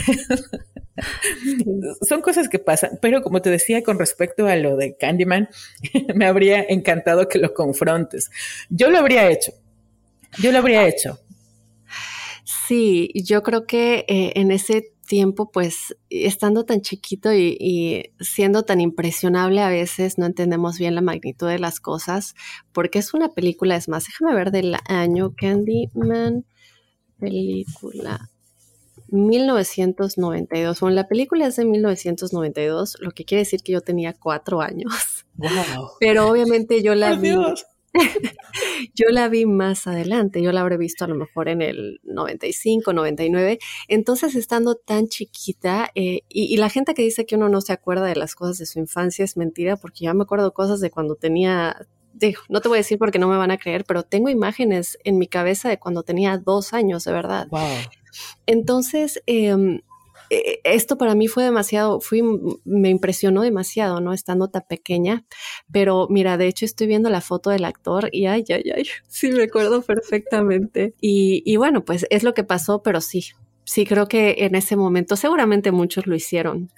son 2.07 2.21
cosas 2.21 2.49
que 2.49 2.59
pasan. 2.59 2.99
Pero 3.01 3.21
como 3.21 3.41
te 3.41 3.49
decía, 3.49 3.83
con 3.83 3.99
respecto 3.99 4.47
a 4.47 4.55
lo 4.55 4.77
de 4.77 4.95
Candyman, 4.95 5.49
me 6.15 6.25
habría 6.25 6.63
encantado 6.63 7.27
que 7.27 7.39
lo 7.39 7.53
confrontes. 7.53 8.31
Yo 8.69 8.89
lo 8.89 8.97
habría 8.97 9.29
hecho. 9.29 9.53
Yo 10.39 10.51
lo 10.51 10.59
habría 10.59 10.87
hecho. 10.87 11.19
Sí, 12.67 13.11
yo 13.15 13.43
creo 13.43 13.65
que 13.65 14.05
eh, 14.07 14.33
en 14.35 14.51
ese 14.51 14.94
tiempo, 15.05 15.51
pues 15.51 15.95
estando 16.09 16.65
tan 16.65 16.81
chiquito 16.81 17.33
y, 17.33 18.11
siendo 18.19 18.63
tan 18.63 18.81
impresionable 18.81 19.61
a 19.61 19.69
veces, 19.69 20.17
no 20.17 20.25
entendemos 20.25 20.77
bien 20.77 20.95
la 20.95 21.01
magnitud 21.01 21.47
de 21.47 21.59
las 21.59 21.79
cosas, 21.79 22.35
porque 22.73 22.99
es 22.99 23.13
una 23.13 23.29
película, 23.29 23.75
es 23.75 23.87
más, 23.87 24.05
déjame 24.05 24.35
ver 24.35 24.51
del 24.51 24.75
año 24.87 25.33
Candyman, 25.35 26.45
película. 27.19 28.29
1992. 29.09 30.79
Bueno, 30.79 30.95
la 30.95 31.07
película 31.07 31.47
es 31.47 31.55
de 31.55 31.65
1992, 31.65 32.97
lo 32.99 33.11
que 33.11 33.25
quiere 33.25 33.43
decir 33.43 33.61
que 33.61 33.73
yo 33.73 33.81
tenía 33.81 34.13
cuatro 34.13 34.61
años. 34.61 35.25
Wow. 35.35 35.89
Pero 35.99 36.27
obviamente 36.29 36.81
yo 36.81 36.95
la 36.95 37.15
vi. 37.15 37.35
yo 38.93 39.07
la 39.09 39.29
vi 39.29 39.45
más 39.45 39.87
adelante, 39.87 40.41
yo 40.41 40.51
la 40.51 40.61
habré 40.61 40.77
visto 40.77 41.05
a 41.05 41.07
lo 41.07 41.15
mejor 41.15 41.49
en 41.49 41.61
el 41.61 41.99
95, 42.03 42.93
99. 42.93 43.59
Entonces, 43.87 44.35
estando 44.35 44.75
tan 44.75 45.07
chiquita, 45.07 45.89
eh, 45.95 46.21
y, 46.29 46.57
la 46.57 46.69
gente 46.69 46.93
que 46.93 47.01
dice 47.01 47.25
que 47.25 47.35
uno 47.35 47.49
no 47.49 47.61
se 47.61 47.73
acuerda 47.73 48.05
de 48.05 48.15
las 48.15 48.35
cosas 48.35 48.57
de 48.57 48.65
su 48.65 48.79
infancia 48.79 49.25
es 49.25 49.37
mentira, 49.37 49.77
porque 49.77 50.05
ya 50.05 50.13
me 50.13 50.23
acuerdo 50.23 50.53
cosas 50.53 50.79
de 50.79 50.91
cuando 50.91 51.15
tenía, 51.15 51.75
no 52.49 52.61
te 52.61 52.67
voy 52.69 52.77
a 52.77 52.79
decir 52.79 52.97
porque 52.97 53.19
no 53.19 53.27
me 53.27 53.37
van 53.37 53.51
a 53.51 53.57
creer, 53.57 53.85
pero 53.85 54.03
tengo 54.03 54.29
imágenes 54.29 54.97
en 55.03 55.17
mi 55.17 55.27
cabeza 55.27 55.69
de 55.69 55.79
cuando 55.79 56.03
tenía 56.03 56.37
dos 56.37 56.73
años, 56.73 57.03
de 57.03 57.11
verdad. 57.11 57.47
Entonces, 58.45 59.21
eh, 59.27 59.53
eh, 59.53 59.81
esto 60.29 60.97
para 60.97 61.15
mí 61.15 61.27
fue 61.27 61.43
demasiado, 61.43 61.99
fui, 61.99 62.21
me 62.63 62.89
impresionó 62.89 63.41
demasiado, 63.41 64.01
¿no? 64.01 64.13
Estando 64.13 64.49
tan 64.49 64.63
pequeña, 64.67 65.25
pero 65.71 66.07
mira, 66.09 66.37
de 66.37 66.47
hecho 66.47 66.65
estoy 66.65 66.87
viendo 66.87 67.09
la 67.09 67.21
foto 67.21 67.49
del 67.49 67.65
actor 67.65 68.09
y 68.11 68.25
ay, 68.25 68.45
ay, 68.49 68.71
ay, 68.75 68.87
sí 69.07 69.31
me 69.31 69.43
acuerdo 69.43 69.81
perfectamente. 69.81 70.93
Y, 70.99 71.43
y 71.45 71.57
bueno, 71.57 71.85
pues 71.85 72.05
es 72.09 72.23
lo 72.23 72.33
que 72.33 72.43
pasó, 72.43 72.81
pero 72.81 73.01
sí, 73.01 73.25
sí 73.63 73.85
creo 73.85 74.07
que 74.07 74.35
en 74.39 74.55
ese 74.55 74.75
momento 74.75 75.15
seguramente 75.15 75.71
muchos 75.71 76.07
lo 76.07 76.15
hicieron. 76.15 76.69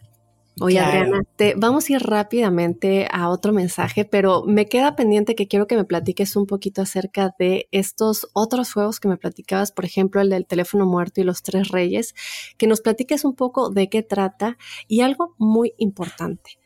Oye, 0.59 0.79
Adriana, 0.79 1.21
te, 1.35 1.53
vamos 1.55 1.87
a 1.87 1.93
ir 1.93 2.01
rápidamente 2.01 3.07
a 3.11 3.29
otro 3.29 3.53
mensaje, 3.53 4.05
pero 4.05 4.43
me 4.43 4.65
queda 4.65 4.95
pendiente 4.95 5.35
que 5.35 5.47
quiero 5.47 5.67
que 5.67 5.75
me 5.75 5.85
platiques 5.85 6.35
un 6.35 6.47
poquito 6.47 6.81
acerca 6.81 7.35
de 7.37 7.67
estos 7.71 8.27
otros 8.33 8.73
juegos 8.73 8.99
que 8.99 9.07
me 9.07 9.17
platicabas, 9.17 9.71
por 9.71 9.85
ejemplo, 9.85 10.19
el 10.19 10.29
del 10.29 10.47
teléfono 10.47 10.87
muerto 10.87 11.21
y 11.21 11.25
los 11.25 11.43
tres 11.43 11.67
reyes, 11.67 12.15
que 12.57 12.65
nos 12.65 12.81
platiques 12.81 13.23
un 13.23 13.35
poco 13.35 13.69
de 13.69 13.87
qué 13.87 14.01
trata 14.01 14.57
y 14.87 15.01
algo 15.01 15.35
muy 15.37 15.73
importante. 15.77 16.57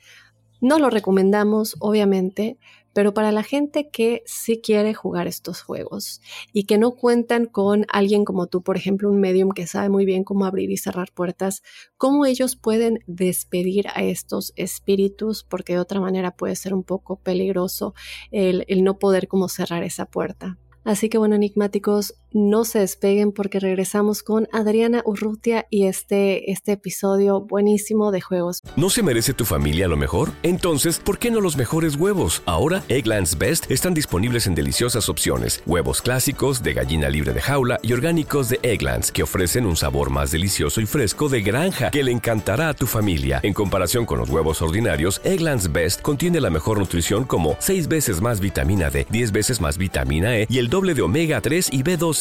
No 0.61 0.79
lo 0.79 0.89
recomendamos, 0.89 1.75
obviamente, 1.79 2.57
pero 2.93 3.13
para 3.13 3.31
la 3.31 3.43
gente 3.43 3.89
que 3.89 4.23
sí 4.25 4.61
quiere 4.61 4.93
jugar 4.93 5.27
estos 5.27 5.61
juegos 5.61 6.21
y 6.53 6.63
que 6.63 6.77
no 6.77 6.91
cuentan 6.91 7.45
con 7.45 7.85
alguien 7.89 8.25
como 8.25 8.47
tú, 8.47 8.61
por 8.61 8.77
ejemplo, 8.77 9.09
un 9.09 9.19
medium 9.19 9.51
que 9.51 9.67
sabe 9.67 9.89
muy 9.89 10.05
bien 10.05 10.23
cómo 10.23 10.45
abrir 10.45 10.71
y 10.71 10.77
cerrar 10.77 11.11
puertas, 11.13 11.63
cómo 11.97 12.25
ellos 12.25 12.55
pueden 12.55 12.99
despedir 13.07 13.87
a 13.89 14.03
estos 14.03 14.53
espíritus, 14.55 15.43
porque 15.43 15.73
de 15.73 15.79
otra 15.79 15.99
manera 15.99 16.31
puede 16.35 16.55
ser 16.55 16.73
un 16.73 16.83
poco 16.83 17.17
peligroso 17.17 17.93
el, 18.31 18.65
no 18.83 18.99
poder 18.99 19.27
como 19.27 19.47
cerrar 19.49 19.83
esa 19.83 20.05
puerta. 20.05 20.57
Así 20.83 21.09
que 21.09 21.17
bueno, 21.17 21.35
enigmáticos, 21.35 22.15
no 22.33 22.63
se 22.65 22.79
despeguen 22.79 23.31
porque 23.31 23.59
regresamos 23.59 24.23
con 24.23 24.47
Adriana 24.51 25.01
Urrutia 25.05 25.67
y 25.69 25.85
este, 25.85 26.51
este 26.51 26.73
episodio 26.73 27.41
buenísimo 27.41 28.11
de 28.11 28.21
juegos. 28.21 28.61
¿No 28.75 28.89
se 28.89 29.03
merece 29.03 29.33
tu 29.33 29.45
familia 29.45 29.87
lo 29.87 29.97
mejor? 29.97 30.31
Entonces, 30.43 30.99
¿por 30.99 31.19
qué 31.19 31.31
no 31.31 31.41
los 31.41 31.57
mejores 31.57 31.95
huevos? 31.95 32.41
Ahora, 32.45 32.83
Egglands 32.87 33.37
Best 33.37 33.69
están 33.69 33.93
disponibles 33.93 34.47
en 34.47 34.55
deliciosas 34.55 35.09
opciones. 35.09 35.61
Huevos 35.65 36.01
clásicos, 36.01 36.63
de 36.63 36.73
gallina 36.73 37.09
libre 37.09 37.33
de 37.33 37.41
jaula 37.41 37.79
y 37.81 37.93
orgánicos 37.93 38.49
de 38.49 38.59
Egglands, 38.63 39.11
que 39.11 39.23
ofrecen 39.23 39.65
un 39.65 39.75
sabor 39.75 40.09
más 40.09 40.31
delicioso 40.31 40.81
y 40.81 40.85
fresco 40.85 41.27
de 41.27 41.41
granja 41.41 41.91
que 41.91 42.03
le 42.03 42.11
encantará 42.11 42.69
a 42.69 42.73
tu 42.73 42.87
familia. 42.87 43.39
En 43.43 43.53
comparación 43.53 44.05
con 44.05 44.19
los 44.19 44.29
huevos 44.29 44.61
ordinarios, 44.61 45.19
Egglands 45.23 45.71
Best 45.71 46.01
contiene 46.01 46.39
la 46.39 46.49
mejor 46.49 46.79
nutrición 46.79 47.25
como 47.25 47.55
6 47.59 47.87
veces 47.87 48.21
más 48.21 48.39
vitamina 48.39 48.89
D, 48.89 49.05
10 49.09 49.31
veces 49.31 49.61
más 49.61 49.77
vitamina 49.77 50.37
E 50.37 50.47
y 50.49 50.59
el 50.59 50.69
doble 50.69 50.93
de 50.93 51.01
omega 51.01 51.41
3 51.41 51.69
y 51.71 51.83
B12 51.83 52.20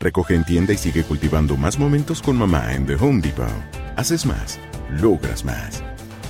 Recoge 0.00 0.34
en 0.34 0.44
tienda 0.44 0.72
y 0.72 0.76
sigue 0.76 1.02
cultivando 1.02 1.56
más 1.56 1.78
momentos 1.78 2.22
con 2.22 2.36
mamá 2.36 2.74
en 2.74 2.86
The 2.86 2.94
Home 2.94 3.20
Depot. 3.20 3.48
Haces 3.96 4.26
más, 4.26 4.58
logras 4.90 5.44
más. 5.44 5.82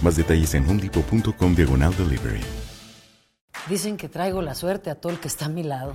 Más 0.02 0.16
detalles 0.16 0.54
en 0.54 0.68
homedepot.com 0.68 1.54
diagonal 1.54 1.94
delivery. 1.96 2.40
Dicen 3.68 3.98
que 3.98 4.08
traigo 4.08 4.40
la 4.40 4.54
suerte 4.54 4.88
a 4.88 4.94
todo 4.94 5.12
el 5.12 5.20
que 5.20 5.28
está 5.28 5.46
a 5.46 5.50
mi 5.50 5.62
lado. 5.62 5.94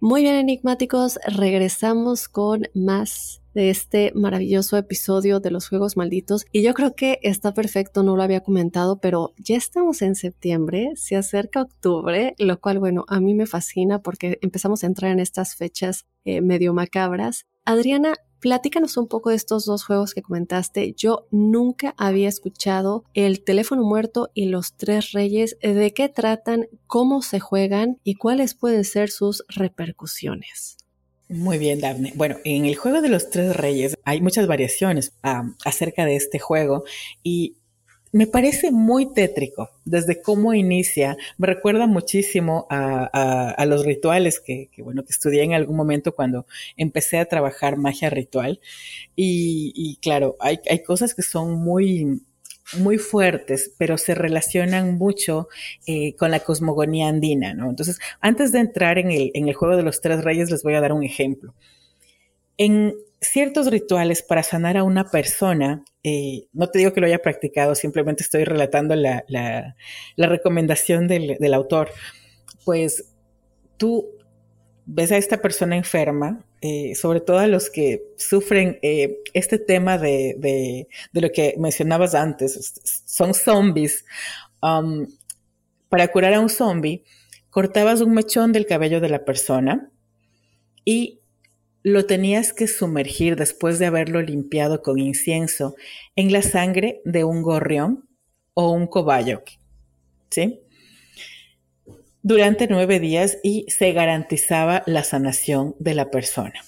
Muy 0.00 0.20
bien, 0.20 0.34
enigmáticos, 0.34 1.18
regresamos 1.26 2.28
con 2.28 2.68
más 2.74 3.40
de 3.54 3.70
este 3.70 4.12
maravilloso 4.14 4.76
episodio 4.76 5.40
de 5.40 5.50
los 5.50 5.70
Juegos 5.70 5.96
Malditos. 5.96 6.44
Y 6.52 6.62
yo 6.62 6.74
creo 6.74 6.94
que 6.94 7.18
está 7.22 7.54
perfecto, 7.54 8.02
no 8.02 8.14
lo 8.14 8.22
había 8.22 8.42
comentado, 8.42 9.00
pero 9.00 9.32
ya 9.38 9.56
estamos 9.56 10.02
en 10.02 10.14
septiembre, 10.14 10.92
se 10.96 11.16
acerca 11.16 11.62
octubre, 11.62 12.34
lo 12.36 12.60
cual, 12.60 12.78
bueno, 12.78 13.06
a 13.08 13.20
mí 13.20 13.32
me 13.32 13.46
fascina 13.46 14.02
porque 14.02 14.38
empezamos 14.42 14.84
a 14.84 14.86
entrar 14.86 15.10
en 15.12 15.20
estas 15.20 15.54
fechas 15.54 16.04
eh, 16.26 16.42
medio 16.42 16.74
macabras. 16.74 17.46
Adriana, 17.64 18.12
Platícanos 18.40 18.96
un 18.96 19.08
poco 19.08 19.30
de 19.30 19.36
estos 19.36 19.64
dos 19.64 19.84
juegos 19.84 20.14
que 20.14 20.22
comentaste. 20.22 20.92
Yo 20.96 21.26
nunca 21.30 21.94
había 21.96 22.28
escuchado 22.28 23.04
el 23.14 23.42
teléfono 23.42 23.82
muerto 23.82 24.30
y 24.34 24.46
los 24.46 24.74
tres 24.76 25.12
reyes. 25.12 25.56
¿De 25.62 25.92
qué 25.94 26.08
tratan? 26.08 26.68
¿Cómo 26.86 27.22
se 27.22 27.40
juegan? 27.40 27.98
¿Y 28.04 28.14
cuáles 28.14 28.54
pueden 28.54 28.84
ser 28.84 29.10
sus 29.10 29.44
repercusiones? 29.48 30.76
Muy 31.28 31.58
bien, 31.58 31.80
Daphne. 31.80 32.12
Bueno, 32.14 32.36
en 32.44 32.66
el 32.66 32.76
juego 32.76 33.00
de 33.00 33.08
los 33.08 33.30
tres 33.30 33.56
reyes 33.56 33.96
hay 34.04 34.20
muchas 34.20 34.46
variaciones 34.46 35.12
ah, 35.22 35.50
acerca 35.64 36.04
de 36.04 36.14
este 36.14 36.38
juego 36.38 36.84
y 37.22 37.56
me 38.16 38.26
parece 38.26 38.70
muy 38.70 39.12
tétrico 39.12 39.68
desde 39.84 40.22
cómo 40.22 40.54
inicia. 40.54 41.18
Me 41.36 41.46
recuerda 41.46 41.86
muchísimo 41.86 42.66
a, 42.70 43.62
los 43.66 43.84
rituales 43.84 44.40
que, 44.40 44.70
bueno, 44.78 45.04
que 45.04 45.12
estudié 45.12 45.42
en 45.42 45.52
algún 45.52 45.76
momento 45.76 46.14
cuando 46.14 46.46
empecé 46.78 47.18
a 47.18 47.26
trabajar 47.26 47.76
magia 47.76 48.08
ritual. 48.08 48.58
Y, 49.14 49.98
claro, 50.00 50.36
hay, 50.40 50.58
cosas 50.82 51.14
que 51.14 51.20
son 51.20 51.56
muy, 51.56 52.22
muy 52.78 52.96
fuertes, 52.96 53.74
pero 53.76 53.98
se 53.98 54.14
relacionan 54.14 54.96
mucho 54.96 55.48
eh, 55.86 56.16
con 56.16 56.30
la 56.30 56.40
cosmogonía 56.40 57.08
andina. 57.08 57.50
Entonces, 57.50 57.98
antes 58.22 58.50
de 58.50 58.60
entrar 58.60 58.96
en 58.96 59.10
el, 59.10 59.30
en 59.34 59.48
el 59.48 59.54
juego 59.54 59.76
de 59.76 59.82
los 59.82 60.00
tres 60.00 60.24
reyes, 60.24 60.50
les 60.50 60.62
voy 60.62 60.72
a 60.72 60.80
dar 60.80 60.94
un 60.94 61.04
ejemplo. 61.04 61.54
En 62.56 62.94
ciertos 63.20 63.70
rituales 63.70 64.22
para 64.22 64.42
sanar 64.42 64.76
a 64.76 64.84
una 64.84 65.04
persona, 65.04 65.84
eh, 66.02 66.46
no 66.52 66.68
te 66.68 66.78
digo 66.78 66.92
que 66.92 67.00
lo 67.00 67.06
haya 67.06 67.22
practicado, 67.22 67.74
simplemente 67.74 68.22
estoy 68.22 68.44
relatando 68.44 68.94
la, 68.94 69.24
recomendación 70.16 71.08
del, 71.08 71.54
autor. 71.54 71.90
pues 72.64 73.12
tú 73.76 74.06
ves 74.86 75.12
a 75.12 75.16
esta 75.16 75.42
persona 75.42 75.76
enferma, 75.76 76.44
eh, 76.60 76.94
sobre 76.94 77.20
todo 77.20 77.38
a 77.38 77.46
los 77.46 77.70
que 77.70 78.02
sufren 78.16 78.78
eh, 78.82 79.18
este 79.34 79.58
tema 79.58 79.98
de, 79.98 80.36
de, 80.38 81.20
lo 81.20 81.30
que 81.30 81.54
mencionabas 81.58 82.14
antes, 82.14 83.02
son 83.04 83.34
zombies. 83.34 84.04
Um, 84.62 85.06
para 85.88 86.08
curar 86.08 86.34
a 86.34 86.40
un 86.40 86.48
zombie, 86.48 87.04
cortabas 87.50 88.00
un 88.00 88.12
mechón 88.12 88.52
del 88.52 88.66
cabello 88.66 89.00
de 89.00 89.08
la 89.08 89.24
persona 89.24 89.90
y 90.84 91.20
lo 91.86 92.04
tenías 92.04 92.52
que 92.52 92.66
sumergir 92.66 93.36
después 93.36 93.78
de 93.78 93.86
haberlo 93.86 94.20
limpiado 94.20 94.82
con 94.82 94.98
incienso 94.98 95.76
en 96.16 96.32
la 96.32 96.42
sangre 96.42 97.00
de 97.04 97.22
un 97.22 97.42
gorrión 97.42 98.08
o 98.54 98.72
un 98.72 98.88
cobayo. 98.88 99.44
¿Sí? 100.28 100.62
Durante 102.22 102.66
nueve 102.66 102.98
días 102.98 103.38
y 103.44 103.66
se 103.68 103.92
garantizaba 103.92 104.82
la 104.86 105.04
sanación 105.04 105.76
de 105.78 105.94
la 105.94 106.10
persona. 106.10 106.60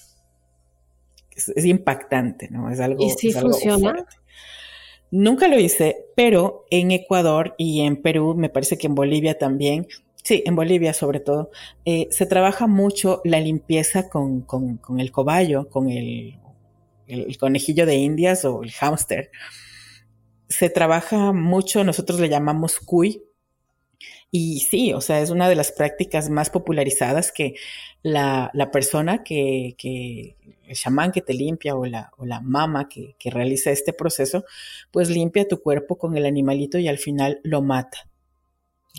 Es, 1.35 1.65
impactante, 1.65 2.47
¿no? 2.49 2.71
Es 2.71 2.79
algo. 2.79 3.03
¿Y 3.03 3.09
si 3.09 3.33
funciona? 3.33 4.05
Nunca 5.11 5.49
lo 5.49 5.59
hice, 5.59 5.97
pero 6.15 6.63
en 6.71 6.91
Ecuador 6.91 7.55
y 7.57 7.81
en 7.81 8.01
Perú, 8.01 8.35
me 8.35 8.47
parece 8.47 8.77
que 8.77 8.87
en 8.87 8.95
Bolivia 8.95 9.37
también, 9.37 9.85
Sí, 10.23 10.43
en 10.45 10.55
Bolivia 10.55 10.93
sobre 10.93 11.19
todo. 11.19 11.51
Eh, 11.85 12.07
se 12.11 12.25
trabaja 12.25 12.67
mucho 12.67 13.21
la 13.25 13.39
limpieza 13.39 14.09
con, 14.09 14.45
el 14.97 15.11
cobayo, 15.11 15.69
con 15.69 15.89
el, 15.89 16.37
conejillo 17.39 17.85
de 17.85 17.95
indias 17.95 18.45
o 18.45 18.63
el 18.63 18.71
hámster. 18.71 19.31
Se 20.47 20.69
trabaja 20.69 21.31
mucho, 21.31 21.83
nosotros 21.83 22.19
le 22.19 22.29
llamamos 22.29 22.79
cuy. 22.79 23.23
Y 24.31 24.59
sí, 24.59 24.93
o 24.93 25.01
sea, 25.01 25.21
es 25.21 25.31
una 25.31 25.49
de 25.49 25.55
las 25.55 25.71
prácticas 25.71 26.29
más 26.29 26.51
popularizadas 26.51 27.31
que 27.31 27.55
la, 28.03 28.51
persona 28.71 29.23
que, 29.23 29.75
el 30.67 30.75
chamán 30.75 31.11
que 31.11 31.21
te 31.21 31.33
limpia 31.33 31.75
o 31.75 31.85
la, 31.85 32.11
o 32.17 32.25
la 32.25 32.39
mama 32.39 32.87
que, 32.87 33.15
que 33.17 33.31
realiza 33.31 33.71
este 33.71 33.93
proceso, 33.93 34.45
pues 34.91 35.09
limpia 35.09 35.47
tu 35.47 35.61
cuerpo 35.61 35.97
con 35.97 36.15
el 36.15 36.25
animalito 36.27 36.77
y 36.77 36.87
al 36.87 36.99
final 36.99 37.39
lo 37.43 37.63
mata. 37.63 38.08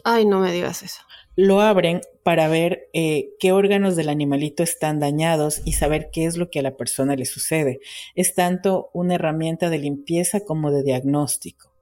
Ay, 0.05 0.26
no 0.26 0.41
me 0.41 0.53
digas 0.53 0.82
eso 0.82 1.03
lo 1.41 1.61
abren 1.61 2.03
para 2.22 2.49
ver 2.49 2.88
eh, 2.93 3.30
qué 3.38 3.53
órganos 3.53 3.97
del 3.97 4.09
animalito 4.11 4.62
están 4.62 5.01
dañados 5.01 5.62
y 5.64 5.72
saber 5.72 6.11
qué 6.12 6.26
es 6.26 6.36
lo 6.36 6.51
que 6.51 6.59
a 6.59 6.62
la 6.62 6.76
persona 6.76 7.16
le 7.16 7.24
sucede. 7.24 7.80
Es 8.14 8.34
tanto 8.34 8.91
una 8.93 9.14
herramienta 9.14 9.70
de 9.70 9.78
limpieza 9.78 10.45
como 10.45 10.70
de 10.70 10.82
diagnóstico. 10.82 11.72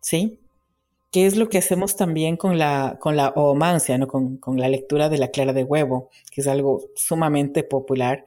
¿Sí? 0.00 0.38
¿Qué 1.10 1.26
es 1.26 1.36
lo 1.36 1.48
que 1.48 1.58
hacemos 1.58 1.96
también 1.96 2.36
con 2.36 2.58
la, 2.58 2.98
con 3.00 3.16
la 3.16 3.30
oomancia, 3.30 3.98
¿no? 3.98 4.06
con, 4.06 4.38
la 4.56 4.68
lectura 4.68 5.08
de 5.08 5.18
la 5.18 5.28
clara 5.28 5.52
de 5.52 5.64
huevo, 5.64 6.10
que 6.30 6.42
es 6.42 6.46
algo 6.46 6.82
sumamente 6.94 7.64
popular, 7.64 8.26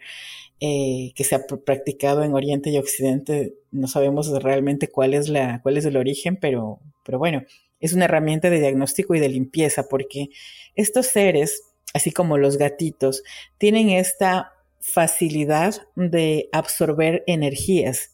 eh, 0.60 1.14
que 1.16 1.24
se 1.24 1.36
ha 1.36 1.46
practicado 1.46 2.24
en 2.24 2.34
Oriente 2.34 2.72
y 2.72 2.78
Occidente? 2.78 3.56
No 3.72 3.88
sabemos 3.88 4.30
realmente 4.44 4.90
cuál 4.90 5.14
es, 5.14 5.30
la, 5.30 5.62
cuál 5.62 5.78
es 5.78 5.86
el 5.86 5.96
origen, 5.96 6.38
pero, 6.42 6.80
pero 7.04 7.20
bueno, 7.20 7.44
es 7.82 7.94
una 7.94 8.06
herramienta 8.06 8.50
de 8.50 8.60
diagnóstico 8.60 9.16
y 9.16 9.20
de 9.20 9.30
limpieza 9.30 9.90
porque 9.90 10.30
estos 10.76 11.08
seres, 11.08 11.64
así 11.94 12.12
como 12.12 12.38
los 12.38 12.58
gatitos, 12.58 13.24
tienen 13.58 13.90
esta 13.90 14.54
facilidad 14.80 15.76
de 15.96 16.50
absorber 16.52 17.24
energías. 17.28 18.12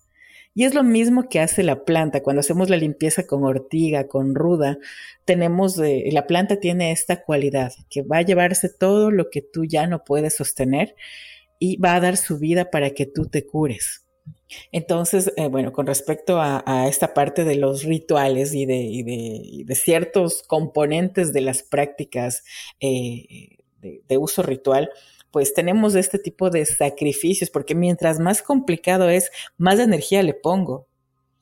Y 0.53 0.63
es 0.63 0.73
lo 0.73 0.83
mismo 0.83 1.29
que 1.29 1.39
hace 1.39 1.61
la 1.61 1.85
planta. 1.85 2.23
Cuando 2.23 2.39
hacemos 2.39 2.71
la 2.71 2.77
limpieza 2.77 3.27
con 3.27 3.43
ortiga, 3.43 4.07
con 4.07 4.33
ruda, 4.33 4.79
tenemos, 5.23 5.77
la 5.77 6.25
planta 6.25 6.59
tiene 6.59 6.91
esta 6.91 7.23
cualidad, 7.23 7.73
que 7.91 8.01
va 8.01 8.17
a 8.17 8.21
llevarse 8.23 8.69
todo 8.69 9.11
lo 9.11 9.29
que 9.29 9.43
tú 9.43 9.65
ya 9.65 9.85
no 9.85 10.03
puedes 10.03 10.35
sostener 10.35 10.95
y 11.59 11.77
va 11.77 11.93
a 11.93 11.99
dar 11.99 12.17
su 12.17 12.39
vida 12.39 12.71
para 12.71 12.89
que 12.89 13.05
tú 13.05 13.27
te 13.27 13.45
cures. 13.45 14.06
Entonces, 14.71 15.33
eh, 15.37 15.47
bueno, 15.47 15.73
con 15.73 15.87
respecto 15.87 16.39
a, 16.39 16.87
esta 16.87 17.13
parte 17.13 17.43
de 17.43 17.55
los 17.55 17.83
rituales 17.83 18.53
y 18.53 18.65
de, 18.65 19.75
ciertos 19.75 20.43
componentes 20.47 21.33
de 21.33 21.41
las 21.41 21.63
prácticas 21.63 22.43
eh, 22.79 23.57
de, 23.81 24.17
uso 24.17 24.43
ritual, 24.43 24.89
pues 25.31 25.53
tenemos 25.53 25.95
este 25.95 26.19
tipo 26.19 26.49
de 26.49 26.65
sacrificios, 26.65 27.49
porque 27.49 27.75
mientras 27.75 28.19
más 28.19 28.41
complicado 28.41 29.09
es, 29.09 29.29
más 29.57 29.79
energía 29.79 30.23
le 30.23 30.33
pongo. 30.33 30.87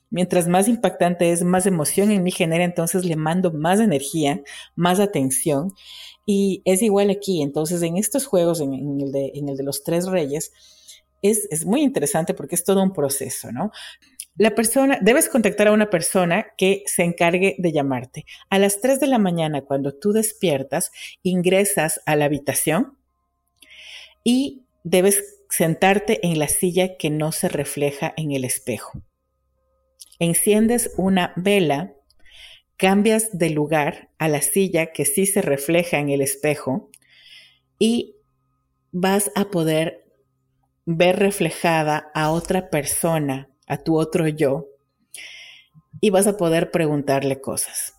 Mientras 0.10 0.48
más 0.48 0.68
impactante 0.68 1.32
es, 1.32 1.44
más 1.44 1.66
emoción 1.66 2.12
en 2.12 2.24
mí 2.24 2.32
genera, 2.32 2.64
entonces 2.64 3.06
le 3.06 3.16
mando 3.16 3.52
más 3.52 3.80
energía, 3.80 4.42
más 4.76 5.00
atención. 5.00 5.74
Y 6.26 6.62
es 6.66 6.82
igual 6.82 7.10
aquí. 7.10 7.42
Entonces, 7.42 7.82
en 7.82 7.98
estos 7.98 8.26
juegos, 8.26 8.62
en 8.62 9.02
el 9.02 9.12
de 9.58 9.64
los 9.64 9.84
tres 9.84 10.08
reyes, 10.08 10.52
es, 11.30 11.66
muy 11.66 11.82
interesante 11.82 12.34
porque 12.34 12.56
es 12.56 12.64
todo 12.64 12.82
un 12.82 12.94
proceso, 12.94 13.52
¿no? 13.52 13.72
La 14.38 14.54
persona, 14.54 15.00
debes 15.02 15.30
contactar 15.30 15.68
a 15.68 15.72
una 15.72 15.90
persona 15.90 16.48
que 16.58 16.84
se 16.88 17.04
encargue 17.04 17.56
de 17.58 17.72
llamarte. 17.72 18.26
A 18.50 18.60
las 18.60 18.82
3 18.82 19.00
de 19.00 19.08
la 19.08 19.18
mañana, 19.18 19.62
cuando 19.62 19.94
tú 19.94 20.12
despiertas, 20.12 20.92
ingresas 21.24 22.02
a 22.06 22.16
la 22.18 22.26
habitación 22.26 22.98
y 24.24 24.66
debes 24.84 25.38
sentarte 25.50 26.20
en 26.26 26.38
la 26.38 26.50
silla 26.50 26.98
que 26.98 27.10
no 27.10 27.32
se 27.32 27.48
refleja 27.48 28.14
en 28.18 28.32
el 28.32 28.44
espejo. 28.44 29.02
Enciendes 30.20 30.92
una 30.98 31.34
vela, 31.38 31.94
cambias 32.78 33.38
de 33.38 33.52
lugar 33.52 34.10
a 34.18 34.28
la 34.28 34.42
silla 34.42 34.92
que 34.92 35.06
sí 35.06 35.26
se 35.26 35.42
refleja 35.42 35.98
en 36.00 36.10
el 36.10 36.22
espejo 36.22 36.90
y 37.80 38.16
vas 38.92 39.32
a 39.36 39.46
poder 39.46 40.05
ver 40.86 41.18
reflejada 41.18 42.12
a 42.14 42.30
otra 42.32 42.70
persona, 42.70 43.50
a 43.68 43.78
tu 43.78 43.98
otro 43.98 44.28
yo, 44.28 44.68
y 46.00 46.10
vas 46.10 46.28
a 46.28 46.38
poder 46.38 46.72
preguntarle 46.72 47.42
cosas. 47.42 47.94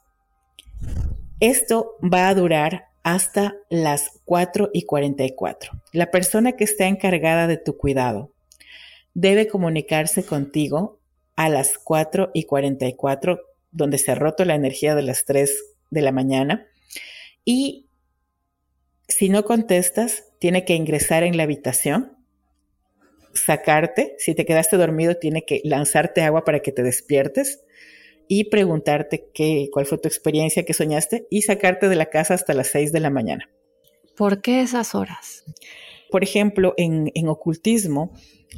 Esto 1.41 1.97
va 2.03 2.29
a 2.29 2.35
durar 2.35 2.87
hasta 3.03 3.57
las 3.69 4.21
4 4.25 4.71
y 4.73 4.83
44. 4.83 5.73
La 5.93 6.11
persona 6.11 6.53
que 6.53 6.65
está 6.65 6.87
encargada 6.87 7.47
de 7.47 7.57
tu 7.57 7.77
cuidado 7.77 8.33
debe 9.15 9.49
comunicarse 9.49 10.25
contigo 10.25 11.01
a 11.37 11.49
las 11.49 11.79
4 11.79 12.31
y 12.35 12.45
44, 12.45 13.41
donde 13.71 13.99
se 13.99 14.13
ha 14.13 14.15
roto 14.15 14.45
la 14.45 14.55
energía 14.55 14.95
de 14.95 15.03
las 15.03 15.25
3 15.25 15.55
de 15.91 16.01
la 16.03 16.13
mañana. 16.13 16.67
Y 17.45 17.87
si 19.09 19.29
no 19.29 19.45
contestas, 19.45 20.25
tiene 20.39 20.65
que 20.65 20.75
ingresar 20.75 21.23
en 21.23 21.37
la 21.37 21.45
habitación 21.45 22.16
sacarte, 23.37 24.15
si 24.19 24.35
te 24.35 24.45
quedaste 24.45 24.77
dormido, 24.77 25.17
tiene 25.17 25.45
que 25.45 25.61
lanzarte 25.65 26.23
agua 26.23 26.45
para 26.45 26.61
que 26.61 26.73
te 26.73 26.83
despiertes 26.83 27.65
y 28.29 28.45
preguntarte 28.45 29.29
qué, 29.33 29.69
cuál 29.73 29.87
fue 29.87 29.99
tu 29.99 30.09
experiencia, 30.09 30.65
qué 30.65 30.75
soñaste 30.75 31.27
y 31.31 31.43
sacarte 31.43 31.89
de 31.89 31.97
la 31.97 32.07
casa 32.07 32.35
hasta 32.35 32.55
las 32.55 32.69
6 32.69 32.93
de 32.93 33.01
la 33.01 33.11
mañana. 33.11 33.51
¿Por 34.17 34.41
qué 34.41 34.63
esas 34.63 34.95
horas? 34.95 35.45
Por 36.11 36.23
ejemplo, 36.23 36.75
en, 36.77 37.13
en 37.15 37.29
ocultismo, 37.29 38.13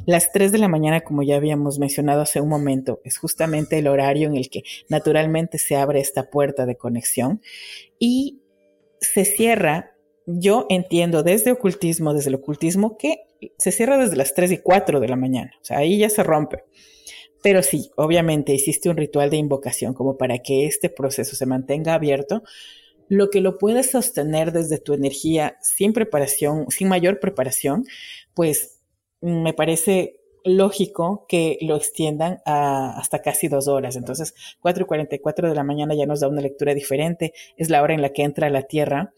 las 0.05 0.31
3 0.31 0.51
de 0.51 0.57
la 0.59 0.67
mañana, 0.67 1.01
como 1.01 1.23
ya 1.23 1.35
habíamos 1.35 1.79
mencionado 1.79 2.21
hace 2.21 2.41
un 2.41 2.49
momento, 2.49 3.01
es 3.03 3.17
justamente 3.17 3.77
el 3.77 3.87
horario 3.87 4.27
en 4.27 4.35
el 4.35 4.49
que 4.49 4.63
naturalmente 4.87 5.57
se 5.57 5.75
abre 5.75 5.99
esta 5.99 6.29
puerta 6.29 6.65
de 6.65 6.77
conexión 6.77 7.41
y 7.97 8.41
se 9.01 9.25
cierra 9.25 9.95
yo 10.37 10.67
entiendo 10.69 11.23
desde 11.23 11.51
ocultismo, 11.51 12.13
desde 12.13 12.29
el 12.29 12.35
ocultismo, 12.35 12.97
que 12.97 13.23
se 13.57 13.71
cierra 13.71 13.97
desde 13.97 14.15
las 14.15 14.33
3 14.35 14.51
y 14.51 14.57
4 14.59 14.99
de 14.99 15.07
la 15.07 15.15
mañana. 15.15 15.51
O 15.61 15.65
sea, 15.65 15.79
ahí 15.79 15.97
ya 15.97 16.09
se 16.09 16.23
rompe. 16.23 16.63
Pero 17.41 17.63
sí, 17.63 17.89
obviamente 17.95 18.53
hiciste 18.53 18.89
un 18.89 18.97
ritual 18.97 19.29
de 19.29 19.37
invocación 19.37 19.93
como 19.93 20.17
para 20.17 20.39
que 20.39 20.65
este 20.65 20.89
proceso 20.89 21.35
se 21.35 21.45
mantenga 21.45 21.93
abierto. 21.93 22.43
Lo 23.07 23.29
que 23.29 23.41
lo 23.41 23.57
puedes 23.57 23.91
sostener 23.91 24.51
desde 24.51 24.77
tu 24.77 24.93
energía 24.93 25.57
sin 25.61 25.93
preparación, 25.93 26.65
sin 26.69 26.89
mayor 26.89 27.19
preparación, 27.19 27.85
pues 28.35 28.81
me 29.21 29.53
parece 29.53 30.19
lógico 30.43 31.25
que 31.27 31.57
lo 31.61 31.75
extiendan 31.75 32.39
hasta 32.45 33.21
casi 33.21 33.47
dos 33.47 33.67
horas. 33.67 33.95
Entonces, 33.95 34.35
4 34.59 34.83
y 34.83 34.85
44 34.85 35.49
de 35.49 35.55
la 35.55 35.63
mañana 35.63 35.95
ya 35.95 36.05
nos 36.05 36.19
da 36.19 36.27
una 36.27 36.41
lectura 36.41 36.73
diferente. 36.75 37.33
Es 37.57 37.69
la 37.69 37.81
hora 37.81 37.95
en 37.95 38.01
la 38.01 38.09
que 38.09 38.23
entra 38.23 38.49
la 38.49 38.63
Tierra 38.63 39.13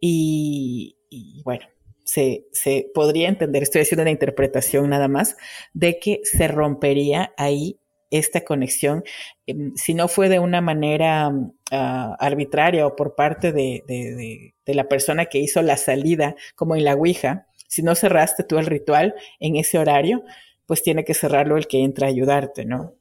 y, 0.00 0.96
bueno, 1.44 1.66
se, 2.04 2.46
se, 2.52 2.90
podría 2.94 3.28
entender, 3.28 3.62
estoy 3.62 3.82
haciendo 3.82 4.02
una 4.02 4.10
interpretación 4.10 4.88
nada 4.90 5.08
más, 5.08 5.36
de 5.74 5.98
que 5.98 6.20
se 6.24 6.48
rompería 6.48 7.32
ahí 7.36 7.78
esta 8.10 8.44
conexión, 8.44 9.04
em, 9.46 9.72
si 9.76 9.94
no 9.94 10.08
fue 10.08 10.28
de 10.28 10.40
una 10.40 10.60
manera 10.60 11.32
ah, 11.70 12.16
arbitraria 12.18 12.86
o 12.86 12.96
por 12.96 13.14
parte 13.14 13.52
de, 13.52 13.84
de, 13.86 14.54
de, 14.66 14.74
la 14.74 14.88
persona 14.88 15.26
que 15.26 15.38
hizo 15.38 15.62
la 15.62 15.76
salida, 15.76 16.34
como 16.56 16.74
en 16.76 16.84
la 16.84 16.94
Ouija, 16.94 17.46
si 17.68 17.82
no 17.82 17.94
cerraste 17.94 18.44
tú 18.44 18.58
el 18.58 18.66
ritual 18.66 19.14
en 19.38 19.56
ese 19.56 19.78
horario, 19.78 20.24
pues 20.66 20.82
tiene 20.82 21.04
que 21.04 21.14
cerrarlo 21.14 21.56
el 21.56 21.66
que 21.66 21.82
entra 21.82 22.06
a 22.06 22.10
ayudarte, 22.10 22.64
¿no? 22.64 22.94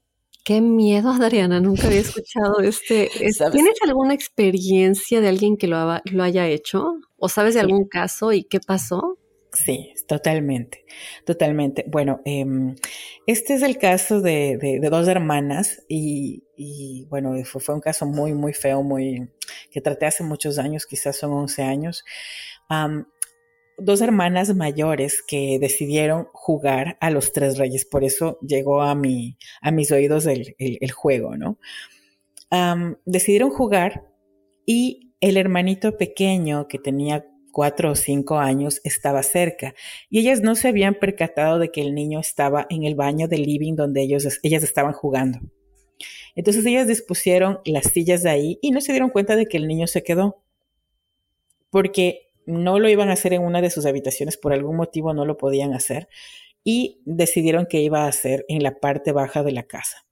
Qué 0.43 0.61
miedo, 0.61 1.11
Adriana, 1.11 1.59
nunca 1.59 1.87
había 1.87 1.99
escuchado 1.99 2.59
este. 2.61 3.09
¿Tienes 3.51 3.75
alguna 3.85 4.13
experiencia 4.13 5.21
de 5.21 5.27
alguien 5.27 5.57
que 5.57 5.67
lo, 5.67 5.99
lo 6.05 6.23
haya 6.23 6.47
hecho? 6.47 6.95
¿O 7.17 7.29
sabes 7.29 7.53
de 7.53 7.59
algún 7.59 7.87
caso 7.87 8.31
y 8.31 8.43
qué 8.43 8.59
pasó? 8.59 9.19
Sí, 9.51 9.93
totalmente, 10.07 10.85
totalmente. 11.25 11.83
Bueno, 11.87 12.21
em, 12.23 12.75
este 13.25 13.55
es 13.55 13.63
el 13.63 13.79
caso 13.79 14.21
de, 14.21 14.79
dos 14.91 15.07
hermanas 15.07 15.83
y, 15.87 16.43
bueno, 17.09 17.33
fue, 17.45 17.73
un 17.73 17.81
caso 17.81 18.05
muy, 18.05 18.33
muy 18.33 18.53
feo, 18.53 18.83
muy 18.83 19.29
que 19.71 19.81
traté 19.81 20.05
hace 20.05 20.23
muchos 20.23 20.59
años, 20.59 20.85
quizás 20.85 21.17
son 21.17 21.31
11 21.31 21.63
años. 21.63 22.05
Dos 23.81 24.01
hermanas 24.01 24.55
mayores 24.55 25.23
que 25.25 25.57
decidieron 25.59 26.27
jugar 26.33 26.97
a 26.99 27.09
los 27.11 27.33
tres 27.33 27.57
reyes, 27.57 27.85
por 27.85 28.03
eso 28.03 28.39
llegó 28.41 28.81
a, 28.81 28.95
mi, 28.95 29.37
a 29.61 29.71
mis 29.71 29.91
oídos 29.91 30.25
el, 30.25 30.91
juego, 30.91 31.35
¿no? 31.37 31.57
decidieron 33.05 33.51
jugar 33.51 34.07
y 34.65 35.13
el 35.21 35.37
hermanito 35.37 35.97
pequeño 35.97 36.67
que 36.67 36.79
tenía 36.79 37.25
cuatro 37.51 37.91
o 37.91 37.95
cinco 37.95 38.39
años 38.39 38.81
estaba 38.83 39.21
cerca 39.21 39.75
y 40.09 40.19
ellas 40.19 40.41
no 40.41 40.55
se 40.55 40.67
habían 40.67 40.95
percatado 40.95 41.59
de 41.59 41.71
que 41.71 41.81
el 41.81 41.93
niño 41.93 42.19
estaba 42.19 42.65
en 42.69 42.85
el 42.85 42.95
baño 42.95 43.27
del 43.27 43.43
living 43.43 43.75
donde 43.75 44.01
ellos, 44.01 44.39
ellas 44.43 44.63
estaban 44.63 44.93
jugando. 44.93 45.39
Entonces 46.35 46.65
ellas 46.65 46.87
dispusieron 46.87 47.59
las 47.65 47.85
sillas 47.85 48.23
de 48.23 48.29
ahí 48.29 48.59
y 48.61 48.71
no 48.71 48.81
se 48.81 48.93
dieron 48.93 49.09
cuenta 49.09 49.35
de 49.35 49.45
que 49.45 49.57
el 49.57 49.67
niño 49.67 49.87
se 49.87 50.03
quedó 50.03 50.41
porque 51.69 52.28
no 52.49 52.79
lo 52.79 52.89
iban 52.89 53.09
a 53.09 53.13
hacer 53.13 53.33
en 53.33 53.43
una 53.43 53.61
de 53.61 53.69
sus 53.69 53.85
habitaciones, 53.85 54.37
por 54.37 54.53
algún 54.53 54.75
motivo 54.75 55.13
no 55.13 55.25
lo 55.25 55.37
podían 55.37 55.73
hacer 55.73 56.09
y 56.63 57.01
decidieron 57.05 57.65
que 57.65 57.81
iba 57.81 58.03
a 58.03 58.07
hacer 58.07 58.45
en 58.47 58.63
la 58.63 58.79
parte 58.79 59.11
baja 59.11 59.43
de 59.43 59.51
la 59.51 59.63
casa. 59.63 60.05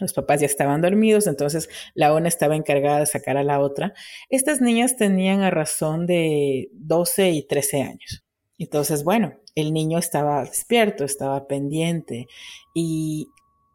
Los 0.00 0.12
papás 0.12 0.40
ya 0.40 0.46
estaban 0.46 0.82
dormidos, 0.82 1.26
entonces 1.26 1.68
la 1.94 2.12
una 2.14 2.28
estaba 2.28 2.54
encargada 2.54 3.00
de 3.00 3.06
sacar 3.06 3.36
a 3.36 3.44
la 3.44 3.60
otra. 3.60 3.94
Estas 4.28 4.60
niñas 4.60 4.96
tenían 4.96 5.42
a 5.42 5.50
razón 5.50 6.06
de 6.06 6.68
12 6.72 7.30
y 7.30 7.46
13 7.46 7.82
años. 7.82 8.24
Entonces, 8.58 9.04
bueno, 9.04 9.34
el 9.54 9.72
niño 9.72 9.98
estaba 9.98 10.44
despierto, 10.44 11.04
estaba 11.04 11.46
pendiente 11.46 12.26
y 12.74 13.28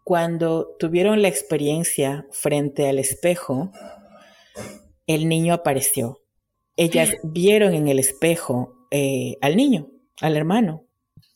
cuando 0.03 0.75
tuvieron 0.79 1.21
la 1.21 1.27
experiencia 1.27 2.25
frente 2.31 2.87
al 2.87 2.99
espejo, 2.99 3.71
el 5.07 5.27
niño 5.27 5.53
apareció. 5.53 6.20
Ellas 6.81 7.11
vieron 7.21 7.75
en 7.75 7.87
el 7.87 7.99
espejo 7.99 8.87
eh, 8.89 9.37
al 9.41 9.55
niño, 9.55 9.91
al 10.19 10.35
hermano, 10.35 10.87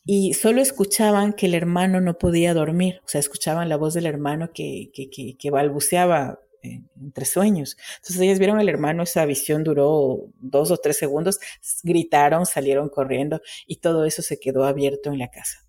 y 0.03 0.33
solo 0.33 0.59
escuchaban 0.59 1.33
que 1.33 1.45
el 1.45 1.53
hermano 1.53 2.01
no 2.01 2.17
podía 2.17 2.55
dormir, 2.55 2.99
o 3.05 3.07
sea, 3.07 3.19
escuchaban 3.19 3.69
la 3.69 3.77
voz 3.77 3.93
del 3.93 4.07
hermano 4.07 4.53
que, 4.53 4.89
que, 4.91 5.37
que, 5.37 5.51
balbuceaba 5.51 6.39
eh, 6.63 6.81
entre 6.99 7.25
sueños. 7.25 7.77
Entonces 7.97 8.21
ellas 8.21 8.39
vieron 8.39 8.57
al 8.57 8.69
hermano, 8.69 9.03
esa 9.03 9.23
visión 9.25 9.63
duró 9.63 10.31
dos 10.39 10.71
o 10.71 10.77
tres 10.77 10.97
segundos, 10.97 11.39
gritaron, 11.83 12.47
salieron 12.47 12.89
corriendo 12.89 13.39
y 13.67 13.75
todo 13.75 14.05
eso 14.05 14.23
se 14.23 14.39
quedó 14.39 14.65
abierto 14.65 15.11
en 15.11 15.19
la 15.19 15.29
casa. 15.29 15.59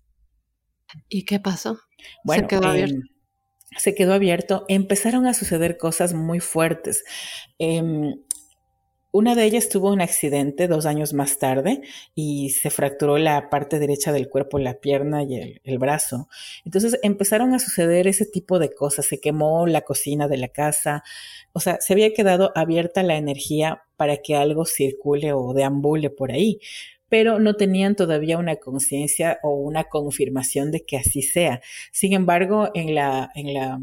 ¿Y 1.07 1.23
qué 1.23 1.39
pasó? 1.39 1.79
Bueno, 2.23 2.43
se 2.43 2.47
quedó 2.47 2.67
abierto. 2.67 2.95
Em, 2.95 3.03
se 3.77 3.93
quedó 3.93 4.13
abierto, 4.13 4.65
empezaron 4.69 5.27
a 5.27 5.35
suceder 5.35 5.77
cosas 5.77 6.15
muy 6.15 6.39
fuertes. 6.39 7.03
Eh, 7.59 8.15
una 9.11 9.35
de 9.35 9.45
ellas 9.45 9.69
tuvo 9.69 9.91
un 9.91 10.01
accidente 10.01 10.67
dos 10.67 10.85
años 10.85 11.13
más 11.13 11.39
tarde 11.39 11.81
y 12.13 12.49
se 12.51 12.69
fracturó 12.69 13.17
la 13.17 13.49
parte 13.49 13.79
derecha 13.79 14.11
del 14.11 14.29
cuerpo, 14.29 14.59
la 14.59 14.79
pierna 14.79 15.23
y 15.23 15.59
el, 15.63 15.79
brazo. 15.79 16.27
Entonces 16.65 16.99
empezaron 17.03 17.53
a 17.53 17.59
suceder 17.59 18.07
ese 18.07 18.25
tipo 18.25 18.59
de 18.59 18.73
cosas. 18.73 19.05
Se 19.05 19.19
quemó 19.19 19.65
la 19.65 19.81
cocina 19.81 20.27
de 20.27 20.37
la 20.37 20.49
casa. 20.49 21.03
O 21.53 21.59
sea, 21.59 21.77
se 21.79 21.93
había 21.93 22.13
quedado 22.13 22.51
abierta 22.55 23.01
la 23.03 23.17
energía 23.17 23.83
para 23.95 24.17
que 24.17 24.35
algo 24.35 24.65
circule 24.65 25.33
o 25.33 25.53
deambule 25.53 26.09
por 26.09 26.31
ahí 26.31 26.59
pero 27.09 27.39
no 27.39 27.55
tenían 27.55 27.95
todavía 27.95 28.37
una 28.37 28.57
conciencia 28.57 29.39
o 29.41 29.51
una 29.51 29.85
confirmación 29.85 30.71
de 30.71 30.85
que 30.85 30.97
así 30.97 31.21
sea. 31.21 31.61
Sin 31.93 32.11
embargo, 32.11 32.69
en 32.73 32.95
la, 32.95 33.31
en 33.33 33.53
la 33.53 33.79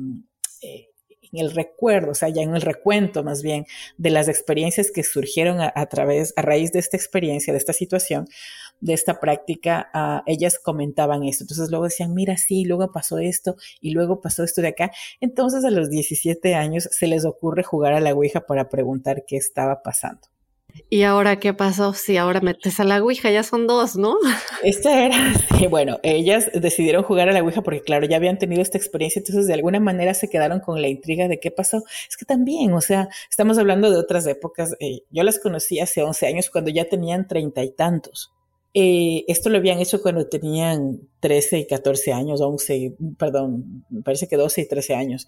eh, 0.60 0.88
el 1.36 1.52
recuerdo, 1.52 2.12
o 2.12 2.14
sea, 2.14 2.28
ya 2.28 2.42
en 2.42 2.54
el 2.54 2.62
recuento 2.62 3.22
más 3.22 3.42
bien 3.42 3.66
de 3.96 4.10
las 4.10 4.28
experiencias 4.28 4.90
que 4.90 5.02
surgieron 5.02 5.60
a, 5.60 5.86
través, 5.86 6.32
a 6.36 6.42
raíz 6.42 6.72
de 6.72 6.78
esta 6.78 6.96
experiencia, 6.96 7.52
de 7.52 7.58
esta 7.58 7.72
situación, 7.72 8.26
de 8.80 8.92
esta 8.92 9.20
práctica, 9.20 9.90
uh, 9.94 10.22
ellas 10.30 10.58
comentaban 10.58 11.24
esto. 11.24 11.44
Entonces 11.44 11.70
luego 11.70 11.84
decían, 11.84 12.14
mira, 12.14 12.36
sí, 12.36 12.64
luego 12.64 12.92
pasó 12.92 13.18
esto 13.18 13.56
y 13.80 13.90
luego 13.90 14.20
pasó 14.20 14.44
esto 14.44 14.60
de 14.62 14.68
acá. 14.68 14.90
Entonces 15.20 15.64
a 15.64 15.70
los 15.70 15.90
17 15.90 16.54
años 16.54 16.88
se 16.90 17.06
les 17.06 17.24
ocurre 17.24 17.62
jugar 17.62 17.94
a 17.94 18.00
la 18.00 18.14
Ouija 18.14 18.42
para 18.46 18.68
preguntar 18.68 19.24
qué 19.26 19.36
estaba 19.36 19.82
pasando. 19.82 20.33
¿Y 20.90 21.02
ahora 21.02 21.38
qué 21.38 21.54
pasó? 21.54 21.92
Si 21.92 22.16
ahora 22.16 22.40
metes 22.40 22.80
a 22.80 22.84
la 22.84 23.02
Ouija, 23.02 23.30
ya 23.30 23.42
son 23.42 23.66
dos, 23.66 23.96
¿no? 23.96 24.16
Esta 24.62 25.04
era, 25.04 25.16
bueno, 25.70 25.98
ellas 26.02 26.50
decidieron 26.52 27.02
jugar 27.02 27.28
a 27.28 27.32
la 27.32 27.42
Ouija 27.42 27.62
porque, 27.62 27.80
claro, 27.80 28.06
ya 28.06 28.16
habían 28.16 28.38
tenido 28.38 28.60
esta 28.60 28.78
experiencia, 28.78 29.20
entonces 29.20 29.46
de 29.46 29.54
alguna 29.54 29.80
manera 29.80 30.14
se 30.14 30.28
quedaron 30.28 30.60
con 30.60 30.80
la 30.82 30.88
intriga 30.88 31.28
de 31.28 31.38
qué 31.38 31.50
pasó. 31.50 31.84
Es 32.08 32.16
que 32.16 32.24
también, 32.24 32.72
o 32.72 32.80
sea, 32.80 33.08
estamos 33.30 33.58
hablando 33.58 33.90
de 33.90 33.98
otras 33.98 34.26
épocas. 34.26 34.74
Eh, 34.80 35.02
yo 35.10 35.22
las 35.22 35.38
conocí 35.38 35.80
hace 35.80 36.02
11 36.02 36.26
años 36.26 36.50
cuando 36.50 36.70
ya 36.70 36.88
tenían 36.88 37.28
treinta 37.28 37.62
y 37.62 37.72
tantos. 37.72 38.32
Eh, 38.74 39.24
esto 39.28 39.50
lo 39.50 39.58
habían 39.58 39.78
hecho 39.78 40.02
cuando 40.02 40.28
tenían 40.28 41.00
13 41.20 41.58
y 41.60 41.66
14 41.68 42.12
años, 42.12 42.40
11, 42.40 42.96
perdón, 43.16 43.84
me 43.88 44.02
parece 44.02 44.26
que 44.26 44.36
12 44.36 44.62
y 44.62 44.68
13 44.68 44.94
años. 44.94 45.26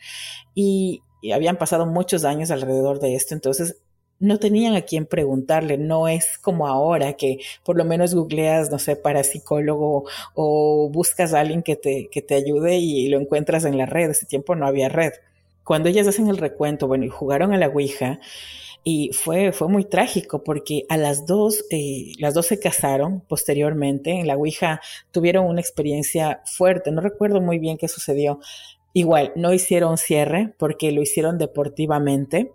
y 0.55 1.03
habían 1.32 1.57
pasado 1.57 1.86
muchos 1.86 2.24
años 2.24 2.53
alrededor 2.53 3.01
de 3.01 3.16
esto, 3.16 3.34
entonces 3.34 3.80
no 4.18 4.38
tenían 4.38 4.74
a 4.74 4.82
quién 4.82 5.06
preguntarle, 5.06 5.78
no 5.78 6.08
es 6.08 6.38
como 6.38 6.66
ahora 6.66 7.14
que 7.14 7.38
por 7.64 7.76
lo 7.76 7.84
menos 7.84 8.14
googleas, 8.14 8.70
no 8.70 8.78
sé, 8.78 8.96
para 8.96 9.24
psicólogo 9.24 10.04
o 10.34 10.88
buscas 10.90 11.34
a 11.34 11.40
alguien 11.40 11.62
que 11.62 11.76
te, 11.76 12.08
que 12.10 12.22
te 12.22 12.34
ayude 12.34 12.76
y 12.78 13.08
lo 13.08 13.20
encuentras 13.20 13.64
en 13.64 13.78
la 13.78 13.86
red, 13.86 14.10
ese 14.10 14.26
tiempo 14.26 14.54
no 14.54 14.66
había 14.66 14.88
red. 14.88 15.12
Cuando 15.64 15.88
ellas 15.88 16.06
hacen 16.06 16.28
el 16.28 16.38
recuento, 16.38 16.86
bueno, 16.86 17.04
y 17.04 17.08
jugaron 17.08 17.52
a 17.52 17.58
la 17.58 17.68
Ouija, 17.68 18.20
y 18.88 19.10
fue, 19.12 19.50
fue 19.50 19.66
muy 19.66 19.84
trágico 19.84 20.44
porque 20.44 20.84
a 20.88 20.96
las 20.96 21.26
dos, 21.26 21.64
eh, 21.70 22.12
las 22.20 22.34
dos 22.34 22.46
se 22.46 22.60
casaron 22.60 23.20
posteriormente, 23.26 24.12
en 24.12 24.28
la 24.28 24.36
Ouija 24.36 24.80
tuvieron 25.10 25.46
una 25.46 25.60
experiencia 25.60 26.40
fuerte, 26.44 26.92
no 26.92 27.00
recuerdo 27.00 27.40
muy 27.40 27.58
bien 27.58 27.78
qué 27.78 27.88
sucedió. 27.88 28.38
Igual, 28.92 29.32
no 29.34 29.52
hicieron 29.52 29.98
cierre 29.98 30.54
porque 30.56 30.92
lo 30.92 31.02
hicieron 31.02 31.36
deportivamente 31.36 32.52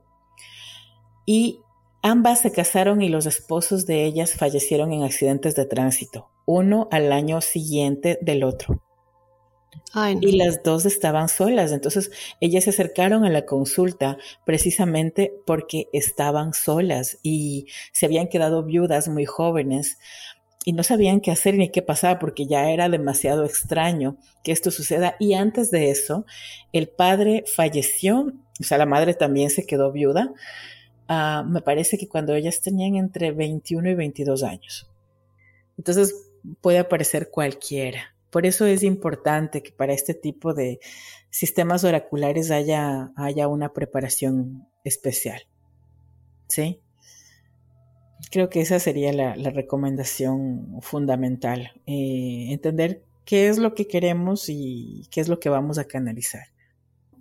y 1.26 1.60
ambas 2.02 2.42
se 2.42 2.52
casaron 2.52 3.02
y 3.02 3.10
los 3.10 3.26
esposos 3.26 3.86
de 3.86 4.06
ellas 4.06 4.34
fallecieron 4.34 4.92
en 4.94 5.04
accidentes 5.04 5.56
de 5.56 5.66
tránsito, 5.66 6.30
uno 6.46 6.88
al 6.92 7.12
año 7.12 7.42
siguiente 7.42 8.18
del 8.22 8.44
otro. 8.44 8.82
Y 10.22 10.38
las 10.38 10.64
dos 10.64 10.86
estaban 10.86 11.28
solas, 11.28 11.72
entonces 11.72 12.12
ellas 12.40 12.64
se 12.64 12.70
acercaron 12.70 13.26
a 13.26 13.30
la 13.30 13.46
consulta 13.46 14.18
precisamente 14.46 15.34
porque 15.46 15.88
estaban 15.92 16.54
solas 16.54 17.20
y 17.24 17.68
se 17.92 18.06
habían 18.06 18.28
quedado 18.28 18.64
viudas 18.64 19.10
muy 19.10 19.26
jóvenes 19.26 19.98
y 20.64 20.74
no 20.74 20.84
sabían 20.84 21.20
qué 21.20 21.32
hacer 21.32 21.56
ni 21.56 21.70
qué 21.70 21.82
pasar 21.82 22.20
porque 22.20 22.46
ya 22.46 22.70
era 22.70 22.88
demasiado 22.88 23.44
extraño 23.44 24.18
que 24.44 24.52
esto 24.52 24.72
suceda. 24.72 25.16
Y 25.20 25.34
antes 25.34 25.72
de 25.72 25.90
eso, 25.90 26.26
el 26.72 26.88
padre 26.88 27.44
falleció, 27.54 28.32
o 28.60 28.64
sea, 28.64 28.78
la 28.78 28.86
madre 28.86 29.14
también 29.14 29.50
se 29.50 29.66
quedó 29.66 29.92
viuda 29.92 30.32
Ah, 31.14 31.44
me 31.46 31.60
parece 31.60 31.98
que 31.98 32.08
cuando 32.08 32.34
ellas 32.36 32.62
tenían 32.62 32.96
entre 32.96 33.34
21 33.34 33.90
y 33.90 33.96
22 33.96 34.44
años. 34.44 34.90
Entonces 35.78 36.32
puede 36.62 36.80
aparecer 36.80 37.30
cualquiera. 37.30 38.16
Por 38.30 38.46
eso 38.46 38.66
es 38.66 38.82
importante 38.82 39.62
que 39.62 39.74
para 39.74 39.92
este 39.92 40.14
tipo 40.14 40.54
de 40.54 40.80
sistemas 41.30 41.84
oraculares 41.84 42.50
haya, 42.50 43.12
haya 43.18 43.50
una 43.50 43.74
preparación 43.74 44.70
especial. 44.86 45.42
¿Sí? 46.48 46.80
Creo 48.32 48.48
que 48.48 48.62
esa 48.62 48.80
sería 48.80 49.12
la, 49.12 49.34
recomendación 49.50 50.78
fundamental. 50.80 51.74
Eh, 51.88 52.54
entender 52.54 53.04
qué 53.26 53.50
es 53.50 53.58
lo 53.58 53.76
que 53.76 53.86
queremos 53.86 54.46
y 54.48 55.10
qué 55.12 55.20
es 55.20 55.28
lo 55.28 55.42
que 55.42 55.50
vamos 55.50 55.78
a 55.78 55.84
canalizar. 55.84 56.54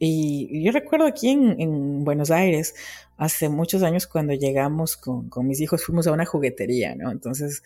Y 0.03 0.65
yo 0.65 0.73
recuerdo 0.73 1.07
aquí 1.07 1.29
en, 1.29 2.05
Buenos 2.05 2.31
Aires, 2.31 2.75
hace 3.19 3.51
muchos 3.51 3.83
años 3.83 4.07
cuando 4.07 4.33
llegamos 4.33 4.97
con, 4.97 5.29
mis 5.47 5.61
hijos, 5.61 5.85
fuimos 5.85 6.07
a 6.07 6.13
una 6.13 6.25
juguetería, 6.25 6.95
¿no? 6.95 7.11
Entonces 7.13 7.63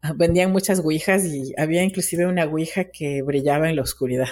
ah, 0.00 0.14
vendían 0.16 0.50
muchas 0.50 0.80
ouijas 0.80 1.26
y 1.26 1.52
había 1.58 1.84
inclusive 1.84 2.26
una 2.26 2.44
ouija 2.46 2.84
que 2.84 3.20
brillaba 3.20 3.68
en 3.68 3.76
la 3.76 3.82
oscuridad 3.82 4.30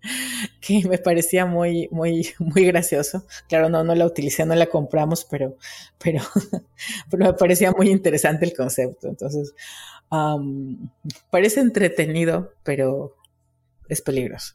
que 0.62 0.88
me 0.88 0.96
parecía 0.96 1.44
muy, 1.44 1.88
muy, 1.90 2.30
muy 2.38 2.64
gracioso. 2.64 3.26
Claro, 3.50 3.68
no, 3.68 3.84
no 3.84 3.94
la 3.94 4.06
utilicé, 4.06 4.46
no 4.46 4.54
la 4.54 4.66
compramos, 4.66 5.26
pero, 5.30 5.58
pero, 6.02 6.22
pero 7.10 7.26
me 7.26 7.34
parecía 7.34 7.70
muy 7.72 7.90
interesante 7.90 8.46
el 8.46 8.54
concepto. 8.56 9.08
Entonces, 9.08 9.54
parece 11.28 11.60
entretenido, 11.60 12.54
pero 12.62 13.14
es 13.90 14.00
peligroso. 14.00 14.54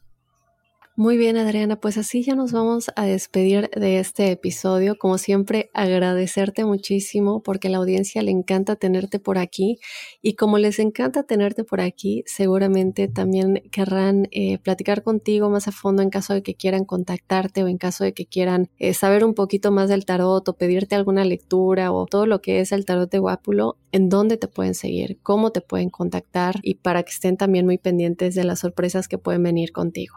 Muy 0.97 1.15
bien, 1.15 1.37
Adriana, 1.37 1.77
pues 1.79 1.97
así 1.97 2.21
ya 2.21 2.35
nos 2.35 2.51
vamos 2.51 2.91
a 2.97 3.05
despedir 3.05 3.69
de 3.69 3.99
este 3.99 4.29
episodio. 4.29 4.97
Como 4.97 5.17
siempre, 5.17 5.69
agradecerte 5.73 6.65
muchísimo 6.65 7.41
porque 7.41 7.69
a 7.69 7.71
la 7.71 7.77
audiencia 7.77 8.21
le 8.21 8.31
encanta 8.31 8.75
tenerte 8.75 9.17
por 9.17 9.37
aquí 9.37 9.79
y 10.21 10.33
como 10.35 10.57
les 10.57 10.79
encanta 10.79 11.23
tenerte 11.23 11.63
por 11.63 11.79
aquí, 11.79 12.23
seguramente 12.25 13.07
también 13.07 13.63
querrán 13.71 14.27
eh, 14.31 14.57
platicar 14.57 15.01
contigo 15.01 15.49
más 15.49 15.69
a 15.69 15.71
fondo 15.71 16.03
en 16.03 16.09
caso 16.09 16.33
de 16.33 16.43
que 16.43 16.55
quieran 16.55 16.83
contactarte 16.83 17.63
o 17.63 17.69
en 17.69 17.77
caso 17.77 18.03
de 18.03 18.13
que 18.13 18.25
quieran 18.25 18.69
eh, 18.77 18.93
saber 18.93 19.23
un 19.23 19.33
poquito 19.33 19.71
más 19.71 19.87
del 19.87 20.03
tarot 20.05 20.47
o 20.49 20.57
pedirte 20.57 20.95
alguna 20.95 21.23
lectura 21.23 21.93
o 21.93 22.05
todo 22.05 22.25
lo 22.25 22.41
que 22.41 22.59
es 22.59 22.73
el 22.73 22.83
tarot 22.83 23.09
de 23.09 23.19
Guápulo, 23.19 23.77
en 23.93 24.09
dónde 24.09 24.35
te 24.35 24.49
pueden 24.49 24.75
seguir, 24.75 25.19
cómo 25.23 25.51
te 25.51 25.61
pueden 25.61 25.89
contactar 25.89 26.55
y 26.63 26.75
para 26.75 27.03
que 27.03 27.11
estén 27.11 27.37
también 27.37 27.65
muy 27.65 27.77
pendientes 27.77 28.35
de 28.35 28.43
las 28.43 28.59
sorpresas 28.59 29.07
que 29.07 29.17
pueden 29.17 29.43
venir 29.43 29.71
contigo. 29.71 30.15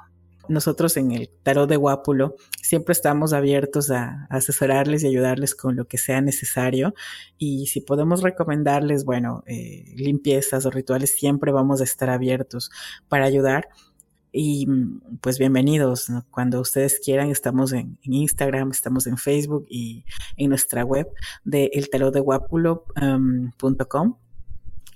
Nosotros 0.49 0.97
en 0.97 1.13
el 1.13 1.31
tarot 1.43 1.69
de 1.69 1.77
Guápulo 1.77 2.37
siempre 2.63 2.93
estamos 2.93 3.33
abiertos 3.33 3.91
a, 3.91 4.27
asesorarles 4.31 5.03
y 5.03 5.09
ayudarles 5.09 5.55
con 5.55 5.77
lo 5.77 5.87
que 5.87 5.99
sea 5.99 6.21
necesario. 6.21 6.95
Y 7.39 7.67
si 7.67 7.81
podemos 7.81 8.23
recomendarles, 8.23 9.05
bueno, 9.05 9.43
eh, 9.47 9.85
limpiezas 9.97 10.67
o 10.67 10.71
rituales, 10.71 11.17
siempre 11.17 11.53
vamos 11.53 11.81
a 11.81 11.85
estar 11.85 12.11
abiertos 12.11 12.71
para 13.09 13.25
ayudar. 13.25 13.69
Y 14.37 14.67
pues 15.21 15.39
bienvenidos. 15.39 16.09
Cuando 16.31 16.61
ustedes 16.61 16.99
quieran, 16.99 17.31
estamos 17.31 17.73
en, 17.73 17.99
Instagram, 18.03 18.73
estamos 18.73 19.07
en 19.07 19.17
Facebook 19.17 19.65
y 19.69 20.05
en 20.37 20.49
nuestra 20.49 20.85
web 20.85 21.07
de 21.45 21.71
eltarotdeguapulo.com. 21.73 24.09
Um, 24.09 24.24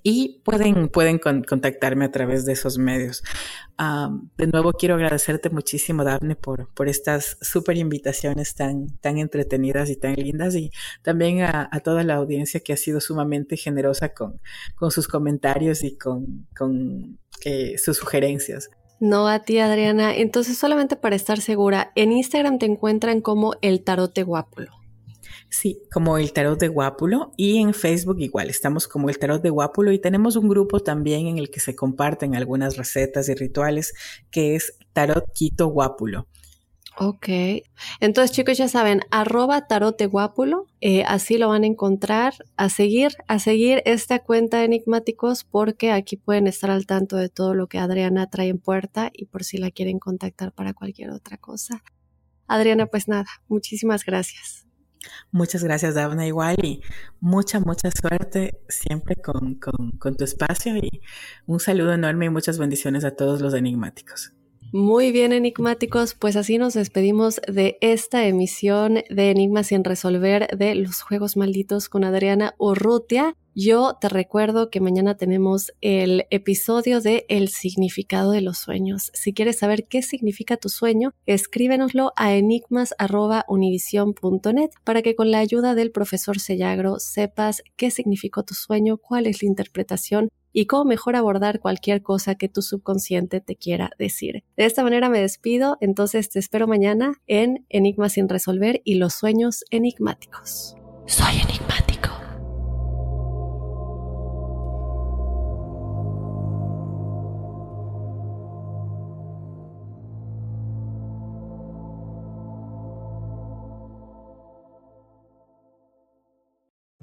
y 0.02 0.40
pueden, 0.44 0.88
pueden 0.88 1.18
contactarme 1.18 2.04
a 2.04 2.10
través 2.10 2.44
de 2.44 2.52
esos 2.52 2.78
medios. 2.78 3.22
de 4.36 4.46
nuevo, 4.46 4.72
quiero 4.72 4.94
agradecerte 4.94 5.50
muchísimo, 5.50 6.04
Daphne, 6.04 6.36
por, 6.36 6.72
por 6.74 6.88
estas 6.88 7.36
súper 7.40 7.76
invitaciones 7.76 8.54
tan, 8.54 8.98
tan 8.98 9.18
entretenidas 9.18 9.90
y 9.90 9.96
tan 9.96 10.14
lindas 10.14 10.54
y 10.54 10.70
también 11.02 11.42
a, 11.42 11.68
toda 11.84 12.02
la 12.04 12.14
audiencia 12.14 12.60
que 12.60 12.72
ha 12.72 12.76
sido 12.76 13.00
sumamente 13.00 13.56
generosa 13.56 14.10
con, 14.10 14.40
con 14.74 14.90
sus 14.90 15.08
comentarios 15.08 15.84
y 15.84 15.96
con, 15.96 16.46
con 16.56 17.18
sus 17.76 17.96
sugerencias. 17.96 18.70
No 19.00 19.28
a 19.28 19.44
ti, 19.44 19.58
Adriana. 19.58 20.16
Entonces, 20.16 20.58
solamente 20.58 20.96
para 20.96 21.14
estar 21.14 21.40
segura, 21.40 21.92
en 21.94 22.10
Instagram 22.10 22.58
te 22.58 22.66
encuentran 22.66 23.20
como 23.20 23.54
el 23.62 23.84
tarote 23.84 24.24
guápulo. 24.24 24.77
Sí, 25.50 25.82
como 25.90 26.18
el 26.18 26.32
tarot 26.32 26.60
de 26.60 26.68
Guápulo 26.68 27.32
y 27.36 27.58
en 27.58 27.72
Facebook 27.72 28.20
igual, 28.20 28.50
estamos 28.50 28.86
como 28.86 29.08
el 29.08 29.18
tarot 29.18 29.42
de 29.42 29.48
Guápulo 29.48 29.92
y 29.92 29.98
tenemos 29.98 30.36
un 30.36 30.48
grupo 30.48 30.80
también 30.80 31.26
en 31.26 31.38
el 31.38 31.50
que 31.50 31.60
se 31.60 31.74
comparten 31.74 32.36
algunas 32.36 32.76
recetas 32.76 33.28
y 33.30 33.34
rituales 33.34 33.94
que 34.30 34.56
es 34.56 34.74
Tarot 34.92 35.24
Quito 35.32 35.68
Guápulo. 35.68 36.28
Ok, 37.00 37.28
entonces 38.00 38.32
chicos 38.32 38.58
ya 38.58 38.66
saben, 38.66 39.02
arroba 39.12 39.68
tarot 39.68 39.96
de 39.96 40.06
Guápulo, 40.06 40.66
eh, 40.80 41.04
así 41.04 41.38
lo 41.38 41.48
van 41.48 41.62
a 41.62 41.68
encontrar, 41.68 42.34
a 42.56 42.68
seguir, 42.68 43.12
a 43.28 43.38
seguir 43.38 43.82
esta 43.86 44.18
cuenta 44.18 44.58
de 44.58 44.64
enigmáticos 44.64 45.44
porque 45.44 45.92
aquí 45.92 46.16
pueden 46.16 46.48
estar 46.48 46.70
al 46.70 46.86
tanto 46.86 47.16
de 47.16 47.28
todo 47.28 47.54
lo 47.54 47.68
que 47.68 47.78
Adriana 47.78 48.28
trae 48.28 48.48
en 48.48 48.58
puerta 48.58 49.10
y 49.14 49.26
por 49.26 49.44
si 49.44 49.58
la 49.58 49.70
quieren 49.70 50.00
contactar 50.00 50.52
para 50.52 50.74
cualquier 50.74 51.10
otra 51.10 51.36
cosa. 51.38 51.84
Adriana, 52.48 52.86
pues 52.86 53.06
nada, 53.06 53.28
muchísimas 53.46 54.04
gracias. 54.04 54.67
Muchas 55.30 55.62
gracias, 55.64 55.94
Davna, 55.94 56.26
igual, 56.26 56.56
y 56.62 56.82
mucha, 57.20 57.60
mucha 57.60 57.90
suerte 57.90 58.60
siempre 58.68 59.16
con, 59.16 59.56
con, 59.56 60.16
tu 60.16 60.24
espacio 60.24 60.76
y 60.76 61.02
un 61.46 61.60
saludo 61.60 61.92
enorme 61.92 62.26
y 62.26 62.30
muchas 62.30 62.58
bendiciones 62.58 63.04
a 63.04 63.14
todos 63.14 63.40
los 63.40 63.54
enigmáticos. 63.54 64.32
Muy 64.70 65.12
bien, 65.12 65.32
enigmáticos, 65.32 66.12
pues 66.12 66.36
así 66.36 66.58
nos 66.58 66.74
despedimos 66.74 67.40
de 67.48 67.78
esta 67.80 68.26
emisión 68.26 68.98
de 69.08 69.30
Enigmas 69.30 69.68
sin 69.68 69.82
resolver 69.82 70.46
de 70.58 70.74
los 70.74 71.00
Juegos 71.00 71.38
Malditos 71.38 71.88
con 71.88 72.04
Adriana 72.04 72.54
Urrutia. 72.58 73.34
Yo 73.54 73.96
te 73.98 74.10
recuerdo 74.10 74.68
que 74.68 74.82
mañana 74.82 75.16
tenemos 75.16 75.72
el 75.80 76.26
episodio 76.28 77.00
de 77.00 77.24
El 77.30 77.48
significado 77.48 78.32
de 78.32 78.42
los 78.42 78.58
sueños. 78.58 79.10
Si 79.14 79.32
quieres 79.32 79.58
saber 79.58 79.88
qué 79.88 80.02
significa 80.02 80.58
tu 80.58 80.68
sueño, 80.68 81.14
escríbenoslo 81.24 82.12
a 82.16 82.34
enigmas.univision.net 82.34 84.70
para 84.84 85.00
que 85.00 85.16
con 85.16 85.30
la 85.30 85.38
ayuda 85.38 85.74
del 85.74 85.92
profesor 85.92 86.38
Sellagro 86.38 86.98
sepas 86.98 87.62
qué 87.76 87.90
significó 87.90 88.42
tu 88.42 88.52
sueño, 88.52 88.98
cuál 88.98 89.26
es 89.26 89.42
la 89.42 89.48
interpretación 89.48 90.28
y 90.52 90.66
cómo 90.66 90.84
mejor 90.84 91.16
abordar 91.16 91.60
cualquier 91.60 92.02
cosa 92.02 92.34
que 92.34 92.48
tu 92.48 92.62
subconsciente 92.62 93.40
te 93.40 93.56
quiera 93.56 93.90
decir. 93.98 94.44
De 94.56 94.64
esta 94.64 94.82
manera 94.82 95.08
me 95.08 95.20
despido, 95.20 95.76
entonces 95.80 96.28
te 96.30 96.38
espero 96.38 96.66
mañana 96.66 97.14
en 97.26 97.66
Enigmas 97.68 98.14
sin 98.14 98.28
resolver 98.28 98.80
y 98.84 98.94
los 98.94 99.14
sueños 99.14 99.64
enigmáticos. 99.70 100.76
Soy 101.06 101.40
enigmático. 101.42 101.87